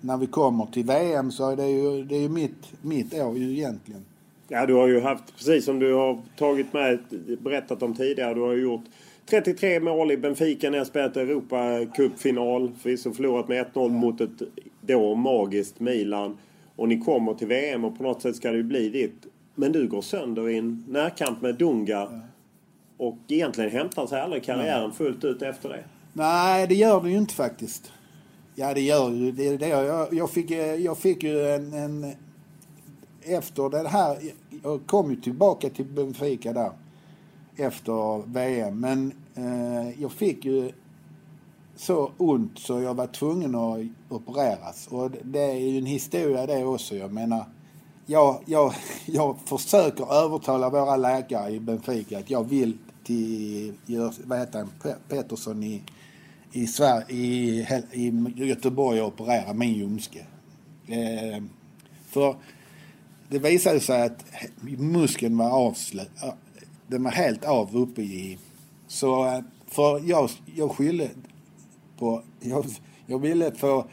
[0.00, 3.36] när vi kommer till VM så är det ju, det är ju mitt, mitt år
[3.38, 4.04] ju egentligen.
[4.48, 6.98] Ja, du har ju haft, precis som du har tagit med,
[7.40, 8.84] berättat om tidigare, du har gjort
[9.26, 12.72] 33 mål i Benfica när jag spelat Europacupfinal.
[12.80, 14.42] Förvisso förlorat med 1-0 mot ett
[14.80, 16.38] då magiskt Milan.
[16.76, 19.26] Och ni kommer till VM och på något sätt ska det ju bli ditt.
[19.54, 22.20] Men du går sönder i en närkamp med Dunga.
[22.96, 25.84] Och egentligen hämtar sig aldrig karriären fullt ut efter det.
[26.12, 27.92] Nej, det gör det ju inte faktiskt.
[28.54, 29.56] Ja, det gör ju det.
[29.56, 32.12] det jag, jag, fick, eh, jag fick ju en, en...
[33.22, 34.18] Efter det här...
[34.62, 36.70] Jag kom ju tillbaka till Benfica där.
[37.56, 38.80] Efter VM.
[38.80, 40.72] Men eh, jag fick ju
[41.76, 44.86] så ont så jag var tvungen att opereras.
[44.90, 46.96] Och det är ju en historia det också.
[46.96, 47.44] Jag menar,
[48.06, 48.74] jag, jag,
[49.06, 53.72] jag försöker övertala våra läkare i Benfica att jag vill till,
[54.24, 55.82] vad heter han, Pettersson i,
[56.52, 60.26] i, Sverige, i, i Göteborg och operera min ljumske.
[60.86, 61.42] Eh,
[62.08, 62.36] för
[63.28, 64.24] det visade sig att
[64.78, 66.10] muskeln var avslut,
[66.86, 68.38] den var helt av uppe i...
[68.86, 71.10] Så eh, för jag, jag skyllde
[71.98, 72.22] på...
[72.40, 72.66] Jag,
[73.06, 73.86] jag ville få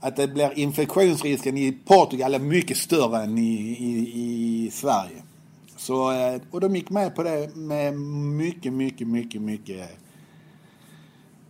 [0.00, 5.22] att det blir infektionsrisken i Portugal är mycket större än i, i, i Sverige.
[5.86, 9.80] Så, eh, och de gick med på det med mycket, mycket, mycket, mycket...
[9.80, 9.96] Eh,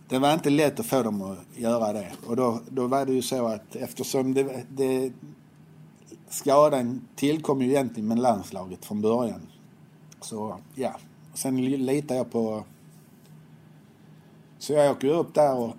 [0.09, 2.11] det var inte lätt att få dem att göra det.
[2.27, 5.11] Och då, då var det ju så att eftersom det, det
[6.29, 9.41] skadan tillkom ju egentligen med landslaget från början.
[10.21, 10.95] Så ja,
[11.33, 12.63] sen litar jag på...
[14.59, 15.75] Så jag åker upp där och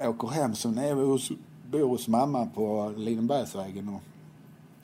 [0.00, 0.54] åker hem.
[0.54, 1.32] Så när jag hos,
[1.70, 3.88] bor hos mamma på Lidenbergsvägen.
[3.88, 4.02] Och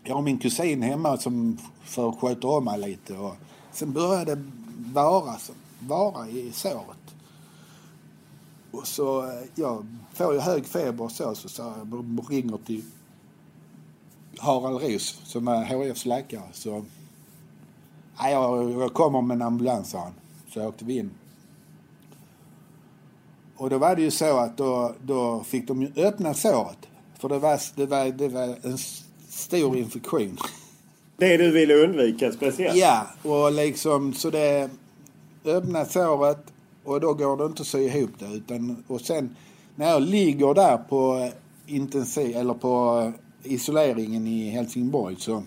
[0.04, 3.14] jag har min kusin hemma som för sköter om mig lite.
[3.14, 3.36] Och
[3.72, 4.44] sen började det
[4.92, 5.36] vara,
[5.78, 7.14] vara i såret.
[8.70, 12.82] Och så eh, jag får ju hög feber och så, så, så jag ringer till
[14.38, 16.42] Harald Roos som är HFs läkare.
[16.52, 16.84] Så
[18.18, 20.12] jag, jag kommer med en ambulans sa han.
[20.48, 21.10] Så åkte vi in.
[23.56, 26.78] Och då var det ju så att då, då fick de ju öppna såret.
[27.18, 28.78] För det var, det var, det var en
[29.34, 30.38] stor infektion.
[31.16, 32.76] Det du ville undvika speciellt.
[32.76, 34.70] Ja, och liksom så det
[35.44, 36.52] öppna såret
[36.84, 38.26] och då går det inte att sy ihop det.
[38.26, 39.36] Utan, och sen
[39.76, 41.30] när jag ligger där på
[41.66, 43.12] intensiv, eller på
[43.42, 45.42] isoleringen i Helsingborg så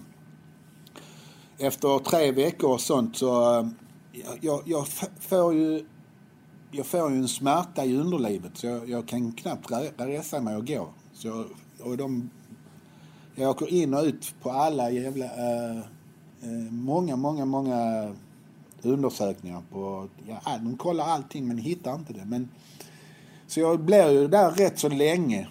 [1.59, 3.69] efter tre veckor och sånt så
[4.41, 4.87] jag, jag,
[5.19, 5.85] får ju
[6.71, 10.55] jag får ju en smärta i underlivet så jag, jag kan knappt re- resa mig
[10.55, 10.87] och gå.
[11.13, 11.45] Så,
[11.79, 12.29] och de,
[13.39, 15.25] jag åker in och ut på alla jävla...
[15.25, 15.77] eh,
[16.41, 18.11] eh många, många, många
[18.81, 20.07] undersökningar på...
[20.27, 22.25] Ja, de kollar allting men hittar inte det.
[22.25, 22.49] Men,
[23.47, 25.47] så jag blir ju där rätt så länge.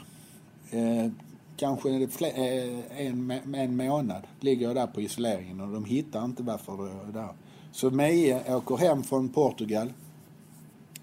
[0.70, 1.10] Eh,
[1.56, 6.42] kanske fler, eh, en, en månad ligger jag där på isoleringen och de hittar inte
[6.42, 7.34] varför jag är där.
[7.72, 9.92] Så Mie åker hem från Portugal.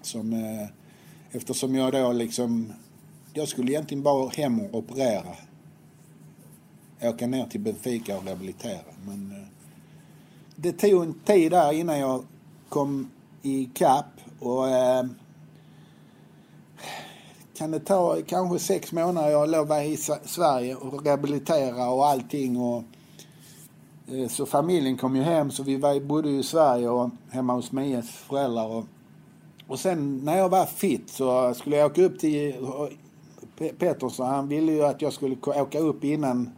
[0.02, 0.68] Som, eh,
[1.30, 2.72] eftersom jag då liksom...
[3.32, 5.34] Jag skulle egentligen bara hem och operera.
[7.08, 8.80] Åka ner till Benfica och rehabilitera.
[9.06, 9.48] Men eh,
[10.56, 12.24] det tog en tid där innan jag
[12.68, 13.10] kom
[13.42, 14.06] i kapp
[14.40, 15.04] och eh,
[17.56, 19.30] kan det ta kanske sex månader.
[19.30, 22.56] Jag låg i Sverige och rehabilitera och allting.
[22.56, 22.82] Och,
[24.08, 27.72] eh, så familjen kom ju hem så vi var, bodde i Sverige och hemma hos
[27.72, 28.66] Mias föräldrar.
[28.66, 28.84] Och,
[29.66, 32.54] och sen när jag var fit så skulle jag åka upp till
[33.58, 34.26] eh, Pettersson.
[34.26, 36.50] Han ville ju att jag skulle åka upp innan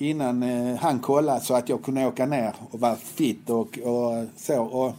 [0.00, 4.26] innan eh, han kollade så att jag kunde åka ner och vara fit och, och
[4.36, 4.62] så.
[4.62, 4.94] Och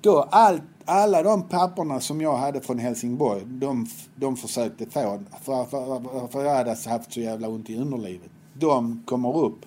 [0.00, 5.64] då allt, alla de papperna som jag hade från Helsingborg, de, de försökte få, för,
[5.64, 8.30] för, för jag hade haft så jävla ont i underlivet.
[8.54, 9.66] De kommer upp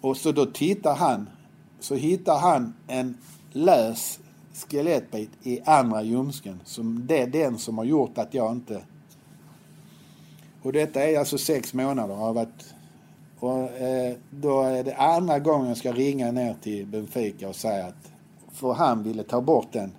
[0.00, 1.28] och så då tittar han,
[1.80, 3.16] så hittar han en
[3.52, 4.18] lös
[4.54, 6.60] skelettbit i andra ljumsken.
[6.64, 8.82] Som det är den som har gjort att jag inte...
[10.62, 12.74] Och detta är alltså sex månader av att
[13.38, 17.86] och, eh, då är det andra gången jag ska ringa ner till Benfica och säga
[17.86, 18.12] att
[18.52, 19.92] för han ville ta bort den.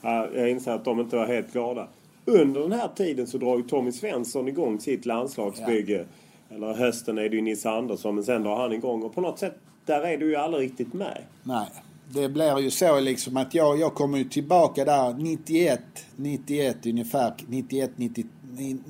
[0.00, 1.88] Ja, jag inser att de inte var helt glada.
[2.24, 6.06] Under den här tiden så drar ju Tommy Svensson igång sitt landslagsbygge.
[6.48, 6.56] Ja.
[6.56, 9.38] Eller hösten är det ju Nisse Andersson men sen drar han igång och på något
[9.38, 9.54] sätt
[9.86, 11.22] där är du ju aldrig riktigt med.
[11.42, 11.66] Nej.
[12.14, 15.80] Det blir ju så liksom att jag, jag kommer ju tillbaka där 91,
[16.16, 18.24] 91 ungefär, 91, 90,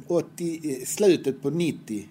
[0.09, 2.09] 80, slutet på 90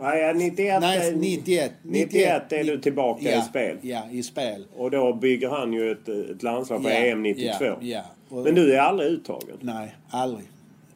[0.00, 3.76] Nej, 91, Nej, 91, 91 är du tillbaka ja, i spel.
[3.82, 4.66] Ja, i spel.
[4.76, 7.64] Och då bygger han ju ett, ett landslag på ja, EM 92.
[7.64, 8.02] Ja, ja.
[8.28, 9.56] Och, Men du är aldrig uttagen?
[9.60, 10.44] Nej, aldrig.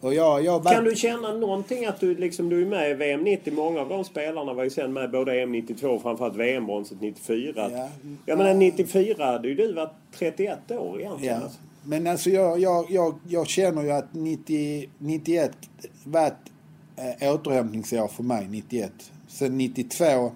[0.00, 0.72] Och jag, jag var...
[0.72, 3.52] Kan du känna någonting att du, liksom, du är med i VM 90?
[3.54, 7.70] Många av de spelarna var ju sen med både EM 92 och framförallt VM-bronset 94.
[7.70, 7.88] Ja.
[8.26, 11.40] Jag menar 94 hade ju du varit 31 år egentligen.
[11.42, 11.48] Ja.
[11.84, 15.52] Men alltså jag, jag, jag, jag känner ju att 90, 91
[16.04, 16.34] var ett
[17.20, 18.92] eh, återhämtningsår för mig, 91.
[19.28, 20.32] Sen 92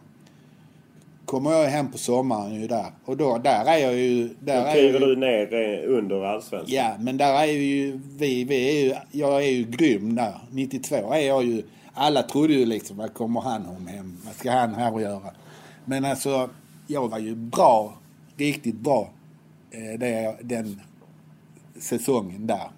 [1.24, 2.86] kommer jag hem på sommaren ju där.
[3.04, 4.28] Och då, där är jag ju...
[4.40, 6.74] Där då kliver du ner eh, under allsvenskan?
[6.74, 10.34] Ja, men där är ju vi, vi är ju, jag är ju grym där.
[10.50, 11.62] 92 är jag ju...
[11.94, 14.16] Alla trodde ju liksom, vad kommer han om hem?
[14.24, 15.30] Vad ska han här och göra?
[15.84, 16.50] Men alltså,
[16.86, 17.94] jag var ju bra.
[18.36, 19.10] Riktigt bra.
[19.70, 20.80] Eh, det, den
[21.78, 22.70] säsongen där.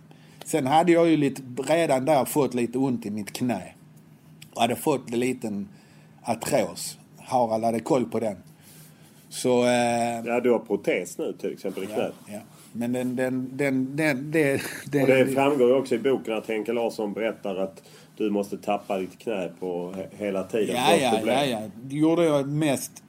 [0.45, 3.63] Sen hade jag ju lite, redan där fått lite ont i mitt knä.
[4.57, 5.69] Hade fått en liten
[6.23, 6.99] artros.
[7.19, 8.37] Harald hade koll på den.
[9.29, 9.65] Så...
[9.65, 12.13] Eh, ja, du har protes nu till exempel i knät.
[12.27, 12.41] Ja, ja.
[12.73, 16.73] Men den, den, den, den, det, den, Och det framgår också i boken att Henke
[16.73, 17.83] Larsson berättar att
[18.17, 20.77] du måste tappa ditt knä på hela tiden.
[20.77, 21.61] Ja, ja, ja, ja.
[21.83, 23.03] Det gjorde jag mest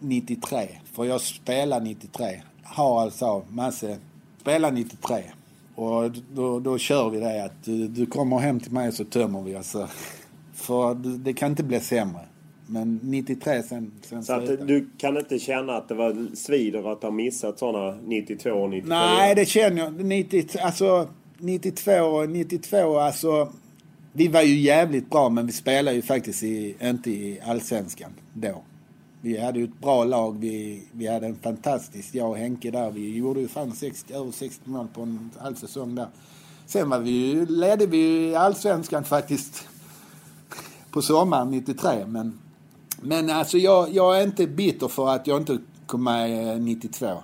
[0.00, 0.68] 93.
[0.92, 2.42] För jag spelade 93.
[2.62, 3.98] Harald sa, Masse,
[4.40, 5.22] spela 93.
[5.76, 9.42] Och då, då kör vi det att du, du kommer hem till mig så tömmer
[9.42, 9.56] vi.
[9.56, 9.88] Alltså.
[10.54, 12.20] För det kan inte bli sämre.
[12.66, 17.02] Men 93 sen, sen Så att du kan inte känna att det var svider att
[17.02, 18.88] ha missat sådana 92 och 93?
[18.88, 20.04] Nej, det känner jag.
[20.04, 21.08] 90, alltså
[21.38, 23.52] 92, 92 alltså.
[24.12, 28.62] Vi var ju jävligt bra men vi spelade ju faktiskt i, inte i allsvenskan då.
[29.20, 30.36] Vi hade ju ett bra lag.
[30.40, 32.90] Vi, vi hade en fantastisk, jag och Henke där.
[32.90, 36.08] Vi gjorde ju fan 60, över 60 mål på en halv säsong där.
[36.66, 39.68] Sen var vi ju, ledde vi ju i allsvenskan faktiskt
[40.90, 42.06] på sommaren 93.
[42.06, 42.38] Men,
[43.00, 47.22] men alltså jag, jag är inte bitter för att jag inte kom med 92.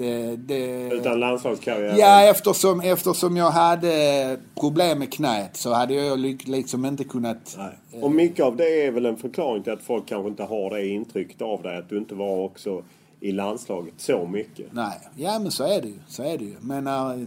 [0.00, 0.92] Det, det...
[0.92, 1.96] Utan landslagskarriär?
[1.98, 7.56] Ja, eftersom, eftersom jag hade problem med knät så hade jag liksom inte kunnat...
[7.58, 8.02] Nej.
[8.02, 10.86] Och mycket av det är väl en förklaring till att folk kanske inte har det
[10.86, 11.78] intrycket av dig.
[11.78, 12.82] Att du inte var också
[13.20, 14.66] i landslaget så mycket.
[14.72, 15.98] Nej, ja men så är det ju.
[16.08, 16.54] Så är det ju.
[16.60, 17.26] Men uh,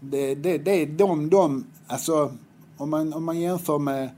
[0.00, 2.32] det, det, det, de, de, alltså
[2.76, 4.08] om man, om man jämför med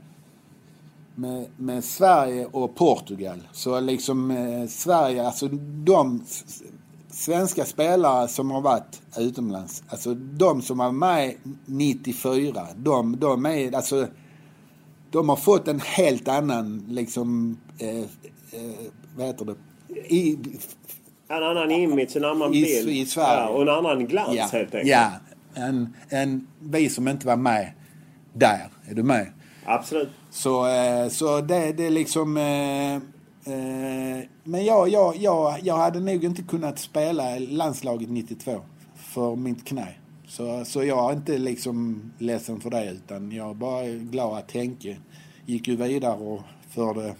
[1.15, 3.47] med, med Sverige och Portugal.
[3.51, 5.47] Så liksom eh, Sverige, alltså
[5.83, 6.23] de
[7.17, 11.33] svenska spelare som har varit utomlands, alltså de som var med
[11.65, 14.07] 94, de, de är alltså
[15.11, 19.55] de har fått en helt annan liksom, eh, eh, vad heter det?
[20.15, 20.39] I,
[21.27, 22.89] en annan image, en annan i, bild.
[22.89, 23.39] I Sverige.
[23.39, 24.87] Ja, och en annan glans ja, helt enkelt.
[24.87, 25.11] Ja,
[25.55, 27.71] än, än vi som inte var med
[28.33, 28.67] där.
[28.89, 29.31] Är du med?
[29.65, 30.09] Absolut.
[30.29, 32.37] Så, eh, så det, det är liksom...
[33.47, 38.61] Eh, men jag, jag, jag, jag hade nog inte kunnat spela landslaget 92
[38.95, 39.87] för mitt knä.
[40.27, 44.51] Så, så jag är inte liksom ledsen för det utan jag är bara glad att
[44.51, 44.97] Henke
[45.45, 47.15] gick ju vidare och förde...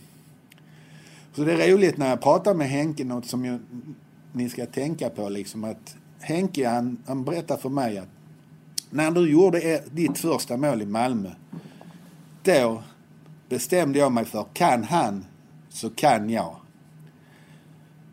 [1.34, 3.60] Så det är roligt när jag pratar med Henke, något som jag,
[4.32, 8.10] ni ska tänka på liksom att Henke han, han berättar för mig att
[8.90, 11.32] när du gjorde ditt första mål i Malmö
[12.44, 12.84] då
[13.50, 15.26] bestämde jag mig för, kan han
[15.78, 16.56] så kan jag.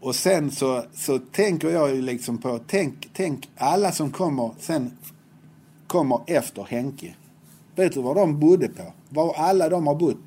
[0.01, 4.91] Och sen så, så tänker jag ju liksom på, tänk, tänk alla som kommer sen
[5.87, 7.15] kommer efter Henke.
[7.77, 8.83] Vet du var de bodde på?
[9.09, 10.25] Var alla de har bott?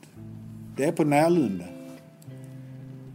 [0.77, 1.65] Det är på Närlunda.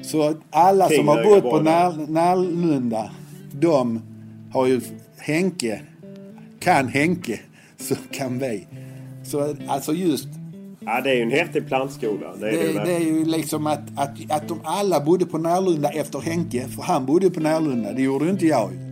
[0.02, 3.10] Så alla som har bott på När, Närlunda,
[3.52, 4.02] de
[4.52, 4.80] har ju
[5.16, 5.80] Henke.
[6.60, 7.40] Kan Henke,
[7.76, 8.66] så kan vi.
[9.24, 10.28] Så alltså just
[10.86, 12.26] Ja, det är ju en häftig plantskola.
[12.40, 15.38] Det är, det, det, det är ju liksom att, att, att de alla bodde på
[15.38, 16.68] Närlunda efter Henke.
[16.68, 17.92] För han bodde på Närlunda.
[17.92, 18.91] Det gjorde inte jag.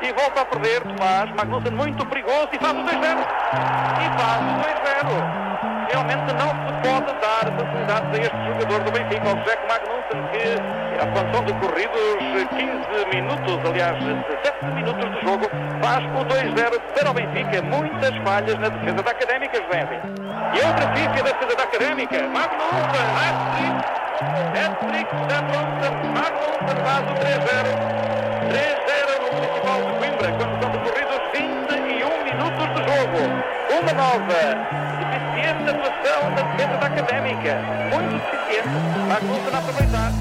[0.00, 1.30] E volta a perder Tomás.
[1.34, 3.18] Magnussen muito perigoso e faz o 2-0.
[3.98, 5.48] E faz o 2-0.
[5.90, 10.44] Realmente não se pode dar facilidades a este jogador do Benfica, ao Jack Magnussen, que
[11.00, 12.18] avançou decorridos
[12.50, 15.50] 15 minutos, aliás, 17 minutos de jogo,
[15.82, 17.62] faz o 2-0 para o Benfica.
[17.62, 20.02] Muitas falhas na defesa da Académica, José.
[20.54, 22.28] E outra pífia da defesa da Académica.
[22.28, 23.88] Magnussen, hat-trick,
[24.54, 25.14] hat-trick
[26.14, 28.08] Magnussen faz o 3-0.
[28.48, 29.17] 3-0
[33.12, 33.42] jogo.
[33.80, 34.40] Uma nova
[35.00, 37.52] deficiente atuação da defesa da Académica.
[37.92, 38.68] Muito deficiente.
[39.08, 40.12] Magnussen a aproveitar.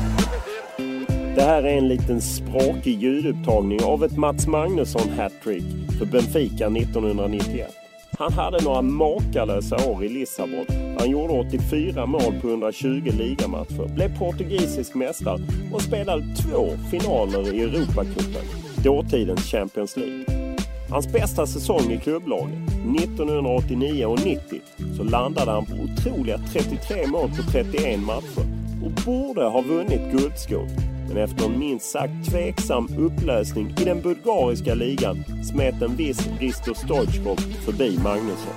[1.36, 5.64] Det här är en liten språkig ljudupptagning av ett Mats Magnusson hattrick
[6.00, 7.72] för Benfica 1991.
[8.18, 10.66] Han hade några makalösa år i Lissabon.
[11.00, 15.40] Han gjorde 84 mål på 120 ligamatcher, blev portugisisk mästare
[15.74, 18.46] och spelade två finaler i Europacupen,
[18.84, 20.47] dåtidens Champions League.
[20.90, 22.56] Hans bästa säsong i klubblaget,
[23.04, 24.62] 1989 och 90,
[24.98, 28.46] så landade han på otroliga 33 mål på 31 matcher
[28.86, 30.68] och borde ha vunnit guldskon.
[31.08, 36.74] Men efter en minst sagt tveksam upplösning i den bulgariska ligan smet en viss Risto
[36.74, 38.54] Stoichkov förbi Magnusson.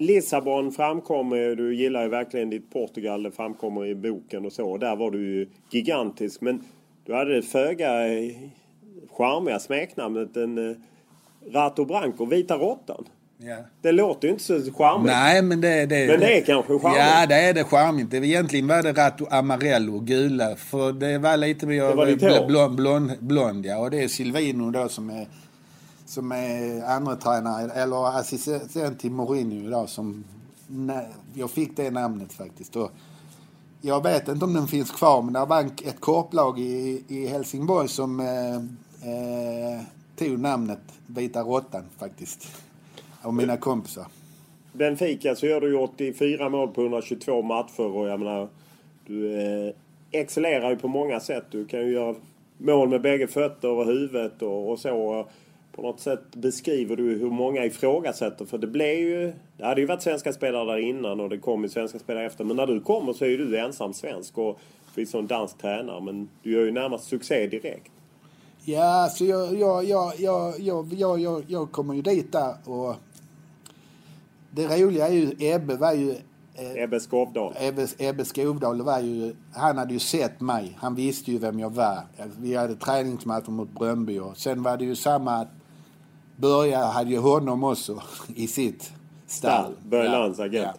[0.00, 4.76] Lissabon framkommer, du gillar ju verkligen ditt Portugal, det framkommer i boken och så.
[4.76, 6.40] Där var du ju gigantisk.
[6.40, 6.62] Men
[7.06, 7.90] du hade det föga
[9.10, 10.76] charmiga smeknamnet en eh,
[11.52, 13.04] Rato Branco, Vita Råttan.
[13.38, 13.56] Ja.
[13.80, 15.12] Det låter ju inte så charmigt.
[15.12, 16.98] Nej, men det, det, men det är kanske charmigt.
[16.98, 18.14] Ja, det är det charmigt.
[18.14, 20.56] Egentligen var det Rato Amarello, gula.
[20.56, 23.78] För det var lite mer det var lite blond, blond, blond, ja.
[23.78, 25.28] Och det är Silvino då som är,
[26.06, 30.24] som är andra tränare eller assistent till Mourinho idag som...
[31.34, 32.76] Jag fick det namnet faktiskt.
[32.76, 32.90] Och
[33.84, 37.88] jag vet inte om den finns kvar, men det var ett korplag i, i Helsingborg
[37.88, 38.54] som eh,
[39.10, 39.80] eh,
[40.16, 42.48] tog namnet Vita Råttan faktiskt.
[43.22, 44.06] Av mina kompisar.
[44.72, 48.48] Benfica så gör du ju 84 mål på 122 matcher och jag menar
[49.06, 49.74] du eh,
[50.10, 51.44] excellerar ju på många sätt.
[51.50, 52.14] Du kan ju göra
[52.58, 55.26] mål med bägge fötter och huvudet och, och så.
[55.72, 58.44] På något sätt beskriver du hur många ifrågasätter.
[58.44, 59.32] För det blev ju...
[59.56, 62.44] Det hade ju varit svenska spelare där innan och det kom ju svenska spelare efter.
[62.44, 64.58] Men när du kommer så är ju du ensam svensk och
[64.94, 66.00] förvisso en dansk tränare.
[66.00, 67.92] Men du gör ju närmast succé direkt.
[68.64, 72.94] Ja, så jag, jag, jag, jag, jag, jag, jag, jag kommer ju dit där och
[74.50, 76.10] det roliga är ju, Ebbe var ju...
[76.54, 77.54] Eh, Ebbe Skovdal.
[77.60, 80.76] Ebbe, Ebbe Skovdal var ju, han hade ju sett mig.
[80.80, 82.02] Han visste ju vem jag var.
[82.38, 85.48] Vi hade träningsmatcher mot Bröndby och sen var det ju samma att
[86.36, 88.02] Börje hade ju honom också
[88.34, 88.92] i sitt
[89.26, 89.74] stall.
[89.84, 90.66] Börje Lands agent.
[90.66, 90.74] Ja.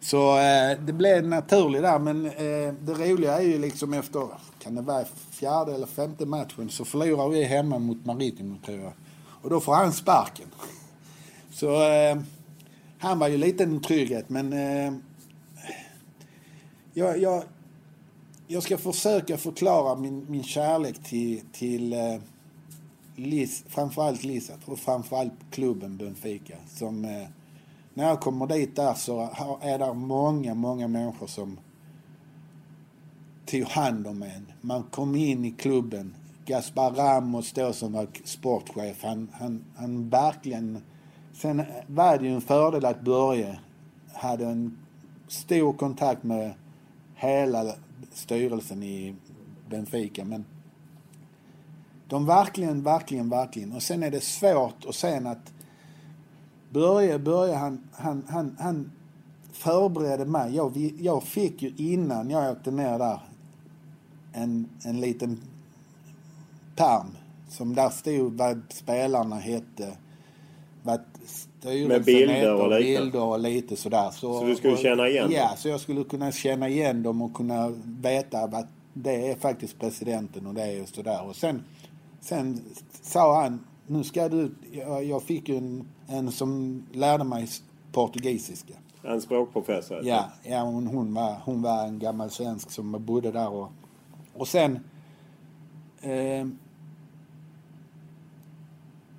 [0.00, 4.28] Så eh, det blev naturligt där men eh, det roliga är ju liksom efter,
[4.58, 8.92] kan det vara fjärde eller femte matchen så förlorar vi hemma mot Maritimo tror jag.
[9.42, 10.46] Och då får han sparken.
[11.52, 12.16] Så eh,
[12.98, 14.92] han var ju lite en trygghet men eh,
[16.94, 17.42] jag, jag,
[18.46, 22.20] jag ska försöka förklara min, min kärlek till, till eh,
[23.16, 26.54] Liz, framförallt Lissat och framförallt klubben Benfica.
[26.68, 27.28] Som, eh,
[27.94, 29.30] när jag kommer dit där så
[29.62, 31.58] är det många, många människor som
[33.46, 34.52] tog hand om en.
[34.60, 36.14] Man kom in i klubben.
[36.46, 40.78] Gaspar Ramos då som var sportchef, han, han, han verkligen...
[41.32, 43.58] Sen var det ju en fördel att Börje
[44.12, 44.78] hade en
[45.28, 46.54] stor kontakt med
[47.14, 47.74] hela
[48.12, 49.14] styrelsen i
[49.70, 50.24] Benfica.
[50.24, 50.44] Men
[52.14, 53.72] de verkligen, verkligen, verkligen.
[53.72, 55.52] Och sen är det svårt att sen att
[56.70, 58.90] Börje, Börje han, han, han, han
[59.52, 60.54] förberedde mig.
[60.56, 63.18] Jag, jag fick ju innan jag åkte ner där
[64.32, 65.40] en, en liten
[66.76, 67.06] pärm
[67.48, 69.96] som där stod vad spelarna hette,
[70.82, 71.00] vad
[71.62, 72.82] Med bilder hette och lite.
[73.00, 74.10] bilder och lite sådär.
[74.10, 75.56] Så, Så du skulle och, känna igen Ja, dem?
[75.56, 80.46] så jag skulle kunna känna igen dem och kunna veta att det är faktiskt presidenten
[80.46, 81.26] och det är sådär.
[81.28, 81.62] Och sen,
[82.24, 82.60] sen
[83.02, 87.48] sa han, nu ska du, jag, jag fick ju en, en som lärde mig
[87.92, 88.74] portugisiska.
[89.02, 90.00] En språkprofessor.
[90.04, 93.68] Ja, ja hon, hon, var, hon var en gammal svensk som bodde där och,
[94.34, 94.78] och sen
[96.00, 96.46] eh,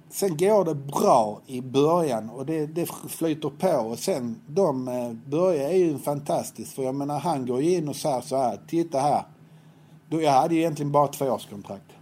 [0.10, 5.11] Sen går det bra i början och det, det flyter på och sen de eh,
[5.30, 8.99] Börje är ju fantastisk för jag menar han går in och säger så här, titta
[8.99, 9.23] här.
[10.10, 11.95] Då, jag hade ju egentligen bara två årskontrakt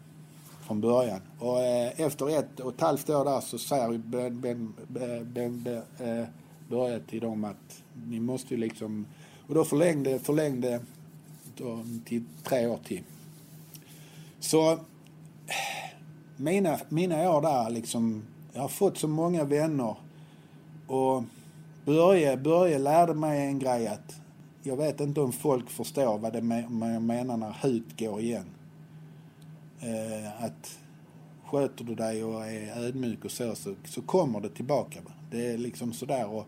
[0.68, 4.42] från början och eh, efter ett och ett halvt år där så säger ju ben,
[4.42, 6.26] ben, ben, ben, eh,
[6.70, 9.06] Börje till dem att ni måste ju liksom
[9.48, 10.80] och då förlängde, förlängde
[11.58, 13.04] då, till tre år till.
[14.40, 14.80] Så
[16.38, 18.24] mina, mina år där liksom,
[18.54, 19.96] jag har fått så många vänner
[20.88, 21.24] och
[21.86, 24.16] Börje, Börje lärde mig en grej att
[24.64, 28.46] jag vet inte om folk förstår vad det me- jag menar när hut går igen.
[29.84, 30.80] Eh, att
[31.46, 35.00] sköter du dig och är ödmjuk och så, så, så kommer det tillbaka.
[35.02, 35.12] Va?
[35.32, 36.30] Det är liksom sådär.
[36.30, 36.46] Och,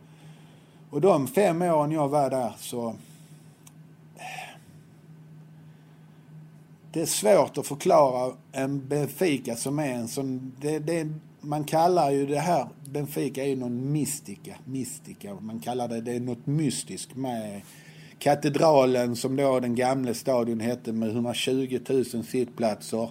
[0.90, 2.96] och de fem åren jag var där så
[6.96, 10.54] det är svårt att förklara en Benfica som är en sån...
[10.62, 11.10] Det, det,
[11.42, 15.34] man kallar ju det här, Benfica är ju någon mystika, mystika.
[15.40, 17.62] Man kallar det, det är något mystiskt med
[18.20, 23.10] katedralen som då den gamla stadion hette med 120 000 sittplatser.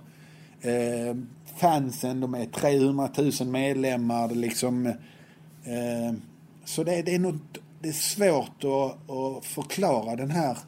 [0.64, 1.16] Eh,
[1.56, 3.08] fansen, de är 300
[3.40, 4.28] 000 medlemmar.
[4.28, 4.86] Liksom,
[5.64, 6.14] eh,
[6.64, 10.58] så det, det, är något, det är svårt att, att förklara den här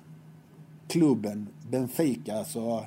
[0.89, 2.39] klubben, Benfica.
[2.39, 2.85] Alltså,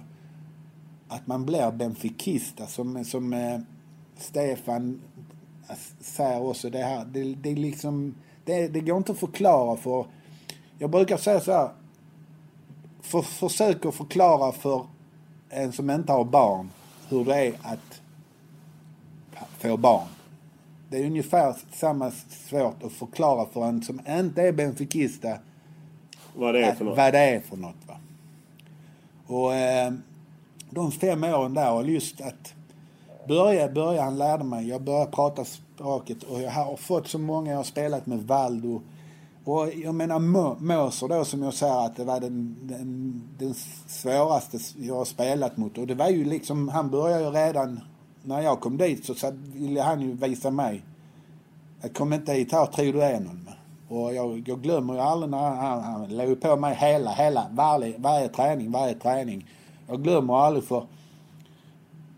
[1.08, 3.60] att man blir Benficista som, som eh,
[4.18, 5.02] Stefan
[5.70, 7.06] eh, säger också det här.
[7.06, 8.16] Det, det, är liksom,
[8.46, 10.06] det, det går inte att förklara för...
[10.78, 11.70] Jag brukar säga så här.
[13.02, 14.88] För, försök att förklara för
[15.50, 16.70] en som inte har barn
[17.10, 18.02] hur det är att
[19.58, 20.08] få barn.
[20.90, 25.38] Det är ungefär samma svårt att förklara för en som inte är benfikista
[26.36, 26.98] Vad det är för något.
[26.98, 27.88] vad det är för något.
[27.88, 27.96] Va?
[29.28, 29.94] Och eh,
[30.70, 32.54] de fem åren där och just att
[33.28, 34.68] börja, börja, han lärde mig.
[34.68, 38.82] Jag började prata språket och jag har fått så många, jag har spelat med Valdo.
[39.52, 43.54] Och jag menar Mo- Moser då som jag säger att det var den, den, den
[43.88, 45.78] svåraste jag har spelat mot.
[45.78, 47.80] Och det var ju liksom, han började ju redan
[48.24, 50.84] när jag kom dit så ville han ju visa mig.
[51.82, 53.50] Jag kom inte hit här, tror du är någon?
[53.88, 57.98] Och jag, jag glömmer ju aldrig när han, han låg på mig hela, hela, varje,
[57.98, 59.48] varje träning, varje träning.
[59.88, 60.86] Jag glömmer aldrig för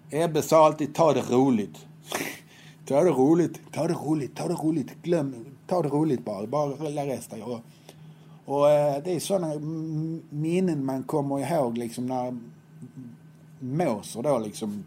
[0.09, 1.85] Ebbe sa alltid ta det roligt.
[2.87, 5.03] ta det roligt, ta det roligt, ta det roligt.
[5.03, 7.41] Glöm, ta det roligt bara, bara la resten.
[7.41, 7.59] Och,
[8.45, 9.53] och eh, det är sådana
[10.29, 12.37] minnen man kommer ihåg liksom när
[13.59, 14.83] Måser då liksom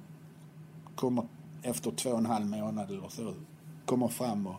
[0.94, 1.24] kommer
[1.62, 3.32] efter två och en halv månad eller så,
[3.84, 4.54] kommer fram och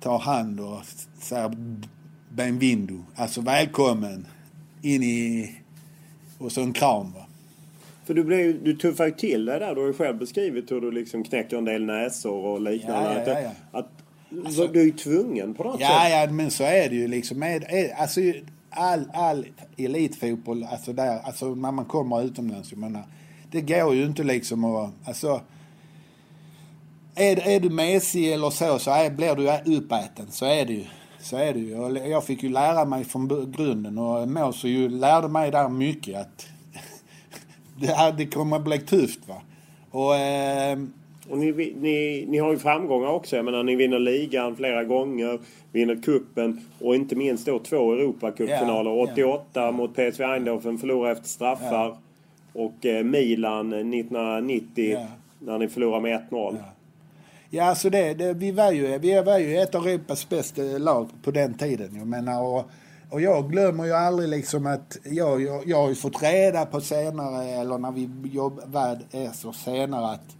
[0.00, 0.80] tar hand och
[1.18, 1.56] säger
[2.28, 4.26] benvindo, alltså välkommen
[4.82, 5.50] in i,
[6.38, 7.26] och så en kram va.
[8.04, 9.74] För du, blev, du tuffar ju till dig där.
[9.74, 13.24] Du har ju själv beskrivit hur du liksom knäcker en del näsor och liknande.
[13.26, 13.99] Ja, ja, ja, att,
[14.44, 16.28] Alltså, du är ju tvungen på något ja, sätt.
[16.28, 17.38] Ja, men så är det ju liksom.
[17.38, 17.64] Med,
[17.96, 18.20] alltså,
[18.70, 19.46] all, all
[19.76, 23.02] elitfotboll, alltså, där, alltså när man kommer utomlands, jag menar,
[23.50, 24.90] det går ju inte liksom att...
[25.04, 25.40] Alltså,
[27.14, 30.30] är, är du Messi eller så, så är, blir du uppäten.
[30.30, 30.84] Så är det ju.
[31.20, 32.08] Så är det ju.
[32.08, 36.46] Jag fick ju lära mig från grunden och Mås ju lärde mig där mycket att
[37.76, 39.28] det, här, det kommer att bli tufft.
[39.28, 39.42] Va?
[39.90, 40.78] Och, eh,
[41.30, 43.36] och ni, ni, ni har ju framgångar också.
[43.36, 45.38] Jag menar, ni vinner ligan flera gånger,
[45.72, 48.90] vinner kuppen och inte minst då två Europacupfinaler.
[48.90, 49.72] Yeah, 88 yeah.
[49.72, 51.86] mot PSV Eindhoven, förlorar efter straffar.
[51.86, 51.96] Yeah.
[52.52, 54.98] Och eh, Milan 1990
[55.38, 56.56] när ni förlorar med 1-0.
[57.50, 61.08] Ja, alltså det, det, vi, var ju, vi var ju ett av Europas bästa lag
[61.22, 61.96] på den tiden.
[61.96, 62.64] Jag menar, och,
[63.10, 66.80] och jag glömmer ju aldrig liksom att jag, jag, jag har ju fått reda på
[66.80, 70.36] senare, eller när vi jobbade ESO senare, att,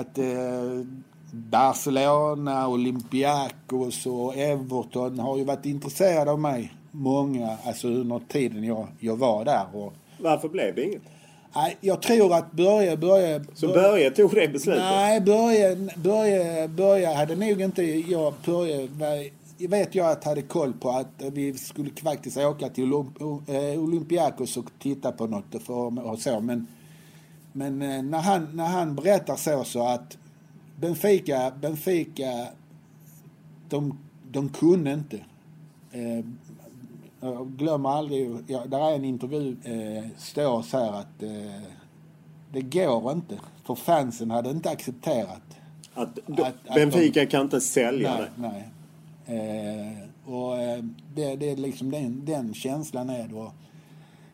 [0.00, 0.86] att eh,
[1.30, 6.72] Barcelona, Olympiakos och Everton har ju varit intresserade av mig.
[6.90, 9.66] Många, alltså under tiden jag, jag var där.
[9.72, 11.02] Och, Varför blev det inget?
[11.54, 12.96] Nej, jag tror att Börje...
[12.96, 14.82] Börje så Börje tog det beslutet?
[14.82, 17.82] Nej, Börje, Börje, Börje hade nog inte...
[17.82, 18.88] Jag, Börje,
[19.58, 24.70] vet jag att hade koll på att vi skulle faktiskt åka till eh, Olympiakos och
[24.78, 26.40] titta på något för, och så.
[26.40, 26.66] Men,
[27.56, 30.18] men eh, när, han, när han berättar så, så att
[30.80, 32.48] Benfica, Benfica
[33.68, 33.98] de,
[34.30, 35.16] de kunde inte.
[35.92, 36.24] Eh,
[37.20, 41.62] jag glömmer aldrig, ja, där är en intervju, eh, står så här att eh,
[42.52, 43.38] det går inte.
[43.64, 45.42] För fansen hade inte accepterat.
[45.94, 48.70] Att, att Benfica att de, kan inte sälja nej, det?
[49.26, 49.88] Nej.
[49.96, 50.84] Eh, och eh,
[51.14, 53.50] det, det är liksom den, den känslan är det.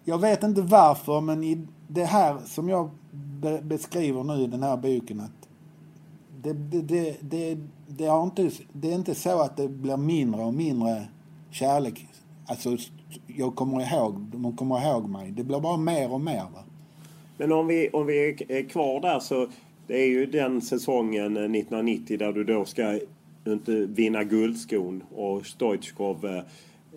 [0.04, 2.90] Jag vet inte varför men i det här som jag
[3.62, 5.48] beskriver nu i den här boken att
[6.42, 10.40] det, det, det, det, det, har inte, det är inte så att det blir mindre
[10.40, 11.08] och mindre
[11.50, 12.06] kärlek
[12.46, 12.76] Alltså,
[13.26, 15.30] jag kommer ihåg, de kommer ihåg mig.
[15.30, 16.44] Det blir bara mer och mer.
[16.54, 16.64] Va?
[17.36, 19.48] Men om vi, om vi är kvar där så
[19.86, 22.98] det är ju den säsongen eh, 1990 där du då ska
[23.46, 26.42] inte vinna guldskon och Stoichkov eh,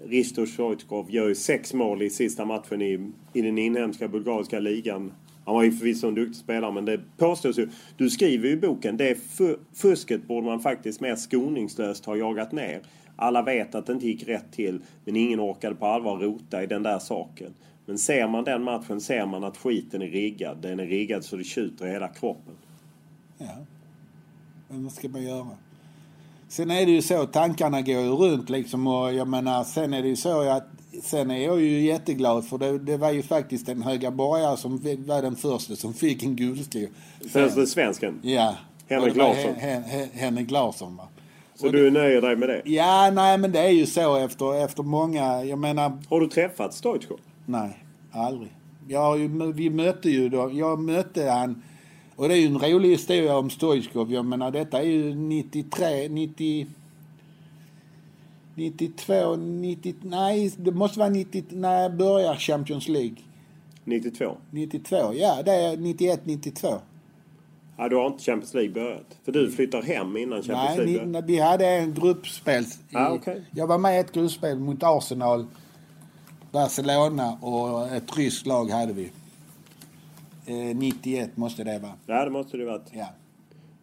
[0.07, 5.11] Risto Stoichkov gör ju sex mål i sista matchen i, i den inhemska bulgariska ligan.
[5.45, 7.69] Han var ju förvisso en duktig spelare men det påstås ju.
[7.97, 9.17] Du skriver ju i boken det
[9.73, 12.81] fusket borde man faktiskt mer skoningslöst ha jagat ner.
[13.15, 16.67] Alla vet att det inte gick rätt till men ingen orkade på allvar rota i
[16.67, 17.53] den där saken.
[17.85, 20.57] Men ser man den matchen ser man att skiten är riggad.
[20.61, 22.53] Den är riggad så det tjuter i hela kroppen.
[23.37, 23.55] Ja.
[24.67, 25.47] Men vad ska man göra?
[26.47, 30.01] Sen är det ju så, tankarna går ju runt liksom och jag menar sen är
[30.01, 33.69] det ju så att Sen är jag ju jätteglad för det, det var ju faktiskt
[33.69, 36.79] en höga borgare som var den första som fick en guldsko.
[37.29, 38.19] Första svensken?
[38.21, 38.55] Ja.
[38.87, 39.53] Henrik Larsson?
[40.13, 41.07] Henrik Larsson va.
[41.55, 42.61] Så du nöjer dig med det?
[42.65, 45.97] Ja, nej men det är ju så efter, efter många, jag menar...
[46.09, 47.19] Har du träffat Stoichkov?
[47.45, 48.51] Nej, aldrig.
[48.87, 49.17] Jag,
[49.53, 51.63] vi mötte ju då, jag mötte han,
[52.15, 54.13] och det är ju en rolig historia om Stoichkov.
[54.13, 56.67] Jag menar detta är ju 93, 90...
[58.55, 63.15] 92, 90, nej det måste vara 90, när jag börjar Champions League.
[63.83, 64.37] 92?
[64.51, 66.67] 92, ja det är 91, 92.
[67.77, 69.17] Ja, du har inte Champions League börjat?
[69.25, 71.25] För du flyttar hem innan Champions Nej, League börjat?
[71.25, 72.65] vi hade en gruppspel.
[72.93, 73.41] Ah, okay.
[73.51, 75.45] Jag var med i ett gruppspel mot Arsenal,
[76.51, 79.11] Barcelona och ett ryskt lag hade vi.
[80.45, 81.93] Eh, 91 måste det vara.
[82.05, 82.89] Ja, det måste det varit.
[82.91, 83.07] Ja.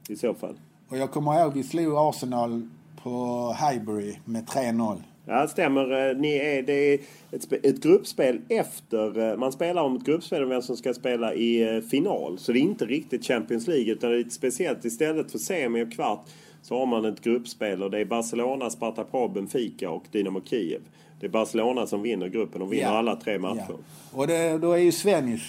[0.09, 0.55] I så fall.
[0.89, 2.69] Och jag kommer ihåg vi slog Arsenal
[3.03, 5.03] på Highbury med 3-0.
[5.27, 6.11] Ja, det stämmer.
[6.11, 6.99] Eh, ni är, det är
[7.31, 9.31] ett, ett gruppspel efter...
[9.31, 12.39] Eh, man spelar om ett gruppspel om vem som ska spela i eh, final.
[12.39, 14.85] Så det är inte riktigt Champions League utan det är lite speciellt.
[14.85, 16.27] Istället för semi och kvart
[16.63, 20.81] så har man ett gruppspel och det är Barcelona, Sparta Prag, Benfica och Dynamo Kiev.
[21.21, 22.99] Det är Barcelona som vinner gruppen och vinner ja.
[22.99, 23.65] alla tre matcher.
[23.69, 23.75] Ja.
[24.13, 25.43] Och det, då är ju Svennis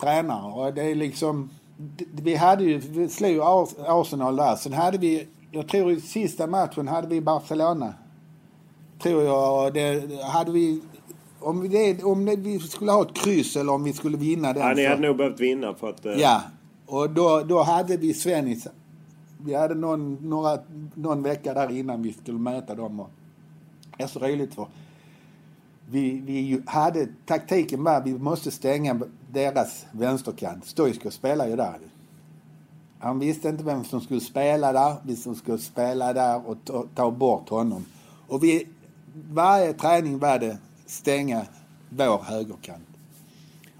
[0.00, 1.50] tränare och det är liksom...
[2.22, 3.40] Vi hade ju, vi slog
[3.86, 4.56] Arsenal där.
[4.56, 5.26] Sen hade vi,
[5.56, 7.94] jag tror i sista matchen hade vi Barcelona
[9.02, 9.74] Tror jag.
[9.74, 10.80] Det, hade vi,
[11.40, 14.62] om, vi, om vi skulle ha ett kryss eller om vi skulle vinna den.
[14.62, 16.06] Ja, ni hade nog behövt vinna för att...
[16.06, 16.12] Uh...
[16.12, 16.42] Ja.
[16.86, 18.66] Och då, då hade vi Svennis.
[19.44, 20.58] Vi hade någon, några,
[20.94, 23.00] någon vecka där innan vi skulle möta dem.
[23.00, 23.10] Och
[23.96, 24.66] det är så roligt för
[25.90, 29.00] vi, vi hade, taktiken var att vi måste stänga
[29.32, 30.64] deras vänsterkant.
[30.64, 31.78] Stoichkov spelar ju där.
[32.98, 36.84] Han visste inte vem som skulle spela där, vi som skulle spela där och ta,
[36.94, 37.84] ta bort honom.
[38.28, 38.66] Och vi
[39.30, 41.46] varje träning var det stänga
[41.88, 42.86] vår högerkant.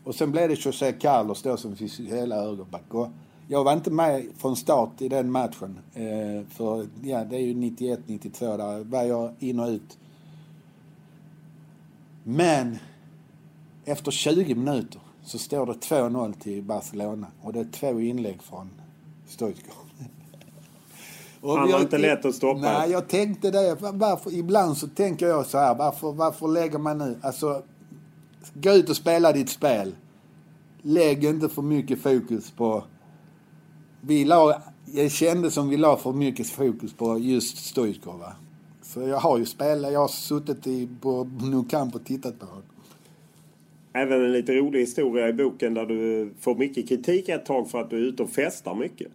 [0.05, 2.94] Och sen blev det José Carlos då som fick hela högerback.
[2.94, 3.09] Och
[3.48, 5.78] Jag var inte med från start i den matchen.
[5.94, 9.98] Eh, för ja, det är ju 91-92 där var jag in och ut.
[12.22, 12.78] Men
[13.84, 18.70] efter 20 minuter så står det 2-0 till Barcelona och det är två inlägg från
[19.27, 19.74] Stoichkov.
[21.57, 22.61] Han var inte lätt att stoppa.
[22.61, 23.77] Nej, jag tänkte det.
[23.81, 27.19] Varför, ibland så tänker jag så här, varför, varför lägger man nu...
[27.23, 27.62] Alltså,
[28.55, 29.94] gå ut och spela ditt spel.
[30.82, 32.85] Lägg inte för mycket fokus på...
[34.01, 38.24] Vi la, jag kände som vi la för mycket fokus på just Stoichkov.
[38.82, 42.47] Så jag har ju spelat, jag har suttit i, på Nou Camp och tittat på
[42.47, 42.62] honom.
[43.97, 47.81] Även en lite rolig historia i boken där du får mycket kritik ett tag för
[47.81, 49.09] att du är ute och festar mycket.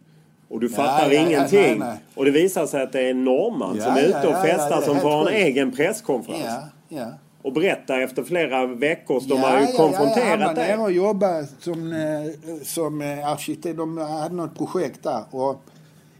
[0.47, 1.59] Och du fattar ja, ja, ingenting.
[1.61, 1.97] nej, nej.
[2.15, 4.33] Och det visar sig att det är en norrman Ja, som är ja, ute och
[4.33, 6.43] ja, festar ja, som får en egen presskonferens.
[6.45, 7.11] Ja, ja.
[7.41, 10.67] Och berättar efter flera veckor, de Ja, har ju ja, ja, han konfronterat var nere
[10.67, 10.77] dig.
[10.77, 13.77] och jobbade som, eh, som eh, arkitekt.
[13.77, 15.23] De hade något projekt där.
[15.31, 15.61] Och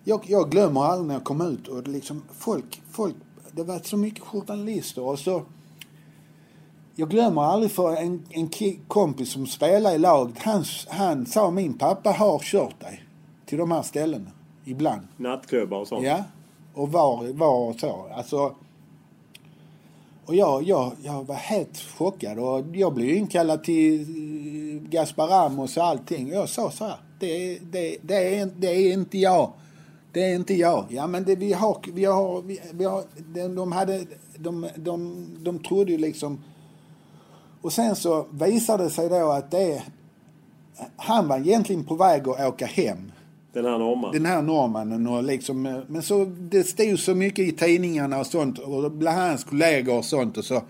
[0.04, 1.68] jag, jag glömmer aldrig när jag kom ut.
[1.68, 3.16] Och det liksom, folk, folk,
[3.52, 5.02] det var så mycket journalister.
[5.02, 5.42] Och så,
[6.96, 8.50] jag glömmer aldrig för en, en
[8.88, 10.40] kompis som spelar i laget.
[10.40, 13.04] Han, han sa min pappa har kört dig
[13.46, 14.32] till de här ställena.
[14.66, 15.02] Ibland.
[15.18, 16.06] Nattklubbar och sånt.
[16.06, 16.24] Ja.
[16.74, 18.08] Och var, var och så.
[18.16, 18.56] Alltså,
[20.26, 22.40] och jag, jag, jag var helt chockad.
[22.40, 26.28] Och jag blev inkallad till eh, Gaspar Ramos och allting.
[26.28, 26.98] Och jag sa så här.
[27.20, 29.52] Det, det, det, är, det är inte jag.
[30.12, 30.86] Det är inte jag.
[30.90, 33.04] Ja men det, vi har, vi har, vi, vi har
[33.34, 34.06] de, de hade,
[34.38, 36.44] de, de, de trodde ju liksom.
[37.62, 39.84] Och sen så visade det sig då att det,
[40.96, 43.12] han var egentligen på väg att åka hem
[43.54, 44.24] Den här norrmannen.
[44.24, 48.60] den här norrmannen och liksom, men så det stod så mycket i tidningarna och sånt
[48.60, 50.62] och bland hans kollegor och sånt och så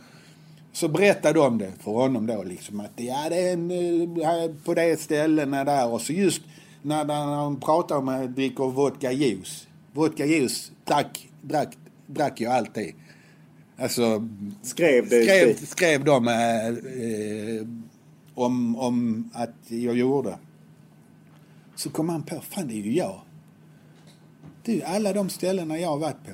[0.74, 4.74] så berättade de det för honom då liksom att ja det är en, eh, på
[4.74, 6.42] det ställena där och så just
[6.82, 7.06] när,
[7.36, 9.68] han pratar om att dricka vodka juice.
[9.94, 12.94] Vodka juice drack, drack, drack jag alltid.
[13.78, 14.28] Alltså
[14.62, 15.24] Skrev det?
[15.24, 17.68] skrev, skrev de eh, eh,
[18.36, 20.38] om, om att jag gjorde.
[21.76, 23.22] Så kom han på, fan det är ju jag.
[24.64, 26.32] Det är ju alla de ställena jag har varit på.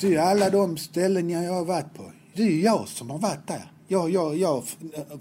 [0.00, 2.12] Det är ju alla de ställen jag har varit på.
[2.34, 3.72] Det är ju jag som har varit där.
[3.88, 4.64] Jag, jag, jag,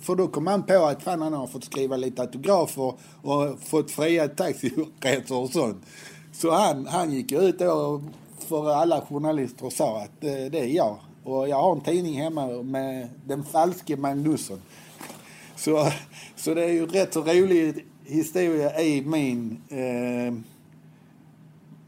[0.02, 3.92] för då kom han på att fan han har fått skriva lite autografer och fått
[3.92, 5.86] fria taxiresor och sånt.
[6.32, 8.02] Så han, han gick ut då
[8.40, 10.98] för alla journalister och sa att eh, det är jag.
[11.24, 14.62] Och jag har en tidning hemma med den falske Magnusson.
[15.56, 15.88] Så,
[16.36, 20.34] så det är ju rätt så rolig historia i min eh,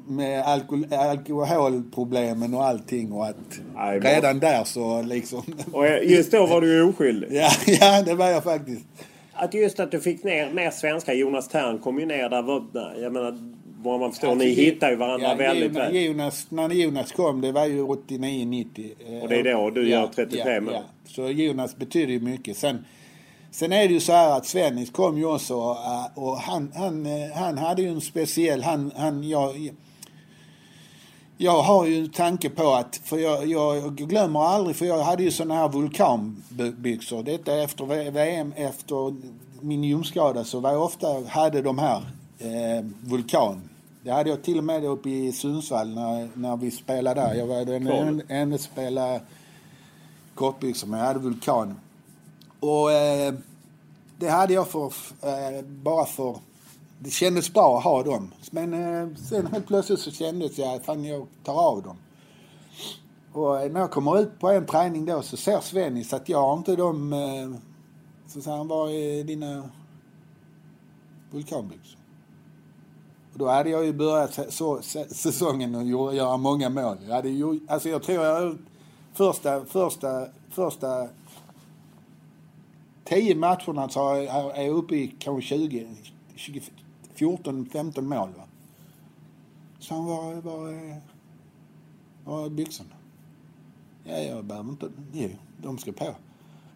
[0.08, 5.44] med alkohol, alkoholproblemen och allting och att Nej, redan där så liksom...
[5.72, 7.30] Och just då var du ju oskyldig.
[7.32, 8.86] ja, ja, det var jag faktiskt.
[9.34, 11.14] Att just att du fick ner, ner svenska.
[11.14, 13.02] Jonas Tern kom ju ner där.
[13.02, 13.54] Jag menar,
[13.84, 15.96] vad man förstår, Alltså, ni hittar ju varandra ja, väldigt Jonas, väl.
[15.96, 19.22] Jonas, när Jonas kom, det var ju 89-90.
[19.22, 20.74] Och det är då du gör 33 mål.
[21.06, 22.58] Så Jonas betyder ju mycket.
[22.58, 22.86] Sen,
[23.52, 25.78] sen är det ju så här att Svennis kom ju också och,
[26.16, 28.64] och han, han, eh, han hade ju en speciell...
[28.64, 29.74] Han, han, jag,
[31.38, 35.24] jag har ju en tanke på att, för jag, jag glömmer aldrig, för jag hade
[35.24, 37.24] ju såna här vulkanbyxor.
[37.24, 39.16] Detta efter VM, efter
[39.62, 42.02] min ljumskada så var jag ofta, hade de här
[42.40, 43.70] eh, vulkan.
[44.04, 47.34] Det hade jag till och med uppe i Sundsvall när, när vi spelade där.
[47.34, 49.22] Jag var den en- enda som spelade
[50.36, 51.80] kortbyxor, men jag hade vulkan.
[52.60, 53.34] Och eh,
[54.20, 54.86] det hade jag för,
[55.22, 56.38] eh, bara för...
[57.00, 58.32] Det kändes bra att ha dem.
[58.52, 61.98] Men eh, sen helt plötsligt så kändes jag fan jag tar av dem.
[63.34, 66.42] Och eh, när jag kommer ut på en träning då så ser Svennis att jag
[66.42, 67.14] har inte dem...
[67.14, 67.60] Eh,
[68.28, 69.70] så säger han, var är dina
[71.32, 72.00] vulkanbyxor?
[73.36, 76.98] Då hade jag ju börjat så, säsongen och göra många mål.
[77.08, 78.58] Jag hade ju, alltså jag tror jag
[79.14, 81.08] första, första, första
[83.04, 84.22] tio matcherna så är
[84.64, 85.88] jag- uppe i kanske 20,
[86.36, 86.62] 20
[87.14, 88.30] 14, 15 mål.
[88.38, 88.44] Va?
[89.80, 90.74] Så han var, var,
[92.26, 92.90] var byxorna?
[94.04, 94.88] Ja, jag behöver inte...
[95.14, 96.16] Jo, de ska på.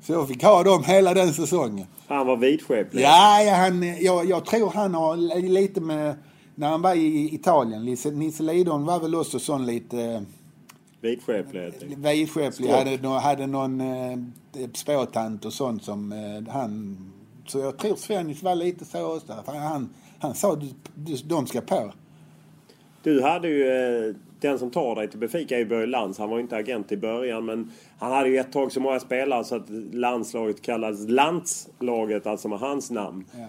[0.02, 1.88] Så jag fick ha dem hela den säsongen.
[2.08, 3.02] Han var vidskeplig.
[3.04, 6.16] Ja, ja han, jag, jag tror han har li- lite med...
[6.60, 10.22] När han var i Italien, Nisse- Nisse Lidholm var väl också sån lite eh,
[11.02, 12.70] Vidskeplig vidskeplig.
[12.70, 14.18] Hade, hade någon eh,
[14.74, 16.98] spåtant och sånt som eh, han...
[17.48, 19.34] Så jag tror Svennis var lite så också.
[19.46, 19.90] Han,
[20.20, 21.92] han sa du, du, de ska på.
[23.04, 26.20] Du hade ju, eh, den som tar dig till Benfica är ju Börje Lantz.
[26.20, 29.00] Han var ju inte agent i början men han hade ju ett tag så många
[29.00, 33.26] spelare så att landslaget kallades Lantslaget, alltså med hans namn.
[33.38, 33.48] Ja.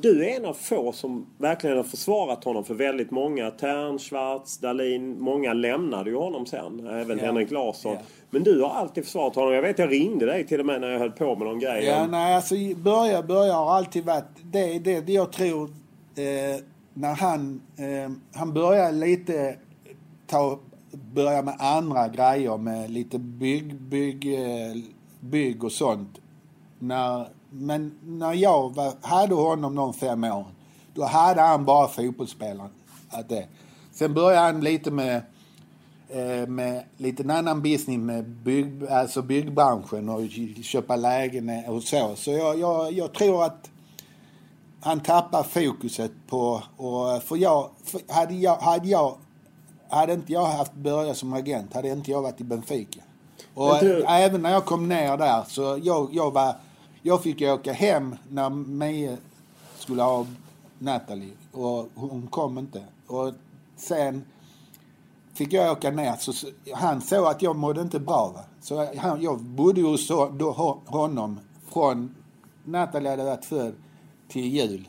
[0.00, 3.50] Du är en av få som verkligen har försvarat honom för väldigt många.
[3.50, 5.20] Tern, Schwarz, Dahlin.
[5.20, 6.86] Många lämnade ju honom sen.
[6.86, 7.24] Även Ja.
[7.24, 7.92] Henrik Larsson.
[7.92, 8.00] Ja.
[8.30, 9.54] Men du har alltid försvarat honom.
[9.54, 11.84] Jag vet jag ringde dig till och med när jag höll på med någon grej.
[11.84, 15.64] Ja, nej, alltså börja, börja har alltid varit det, det, det jag tror
[16.16, 16.62] eh,
[16.94, 19.56] när han, eh, han börjar lite
[20.26, 20.58] ta,
[21.14, 24.76] börja med andra grejer med lite bygg, bygg, eh,
[25.20, 26.20] bygg och sånt.
[26.78, 30.44] När, men när jag var, hade honom de fem åren,
[30.94, 32.70] då hade han bara fotbollsspelaren.
[33.10, 33.46] Att det.
[33.92, 35.22] Sen började han lite med
[36.08, 40.20] eh, med lite en annan business med bygg, alltså byggbranschen och
[40.62, 42.16] köpa lägenhet och så.
[42.16, 43.70] Så jag, jag, jag tror att
[44.80, 46.62] han tappar fokuset på...
[46.76, 49.16] Och, för jag, för hade jag, hade jag...
[49.90, 53.00] Hade inte jag haft Börje som agent hade inte jag varit i Benfica.
[53.54, 56.54] Och du- även när jag kom ner där så jag, jag var...
[57.02, 59.16] Jag fick åka hem när Mie
[59.78, 60.26] skulle ha
[60.78, 62.84] Natalie och hon kom inte.
[63.06, 63.32] Och
[63.76, 64.24] sen
[65.34, 66.32] fick jag åka ner så
[66.74, 68.32] han såg att jag mådde inte bra.
[68.34, 68.44] Va?
[68.60, 70.10] Så han, jag bodde hos
[70.86, 71.40] honom
[71.72, 72.14] från
[72.64, 73.74] Nathalie hade varit född
[74.28, 74.88] till jul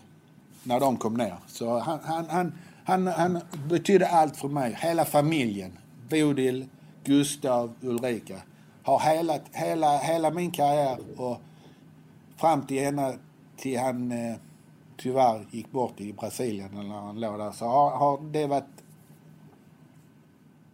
[0.64, 1.36] när de kom ner.
[1.48, 2.54] Så han, han, han,
[2.84, 4.78] han, han betydde allt för mig.
[4.82, 5.72] Hela familjen.
[6.10, 6.66] Bodil,
[7.04, 8.36] Gustav, Ulrika.
[8.84, 11.42] Har hela, hela, hela min karriär och
[12.40, 13.14] fram till, ena,
[13.58, 14.36] till han eh,
[14.98, 18.64] tyvärr gick bort i Brasilien när han låg där så har, har det varit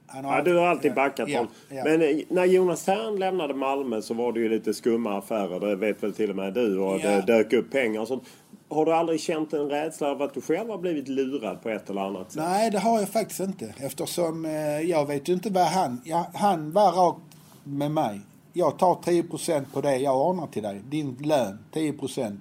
[0.08, 1.84] han Ja, du har alltid backat ja, ja.
[1.84, 5.60] Men eh, när Jonas Thern lämnade Malmö så var det ju lite skumma affärer.
[5.60, 6.80] Det vet väl till och med du.
[6.80, 7.10] Och Ja.
[7.10, 8.24] det dök upp pengar och sånt.
[8.70, 11.90] Har du aldrig känt en rädsla av att du själv har blivit lurad på ett
[11.90, 12.42] eller annat sätt?
[12.44, 13.74] Nej, det har jag faktiskt inte.
[13.78, 16.02] Eftersom eh, jag vet ju inte vad han...
[16.06, 17.22] Ja, han var rakt
[17.64, 18.22] med mig.
[18.58, 20.82] Jag tar 10% på det jag ordnar till dig.
[20.90, 21.94] Din lön, 10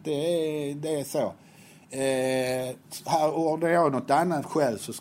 [0.05, 1.33] det är, det är så.
[1.91, 2.77] Eh,
[3.07, 4.93] här ordnar jag något annat själv så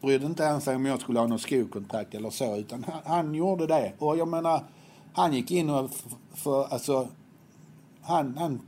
[0.00, 2.56] brydde inte han sig om jag skulle ha något skokontrakt eller så.
[2.56, 3.92] Utan han, han gjorde det.
[3.98, 4.64] Och jag menar,
[5.12, 5.90] han gick in och...
[6.34, 7.08] För, alltså,
[8.02, 8.60] han, han,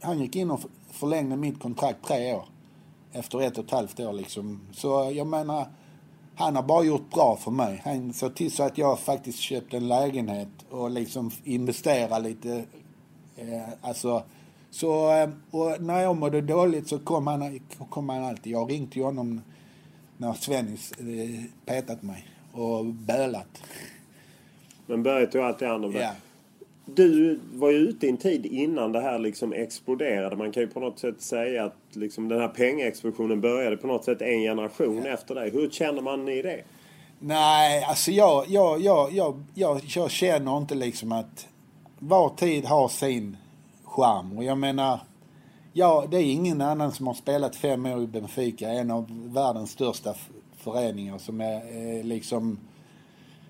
[0.00, 0.60] han gick in och
[0.90, 2.44] förlängde mitt kontrakt tre år
[3.12, 4.60] efter ett och ett halvt år liksom.
[4.72, 5.66] Så jag menar,
[6.34, 7.82] han har bara gjort bra för mig.
[7.84, 12.64] Han såg till så att jag faktiskt köpte en lägenhet och liksom investera lite.
[13.36, 14.22] Eh, alltså,
[14.70, 17.60] så, eh, och när jag mådde dåligt så kom han,
[17.90, 18.52] kom han alltid.
[18.52, 19.40] Jag ringt till honom
[20.16, 23.62] när Svennis eh, petat mig och bölat.
[24.86, 26.02] Men Börje tog alltid hand om det.
[26.02, 26.10] Ja.
[26.84, 30.36] Du var ju ute i en tid innan det här liksom exploderade.
[30.36, 34.04] Man kan ju på något sätt säga att liksom den här pengaexplosionen började på något
[34.04, 35.50] sätt en generation efter dig.
[35.50, 36.62] Hur känner man i det?
[37.18, 41.48] Nej, alltså jag, jag, jag, jag, jag, jag känner inte liksom att
[41.98, 43.36] var tid har sin
[43.84, 44.38] charm.
[44.38, 45.00] Och jag menar,
[45.72, 49.70] ja, det är ingen annan som har spelat fem år i Benfica, en av världens
[49.70, 50.14] största
[50.56, 52.58] föreningar som är eh, liksom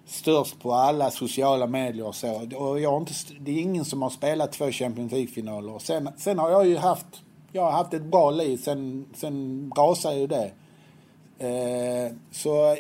[0.07, 2.57] störst på alla sociala medier och så.
[2.57, 5.79] Och jag har inte, det är ingen som har spelat två Champions League-finaler.
[5.79, 7.07] Sen, sen har jag ju haft,
[7.53, 10.51] jag har haft ett bra liv, sen, sen rasade ju det.
[11.39, 12.77] Eh, så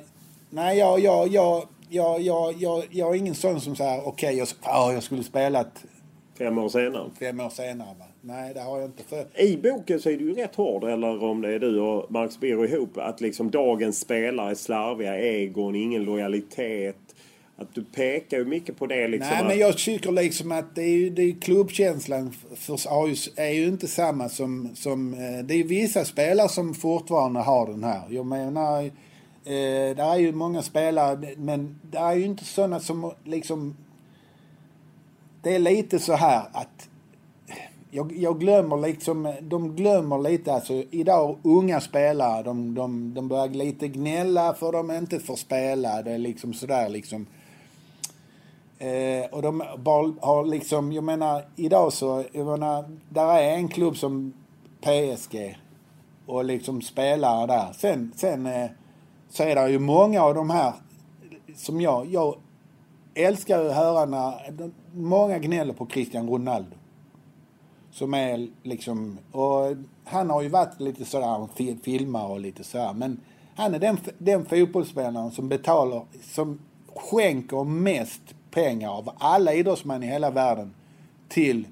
[0.50, 4.48] nej, jag, jag, jag, jag, jag, jag, jag är ingen sån som säger okej, jag,
[4.62, 5.84] ja, jag skulle spelat
[6.38, 7.10] Fem år senare?
[7.18, 7.94] fem år senare.
[7.98, 8.04] Va?
[8.20, 9.04] Nej, det har jag inte.
[9.04, 12.12] För, I boken så är du ju rätt hård, eller om det är du och
[12.12, 17.11] Marcus Birro ihop, att liksom dagens spelare är slarviga, egon, ingen lojalitet.
[17.56, 19.30] Att du pekar ju mycket på det liksom.
[19.30, 23.30] nej, att- men jag tycker liksom att det är, ju- det är klubbkänslan för, AIS
[23.36, 25.14] är ju inte samma som, som...
[25.14, 28.02] eh, Det är vissa spelare som fortfarande har den här.
[28.10, 28.90] Jag menar, eh,
[29.96, 33.76] det är ju många spelare, men det är ju inte sådana som liksom...
[35.42, 36.88] Det är lite så här att
[37.90, 43.48] jag, jag glömmer liksom, de glömmer lite alltså idag unga spelare, de, de, de börjar
[43.48, 46.02] lite gnälla för de inte får spela.
[46.02, 47.26] Det är liksom sådär liksom.
[48.82, 49.60] Eh, och de
[50.20, 54.32] har liksom, jag menar idag så, jag menar, där är en klubb som
[54.80, 55.58] PSG
[56.26, 57.72] och liksom spelare där.
[57.72, 58.70] Sen, sen eh,
[59.28, 60.72] så är det ju många av de här
[61.56, 62.36] som jag, jag
[63.14, 66.76] älskar ju att höra när, många gnäller på Christian Ronaldo.
[67.90, 72.92] Som är liksom, och han har ju varit lite sådär, han filmar och lite sådär.
[72.92, 73.20] Men
[73.54, 76.58] han är den, den fotbollsspelaren som betalar, som
[76.94, 80.74] skänker mest pengar av alla idrottsmän i hela världen
[81.28, 81.66] till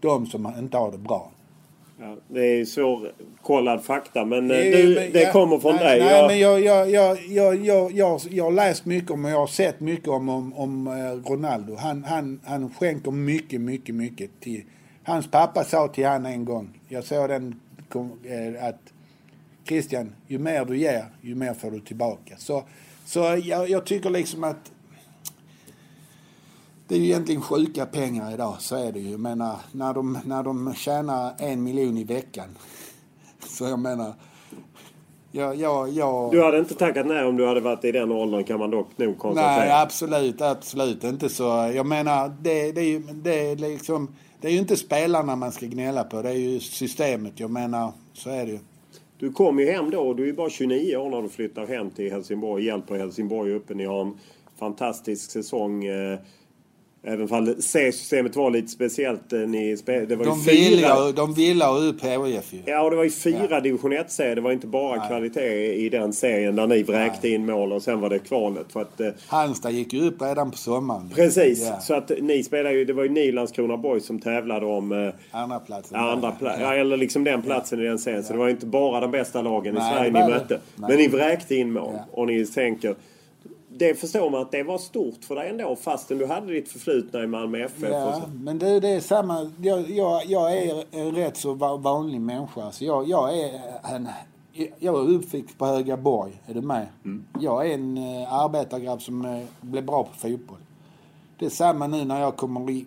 [0.00, 1.30] de som inte har det bra.
[2.00, 5.84] Ja, det är svårkollad fakta men eh, Det- du, men det jag- kommer från nej,
[5.84, 6.00] dig.
[6.00, 9.30] Nej, Jag- men jag, jag, jag, jag, jag, jag, jag har läst mycket om och
[9.30, 11.76] jag har sett mycket om, om, om eh, Ronaldo.
[11.78, 14.62] Han, han, han skänker mycket, mycket, mycket till...
[15.04, 17.60] Hans pappa sa till han en gång, jag såg den,
[18.24, 18.80] eh, att
[19.68, 22.34] Christian, ju mer du ger, ju mer får du tillbaka.
[22.38, 22.62] Så,
[23.04, 24.72] så jag, jag tycker liksom att
[26.90, 29.10] det är ju egentligen sjuka pengar idag, så är det ju.
[29.10, 32.48] Jag menar, när de, när de tjänar en miljon i veckan.
[33.46, 34.14] Så jag menar,
[35.32, 36.32] jag, jag, jag...
[36.32, 38.98] Du hade inte tackat nej om du hade varit i den åldern kan man dock
[38.98, 39.56] nog konstatera.
[39.56, 41.72] Nej, absolut, absolut inte så.
[41.74, 45.52] Jag menar, det, det, är ju, det, är liksom, det är ju inte spelarna man
[45.52, 47.40] ska gnälla på, det är ju systemet.
[47.40, 48.58] Jag menar, så är det ju.
[49.18, 50.14] Du kom ju hem då.
[50.14, 52.64] Du är bara 29 år när du flyttar hem till Helsingborg.
[52.64, 53.74] Hjälper Helsingborg uppe.
[53.74, 54.18] Ni har en
[54.58, 55.84] fantastisk säsong.
[55.84, 56.18] eh,
[57.02, 59.32] Även fall C-systemet var lite speciellt.
[59.32, 60.54] eh, Ni det var De fyra...
[60.54, 62.58] ville, de ville ha upp HIF ju.
[62.66, 64.34] Ja, och det var ju fyra division 1-serier.
[64.34, 68.00] Det var inte bara kvalitet i den serien där ni vräkte in mål och sen
[68.00, 68.72] var det kvalet.
[68.72, 71.10] För att, eh, Halmstad gick ju upp redan på sommaren.
[71.14, 71.66] precis.
[71.68, 71.80] Ja.
[71.80, 72.84] Så att ni spelade ju...
[72.84, 74.92] Det var ju ni Landskrona Boys som tävlade om...
[74.92, 75.96] Eh, Andra platsen.
[75.98, 78.24] andra pla- ja, eller liksom den platsen i den serien.
[78.24, 80.60] Så det var ju inte bara de bästa lagen i Nej, Sverige det ni mötte.
[80.76, 80.88] Nej.
[80.90, 81.94] Men ni vräkte in mål.
[82.12, 82.94] Och ni tänker...
[83.80, 87.22] Det förstår man att det var stort för dig ändå fastän du hade ditt förflutna
[87.22, 87.88] i Malmö FF.
[87.90, 89.50] Ja, men det, det är samma.
[89.60, 92.72] Jag, jag, jag är en rätt så va- vanlig människa.
[92.72, 94.08] Så jag, jag är en...
[94.78, 96.42] Jag är uppväxt på Högaborg.
[96.46, 96.86] Är du med?
[97.40, 100.58] Jag är en uh, arbetargrabb som uh, blev bra på fotboll.
[101.38, 102.86] Det är samma nu när jag kommer i...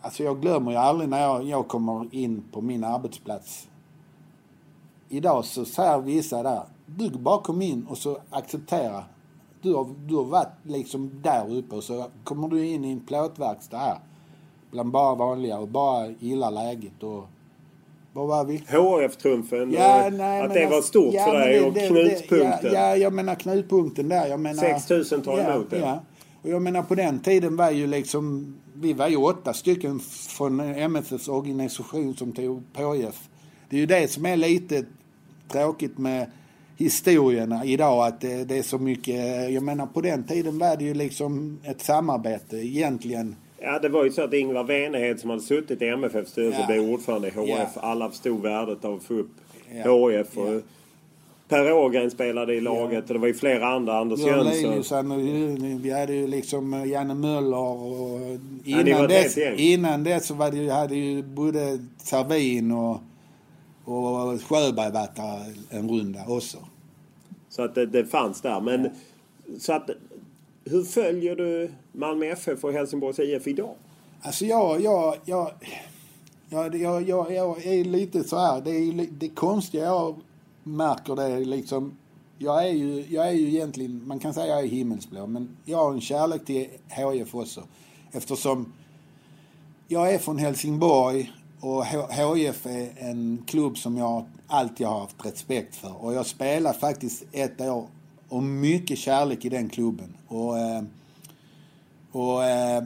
[0.00, 3.68] Alltså jag glömmer ju aldrig när jag, jag kommer in på min arbetsplats.
[5.08, 9.04] Idag så säger vissa där, du bara kom in och så acceptera.
[9.62, 13.00] Du har, du har varit liksom där uppe och så kommer du in i en
[13.00, 13.98] plåtverkstad här.
[14.70, 17.24] Bland bara vanliga och bara gillar läget och...
[18.12, 18.56] Vad var vi?
[18.56, 22.72] HF-trumfen Ja, nej, att det var stort ja, för dig det- och det- knutpunkten.
[22.72, 24.26] Ja, ja, jag menar knutpunkten där.
[24.26, 25.78] Jag menar, 6 000 tar ja, emot det.
[25.78, 26.00] Ja.
[26.42, 30.60] Och jag menar på den tiden var ju liksom, vi var ju åtta stycken från
[30.60, 33.28] MFFs organisation som tog på HIF.
[33.70, 34.84] Det är ju det som är lite
[35.48, 36.30] tråkigt med
[36.78, 40.94] historierna idag att det, är så mycket, jag menar på den tiden var det ju
[40.94, 43.36] liksom ett samarbete egentligen.
[43.60, 46.66] Ja, det var ju så att Ingvar Venehed som hade suttit i MFFs styrelse Ja.
[46.66, 47.68] blev ordförande i HF.
[47.74, 47.80] Ja.
[47.80, 49.30] Alla förstod värdet av att få upp
[49.84, 49.92] Ja.
[49.92, 50.38] HF.
[50.38, 50.62] Och
[51.48, 53.98] Per Ågren spelade i laget och det var ju flera andra.
[53.98, 55.12] Anders Jönsson.
[55.12, 55.20] Och
[55.84, 58.20] vi hade ju liksom Janne Möller och
[58.64, 63.00] innan, ett dess, innan dess så var det ju, hade ju både Servin och,
[63.84, 66.58] och Sjöberg varit där en runda också.
[67.58, 68.60] Så att det, det fanns där.
[68.60, 68.90] Men
[69.58, 69.90] så att
[70.64, 73.74] hur följer du Malmö FF och Helsingborgs IF idag?
[74.22, 75.50] Alltså jag, jag, jag,
[76.48, 80.16] jag, jag, jag, jag är lite så här, det är det konstiga jag
[80.62, 81.98] märker det är liksom,
[82.38, 85.78] jag är ju, jag är ju egentligen, man kan säga jag är himmelsblå, men jag
[85.78, 87.62] har en kärlek till HIF också.
[88.12, 88.72] Eftersom
[89.88, 95.76] jag är från Helsingborg och HIF är en klubb som jag alltid har haft respekt
[95.76, 96.04] för.
[96.04, 97.86] Och jag spelade faktiskt ett år
[98.28, 100.14] och mycket kärlek i den klubben.
[100.28, 100.82] Och, eh,
[102.12, 102.84] och eh,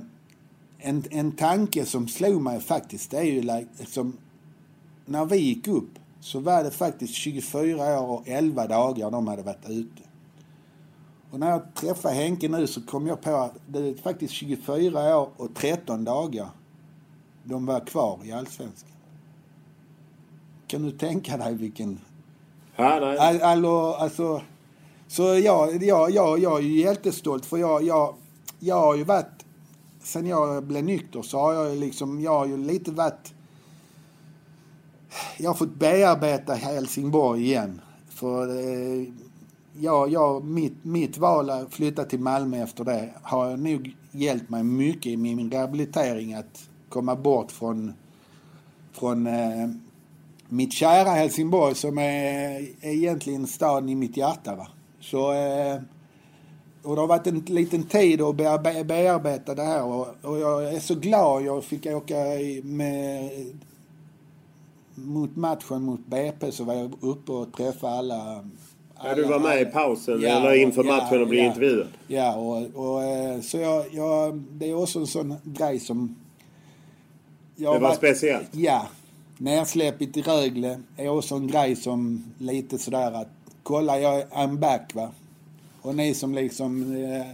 [0.79, 3.43] en, en tanke som slog mig faktiskt, det är ju
[3.79, 4.17] liksom,
[5.07, 9.43] när vi gick upp så var det faktiskt 24 år och 11 dagar de hade
[9.43, 10.03] varit ute.
[11.31, 15.19] Och när jag träffade Henke nu så kom jag på att det är faktiskt 24
[15.19, 16.49] år och 13 dagar
[17.45, 18.92] de var kvar i Allsvenskan.
[20.73, 22.01] Kan du tänka dig vilken...
[22.77, 23.19] Ja, nej.
[23.19, 24.43] All, allo, alltså,
[25.07, 28.15] så jag, jag, jag, jag är ju jättestolt för jag, jag,
[28.59, 29.45] jag har ju varit...
[30.03, 33.35] Sen jag blev nykter så har jag ju liksom, jag har ju lite varit...
[35.39, 37.81] Jag har fått bearbeta Helsingborg igen.
[38.09, 39.09] För eh,
[39.73, 44.63] jag, jag, mitt, mitt val att flytta till Malmö efter det har nog hjälpt mig
[44.63, 47.93] mycket i min rehabilitering att komma bort från,
[48.93, 49.69] från eh,
[50.53, 54.57] mitt kära Helsingborg som är, är egentligen staden i mitt hjärta.
[54.57, 54.67] Va?
[55.01, 55.77] Så, eh,
[56.83, 60.75] och det har varit en liten tid att bearbe- bearbeta det här och, och jag
[60.75, 62.17] är så glad jag fick åka
[62.63, 63.31] med
[64.95, 68.45] mot matchen mot BP så var jag uppe och träffade alla.
[69.05, 71.47] Ja, du var med i pausen Ja, eller inför ja, matchen och blev ja.
[71.49, 71.87] intervjuad.
[72.09, 72.57] Ja, och,
[72.87, 76.17] och eh, så jag, jag, det är också en sån grej som...
[77.57, 78.49] Det var varit- speciellt.
[78.53, 78.87] Ja.
[79.43, 83.29] Nersläppet i Rögle är också en grej som lite sådär att
[83.63, 85.11] kolla jag I'm back va.
[85.83, 86.97] Och ni som liksom...
[86.97, 87.27] Eh,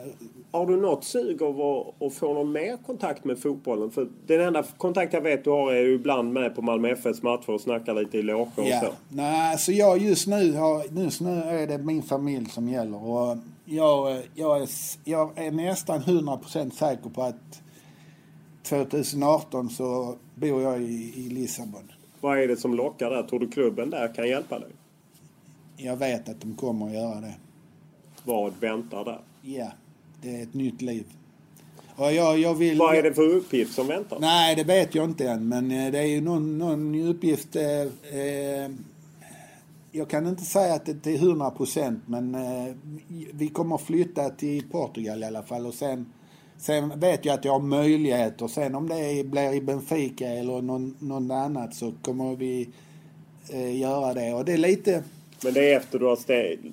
[0.51, 3.91] har du något sug av att, att få någon mer kontakt med fotbollen?
[3.91, 7.23] För den enda kontakt jag vet du har är ju ibland med på Malmö FFs
[7.23, 8.81] matcher och snackar lite i loger och ja.
[8.81, 8.93] så.
[9.09, 13.05] Nej, så jag just nu, har, just nu är det min familj som gäller.
[13.05, 14.69] Och jag, jag, är,
[15.05, 17.63] jag är nästan 100% säker på att
[18.63, 21.93] 2018 så bor jag i, i Lissabon.
[22.21, 23.23] Vad är det som lockar där?
[23.23, 24.71] Tror du klubben där kan hjälpa dig?
[25.77, 27.35] Jag vet att de kommer att göra det.
[28.25, 29.21] Vad väntar där?
[29.43, 29.73] Ja,
[30.23, 31.05] det är ett nytt liv.
[31.97, 32.79] Och jag, jag vill...
[32.79, 34.19] Vad är det för uppgift som väntar?
[34.21, 35.49] Nej, det vet jag inte än.
[35.49, 37.57] Men eh, det är ju någon, någon uppgift...
[37.57, 37.81] Eh,
[38.19, 38.71] eh,
[39.93, 42.75] jag kan inte säga att det är 100 procent, men eh,
[43.33, 45.67] vi kommer flytta till Portugal i alla fall.
[45.67, 46.07] Och sen,
[46.59, 48.49] sen vet jag att jag har möjligheter.
[48.49, 52.69] Sen om det blir i Benfica eller någon, någon annat så kommer vi
[53.49, 54.35] eh, göra det.
[54.35, 55.03] Och det är lite...
[55.45, 56.73] Men det är efter du har steg,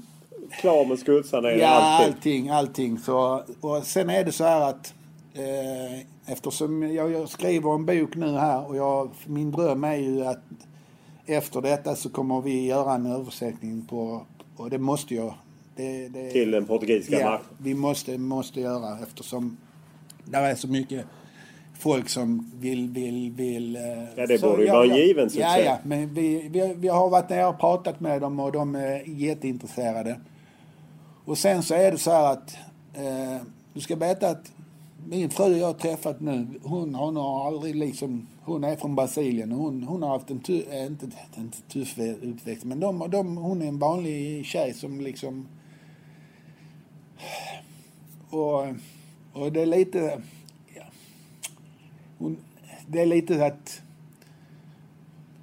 [0.52, 1.60] klar med skuldsanering?
[1.60, 2.50] Ja, allting, allting.
[2.50, 3.00] allting.
[3.00, 4.94] Så, och sen är det så här att
[5.34, 10.26] eh, eftersom jag, jag skriver en bok nu här och jag, min dröm är ju
[10.26, 10.44] att
[11.26, 14.26] efter detta så kommer vi göra en översättning på,
[14.58, 15.34] och det måste jag.
[15.76, 17.58] Det, det, Till den portugisiska ja, marknaden?
[17.58, 19.58] vi måste, måste göra eftersom
[20.26, 21.06] det är så mycket
[21.80, 23.76] folk som vill, vill, vill...
[23.76, 23.82] eh,
[24.16, 25.42] Ja, det borde ju vara en given succé.
[25.42, 28.76] Ja, ja, men vi, vi, vi har varit nere och pratat med dem och de
[28.76, 30.20] är jätteintresserade.
[31.26, 32.58] Och sen så är det så här att,
[32.94, 33.42] eh,
[33.74, 34.52] du ska veta att
[35.08, 39.52] min fru jag har träffat nu, hon, hon har aldrig liksom, hon är från Brasilien
[39.52, 41.06] och hon, hon har haft en, tu, eh, inte,
[41.38, 45.48] inte tuff uppväxt, men de, de, hon är en vanlig tjej som liksom,
[48.30, 48.66] och,
[49.36, 50.22] och det är lite,
[50.76, 50.84] ja,
[52.18, 52.38] hon,
[52.88, 53.82] det är lite att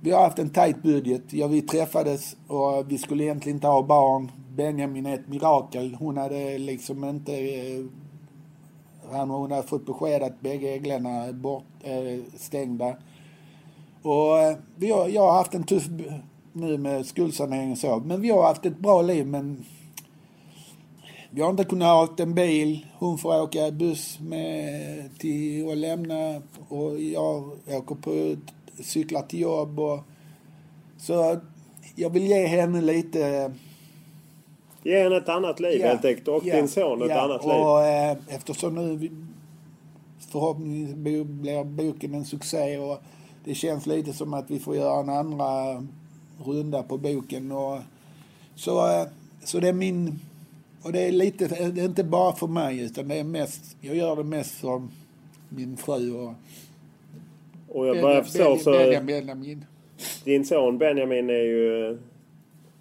[0.01, 1.23] vi har haft en tajt budget.
[1.33, 4.31] Ja, vi träffades och vi skulle egentligen inte ha barn.
[4.55, 5.95] Benjamin är ett mirakel.
[5.95, 7.33] Hon hade liksom inte...
[7.33, 7.85] Eh,
[9.11, 12.97] han och hon hade fått besked att bägge äglarna är bort, äh, stängda.
[14.03, 15.89] Och eh, vi har, jag har haft en tuff
[16.53, 18.03] nu med skuldsanering och så.
[18.05, 19.65] Men vi har haft ett bra liv men
[21.35, 22.87] vi har inte kunnat ha en bil.
[22.99, 28.37] Hon får åka buss med till och lämna och jag åker på
[28.83, 30.01] cyklar till jobb och
[30.99, 31.41] så
[31.97, 33.53] jag vill ge henne lite
[34.85, 36.29] Ge henne ett annat liv Ja, helt enkelt.
[36.29, 37.53] Och ja, din son ett ja, annat liv.
[37.55, 39.11] och, eh, eftersom nu vi-
[40.31, 40.97] förhoppningsvis
[41.27, 42.99] blir boken en succé och
[43.45, 45.83] det känns lite som att vi får göra en andra
[46.45, 47.53] runda på boken.
[47.53, 47.79] Och,
[48.55, 49.07] så, eh,
[49.45, 50.21] så det är min...
[50.83, 53.97] Och det är lite, det är inte bara för mig utan det är mest, jag
[53.97, 54.83] gör det mest för
[55.49, 56.35] min fru och
[57.69, 58.71] Och jag börjar förstå så...
[58.71, 59.65] Benjamin, Benjamin.
[60.25, 61.99] Din son Benjamin är ju...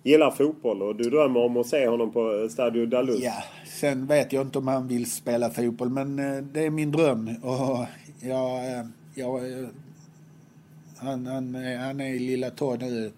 [0.03, 3.19] Gillar fotboll och du drömmer om att se honom på Stadio da Luz.
[3.23, 6.91] Ja, sen vet jag inte om han vill spela fotboll men eh, det är min
[6.91, 7.30] dröm.
[7.44, 7.86] Och
[8.19, 9.68] jag, eh, jag, eh,
[10.98, 13.11] han, han, är- han är i Lilla Tå nu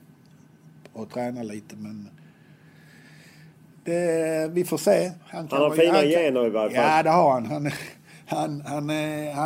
[0.93, 2.07] och tränar lite men
[3.85, 5.11] det, vi får se.
[5.27, 6.85] Han kan har vara- fina gener i varje fall.
[6.95, 7.45] Ja, det har han.
[7.45, 7.72] Han,
[8.26, 8.89] han, han,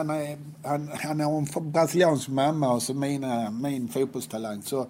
[0.10, 4.62] han, han, han har en brasiliansk mamma och så mina, min fotbollstalang.
[4.62, 4.86] Så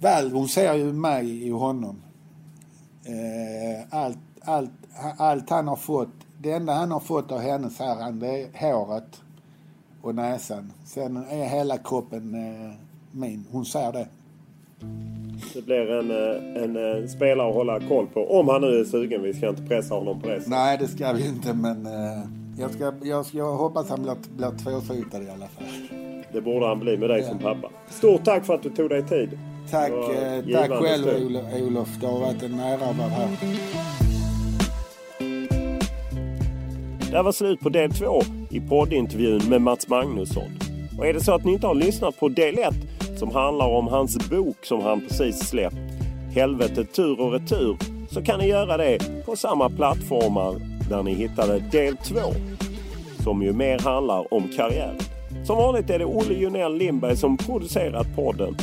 [0.00, 2.02] väl, hon ser ju mig i honom.
[3.04, 4.70] Eh, allt, allt,
[5.16, 6.08] allt han har fått,
[6.38, 9.20] det enda han har fått av henne så här, det är håret
[10.02, 10.72] och näsan.
[10.84, 12.70] Sen är hela kroppen eh,
[13.12, 13.46] min.
[13.50, 14.08] Hon ser det.
[15.54, 18.38] Det blir en, eh, en, eh, spelare att hålla koll på.
[18.38, 19.22] Om han nu är sugen.
[19.22, 20.40] Vi ska inte pressa honom på det.
[20.46, 22.20] Nej, det ska vi inte, men eh,
[22.58, 25.64] jag, ska, jag, ska, jag hoppas han blir, blir tvåfotad i alla fall.
[26.32, 27.28] Det borde han bli med dig Ja.
[27.28, 27.68] som pappa.
[27.90, 29.38] Stort tack för att du tog dig tid.
[29.70, 31.26] Tack, eh, tack själv.
[31.26, 31.88] Olof, Olof.
[32.00, 33.28] Det har varit en ära att vara här.
[37.10, 40.50] Det var slut på del två i poddintervjun med Mats Magnusson.
[40.98, 42.74] Och är det så att ni inte har lyssnat på del ett
[43.20, 45.76] som handlar om hans bok som han precis släppt,
[46.34, 47.76] Helvetet tur och retur,
[48.10, 50.54] så kan ni göra det på samma plattformar
[50.88, 52.32] där ni hittade del två,
[53.22, 54.98] som ju mer handlar om karriären.
[55.44, 58.56] Som vanligt är det Olle Junell Lindberg som producerat podden.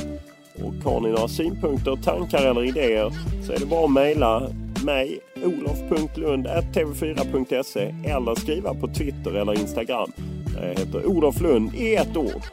[0.64, 3.12] Och har ni några synpunkter, tankar eller idéer
[3.46, 4.50] så är det bara att mejla
[4.86, 10.12] mig, olof.lund.tv4.se eller skriva på Twitter eller Instagram.
[10.56, 12.44] Där jag heter Olof Lund i ett ord.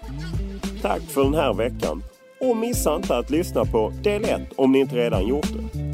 [0.85, 2.05] Tack för den här veckan.
[2.40, 5.94] Och missa inte att lyssna på del 1 om ni inte redan gjort det.